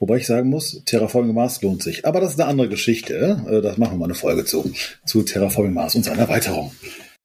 Wobei 0.00 0.16
ich 0.16 0.26
sagen 0.26 0.48
muss, 0.48 0.82
Terraforming 0.86 1.34
Mars 1.34 1.60
lohnt 1.60 1.82
sich. 1.82 2.06
Aber 2.06 2.20
das 2.20 2.32
ist 2.32 2.40
eine 2.40 2.48
andere 2.48 2.70
Geschichte. 2.70 3.44
Äh, 3.46 3.60
das 3.60 3.76
machen 3.76 3.92
wir 3.92 3.98
mal 3.98 4.04
eine 4.06 4.14
Folge 4.14 4.46
zu. 4.46 4.72
Zu 5.04 5.22
Terraforming 5.22 5.74
Mars 5.74 5.94
und 5.94 6.04
seiner 6.04 6.22
Erweiterung. 6.22 6.72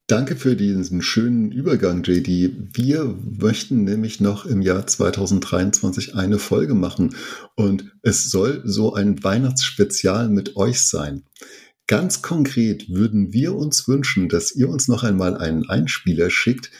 Danke 0.08 0.36
für 0.36 0.54
diesen 0.54 1.02
schönen 1.02 1.50
Übergang, 1.50 2.04
JD. 2.04 2.52
Wir 2.74 3.16
möchten 3.40 3.82
nämlich 3.82 4.20
noch 4.20 4.44
im 4.44 4.60
Jahr 4.60 4.86
2023 4.86 6.14
eine 6.14 6.38
Folge 6.38 6.74
machen 6.74 7.16
und 7.56 7.92
es 8.02 8.30
soll 8.30 8.60
so 8.64 8.94
ein 8.94 9.24
Weihnachtsspezial 9.24 10.28
mit 10.28 10.54
euch 10.56 10.80
sein. 10.82 11.24
Ganz 11.88 12.20
konkret 12.20 12.90
würden 12.90 13.32
wir 13.32 13.56
uns 13.56 13.88
wünschen, 13.88 14.28
dass 14.28 14.54
ihr 14.54 14.68
uns 14.68 14.86
noch 14.86 15.02
einmal 15.02 15.36
einen 15.36 15.68
Einspieler 15.68 16.30
schickt, 16.30 16.70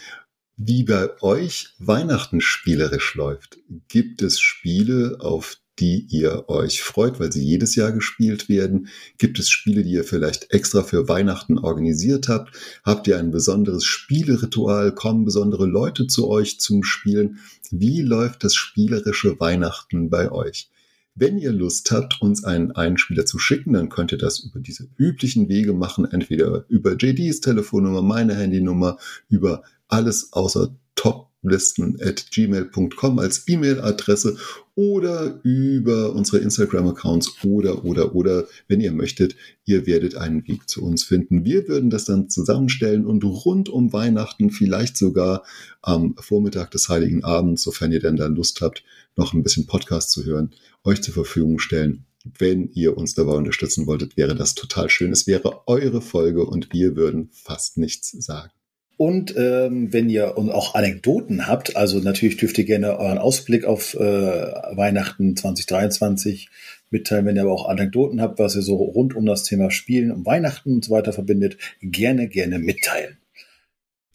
wie 0.57 0.84
bei 0.84 1.20
euch 1.20 1.74
Weihnachten 1.78 2.40
spielerisch 2.40 3.14
läuft. 3.14 3.59
Gibt 3.88 4.22
es 4.22 4.38
Spiele, 4.38 5.16
auf 5.20 5.57
die 5.79 6.07
ihr 6.09 6.49
euch 6.49 6.83
freut, 6.83 7.20
weil 7.20 7.33
sie 7.33 7.45
jedes 7.45 7.74
Jahr 7.74 7.93
gespielt 7.93 8.49
werden? 8.49 8.89
Gibt 9.18 9.39
es 9.39 9.51
Spiele, 9.51 9.83
die 9.83 9.93
ihr 9.93 10.05
vielleicht 10.05 10.53
extra 10.53 10.83
für 10.83 11.09
Weihnachten 11.09 11.59
organisiert 11.59 12.29
habt? 12.29 12.57
Habt 12.85 13.07
ihr 13.07 13.18
ein 13.18 13.31
besonderes 13.31 13.85
Spieleritual? 13.85 14.95
Kommen 14.95 15.24
besondere 15.24 15.66
Leute 15.66 16.07
zu 16.07 16.29
euch 16.29 16.61
zum 16.61 16.83
Spielen? 16.83 17.39
Wie 17.70 18.03
läuft 18.03 18.45
das 18.45 18.55
spielerische 18.55 19.39
Weihnachten 19.41 20.11
bei 20.11 20.31
euch? 20.31 20.70
Wenn 21.18 21.39
ihr 21.39 21.53
Lust 21.53 21.91
habt, 21.93 22.20
uns 22.20 22.45
einen 22.45 22.72
Einspieler 22.72 23.24
zu 23.24 23.39
schicken, 23.39 23.72
dann 23.72 23.89
könnt 23.89 24.12
ihr 24.12 24.18
das 24.18 24.41
über 24.41 24.61
diese 24.61 24.87
üblichen 24.99 25.49
Wege 25.49 25.72
machen, 25.72 26.05
entweder 26.05 26.66
über 26.68 26.95
JDs 26.95 27.41
Telefonnummer, 27.41 28.03
meine 28.03 28.35
Handynummer, 28.35 28.99
über 29.31 29.62
alles 29.89 30.35
außer 30.35 30.77
Top 30.95 31.31
gmail.com 31.47 33.18
als 33.18 33.44
E-Mail-Adresse 33.49 34.36
oder 34.74 35.40
über 35.42 36.12
unsere 36.12 36.38
Instagram-Accounts 36.38 37.42
oder, 37.44 37.84
oder, 37.84 38.14
oder, 38.14 38.47
wenn 38.68 38.80
ihr 38.82 38.92
möchtet, 38.92 39.34
ihr 39.64 39.86
werdet 39.86 40.16
einen 40.16 40.47
Weg 40.47 40.68
zu 40.68 40.84
uns 40.84 41.03
finden. 41.03 41.44
Wir 41.44 41.66
würden 41.66 41.88
das 41.88 42.05
dann 42.05 42.28
zusammenstellen 42.28 43.07
und 43.07 43.24
rund 43.24 43.70
um 43.70 43.92
Weihnachten, 43.94 44.51
vielleicht 44.51 44.99
sogar 44.99 45.44
am 45.80 46.14
Vormittag 46.18 46.70
des 46.72 46.88
Heiligen 46.90 47.24
Abends, 47.24 47.62
sofern 47.62 47.90
ihr 47.90 48.01
denn 48.01 48.16
da 48.16 48.26
Lust 48.26 48.61
habt, 48.61 48.84
noch 49.16 49.32
ein 49.32 49.42
bisschen 49.42 49.66
Podcast 49.66 50.11
zu 50.11 50.24
hören, 50.24 50.51
euch 50.84 51.03
zur 51.03 51.14
Verfügung 51.14 51.59
stellen. 51.59 52.05
Wenn 52.38 52.68
ihr 52.72 52.99
uns 52.99 53.14
dabei 53.14 53.32
unterstützen 53.32 53.86
wolltet, 53.86 54.16
wäre 54.16 54.34
das 54.34 54.55
total 54.55 54.90
schön. 54.90 55.12
Es 55.12 55.26
wäre 55.26 55.66
eure 55.66 56.03
Folge 56.03 56.44
und 56.44 56.72
wir 56.72 56.97
würden 56.97 57.30
fast 57.32 57.78
nichts 57.78 58.11
sagen. 58.11 58.51
Und 58.97 59.34
ähm, 59.36 59.92
wenn 59.92 60.09
ihr 60.09 60.38
und 60.38 60.51
auch 60.51 60.74
Anekdoten 60.74 61.47
habt, 61.47 61.76
also 61.76 61.99
natürlich 61.99 62.38
dürft 62.38 62.57
ihr 62.57 62.64
gerne 62.64 62.99
euren 62.99 63.18
Ausblick 63.18 63.66
auf 63.66 63.94
äh, 63.94 64.01
Weihnachten 64.01 65.36
2023 65.36 66.49
mitteilen, 66.90 67.26
wenn 67.26 67.36
ihr 67.36 67.42
aber 67.42 67.53
auch 67.53 67.68
Anekdoten 67.68 68.22
habt, 68.22 68.38
was 68.38 68.57
ihr 68.57 68.62
so 68.62 68.76
rund 68.76 69.14
um 69.14 69.26
das 69.26 69.42
Thema 69.42 69.70
Spielen, 69.70 70.11
um 70.12 70.24
Weihnachten 70.24 70.72
und 70.72 70.84
so 70.84 70.92
weiter 70.92 71.12
verbindet, 71.12 71.59
gerne, 71.82 72.28
gerne 72.28 72.59
mitteilen. 72.59 73.18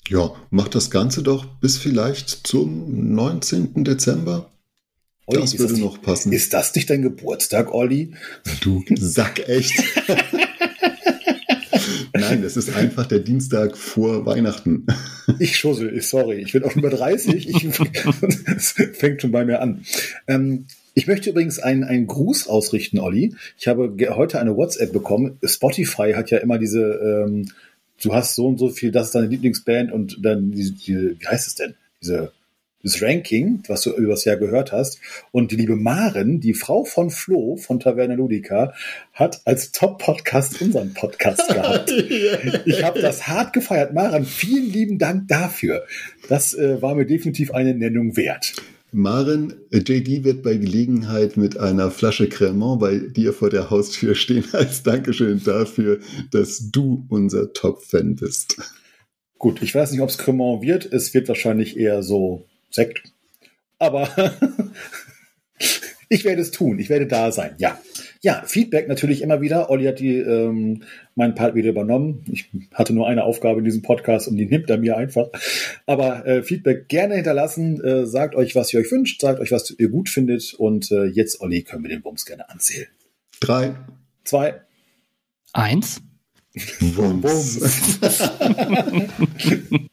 Ja, 0.07 0.33
macht 0.49 0.73
das 0.73 0.89
Ganze 0.89 1.21
doch 1.21 1.45
bis 1.45 1.77
vielleicht 1.77 2.29
zum 2.47 3.13
19. 3.13 3.83
Dezember. 3.83 4.51
Oi, 5.27 5.39
das 5.39 5.57
würde 5.59 5.73
das 5.73 5.81
noch 5.81 6.01
passen. 6.01 6.33
Ist 6.33 6.53
das 6.53 6.73
nicht 6.73 6.89
dein 6.89 7.03
Geburtstag, 7.03 7.71
Olli? 7.73 8.13
Du 8.61 8.83
Sack 8.95 9.47
echt. 9.47 9.73
Nein, 12.21 12.43
es 12.45 12.57
ist 12.57 12.75
einfach 12.75 13.05
der 13.05 13.19
Dienstag 13.19 13.77
vor 13.77 14.25
Weihnachten. 14.25 14.85
Ich 15.39 15.57
schussel, 15.57 16.01
sorry, 16.01 16.41
ich 16.41 16.53
bin 16.53 16.63
auch 16.63 16.75
über 16.75 16.89
30. 16.89 17.49
Ich, 17.49 17.63
es 18.55 18.71
fängt 18.93 19.21
schon 19.21 19.31
bei 19.31 19.45
mir 19.45 19.61
an. 19.61 19.83
Ähm, 20.27 20.65
ich 20.93 21.07
möchte 21.07 21.29
übrigens 21.29 21.59
einen, 21.59 21.83
einen 21.83 22.07
Gruß 22.07 22.47
ausrichten, 22.47 22.99
Olli. 22.99 23.33
Ich 23.57 23.67
habe 23.67 23.95
heute 24.09 24.39
eine 24.39 24.55
WhatsApp 24.55 24.91
bekommen. 24.91 25.37
Spotify 25.43 26.13
hat 26.13 26.31
ja 26.31 26.39
immer 26.39 26.57
diese, 26.57 26.81
ähm, 26.81 27.49
du 28.01 28.13
hast 28.13 28.35
so 28.35 28.47
und 28.47 28.57
so 28.57 28.69
viel, 28.69 28.91
das 28.91 29.07
ist 29.07 29.15
deine 29.15 29.27
Lieblingsband 29.27 29.91
und 29.91 30.17
dann 30.21 30.51
diese, 30.51 30.73
diese 30.73 31.19
wie 31.19 31.27
heißt 31.27 31.47
es 31.47 31.55
denn? 31.55 31.75
Diese 32.01 32.31
das 32.83 33.01
Ranking, 33.01 33.63
was 33.67 33.81
du 33.83 33.91
übers 33.91 34.25
Jahr 34.25 34.37
gehört 34.37 34.71
hast. 34.71 34.99
Und 35.31 35.51
die 35.51 35.55
liebe 35.55 35.75
Maren, 35.75 36.39
die 36.39 36.53
Frau 36.53 36.83
von 36.83 37.09
Flo 37.09 37.55
von 37.57 37.79
Taverna 37.79 38.15
Ludica, 38.15 38.73
hat 39.13 39.41
als 39.45 39.71
Top-Podcast 39.71 40.61
unseren 40.61 40.93
Podcast 40.93 41.47
gehabt. 41.53 41.91
ich 42.65 42.83
habe 42.83 43.01
das 43.01 43.27
hart 43.27 43.53
gefeiert. 43.53 43.93
Maren, 43.93 44.25
vielen 44.25 44.71
lieben 44.71 44.97
Dank 44.97 45.27
dafür. 45.27 45.83
Das 46.29 46.53
äh, 46.53 46.81
war 46.81 46.95
mir 46.95 47.05
definitiv 47.05 47.51
eine 47.51 47.73
Nennung 47.73 48.17
wert. 48.17 48.53
Maren, 48.93 49.53
äh, 49.71 49.77
JD 49.77 50.25
wird 50.25 50.43
bei 50.43 50.55
Gelegenheit 50.55 51.37
mit 51.37 51.57
einer 51.57 51.91
Flasche 51.91 52.27
Cremant 52.27 52.81
bei 52.81 52.97
dir 52.99 53.31
vor 53.31 53.49
der 53.49 53.69
Haustür 53.69 54.15
stehen 54.15 54.43
als 54.51 54.83
Dankeschön 54.83 55.41
dafür, 55.43 55.99
dass 56.31 56.71
du 56.71 57.05
unser 57.09 57.53
Top-Fan 57.53 58.15
bist. 58.15 58.57
Gut, 59.37 59.61
ich 59.61 59.73
weiß 59.73 59.91
nicht, 59.91 60.01
ob 60.01 60.09
es 60.09 60.17
Cremant 60.17 60.61
wird. 60.61 60.85
Es 60.85 61.13
wird 61.13 61.27
wahrscheinlich 61.29 61.77
eher 61.77 62.03
so 62.03 62.45
Sekt. 62.71 63.03
Aber 63.77 64.09
ich 66.09 66.25
werde 66.25 66.41
es 66.41 66.51
tun. 66.51 66.79
Ich 66.79 66.89
werde 66.89 67.07
da 67.07 67.31
sein. 67.31 67.55
Ja. 67.57 67.79
Ja, 68.21 68.43
Feedback 68.45 68.87
natürlich 68.87 69.23
immer 69.23 69.41
wieder. 69.41 69.71
Olli 69.71 69.85
hat 69.85 69.99
die, 69.99 70.17
ähm, 70.17 70.83
meinen 71.15 71.33
Part 71.33 71.55
wieder 71.55 71.69
übernommen. 71.69 72.23
Ich 72.31 72.49
hatte 72.73 72.93
nur 72.93 73.07
eine 73.07 73.23
Aufgabe 73.23 73.59
in 73.59 73.65
diesem 73.65 73.81
Podcast 73.81 74.27
und 74.27 74.37
die 74.37 74.45
nimmt 74.45 74.69
er 74.69 74.77
mir 74.77 74.95
einfach. 74.95 75.29
Aber 75.87 76.25
äh, 76.27 76.43
Feedback 76.43 76.87
gerne 76.87 77.15
hinterlassen. 77.15 77.83
Äh, 77.83 78.05
sagt 78.05 78.35
euch, 78.35 78.55
was 78.55 78.71
ihr 78.73 78.79
euch 78.79 78.91
wünscht. 78.91 79.21
Sagt 79.21 79.39
euch, 79.39 79.51
was 79.51 79.71
ihr 79.71 79.89
gut 79.89 80.09
findet. 80.09 80.53
Und 80.53 80.91
äh, 80.91 81.05
jetzt, 81.05 81.41
Olli, 81.41 81.63
können 81.63 81.83
wir 81.83 81.89
den 81.89 82.03
Bums 82.03 82.25
gerne 82.25 82.47
anzählen. 82.49 82.87
Drei. 83.39 83.75
Zwei. 84.23 84.61
Eins. 85.53 86.01
Bums. 86.95 87.21
Bums. 87.21 88.29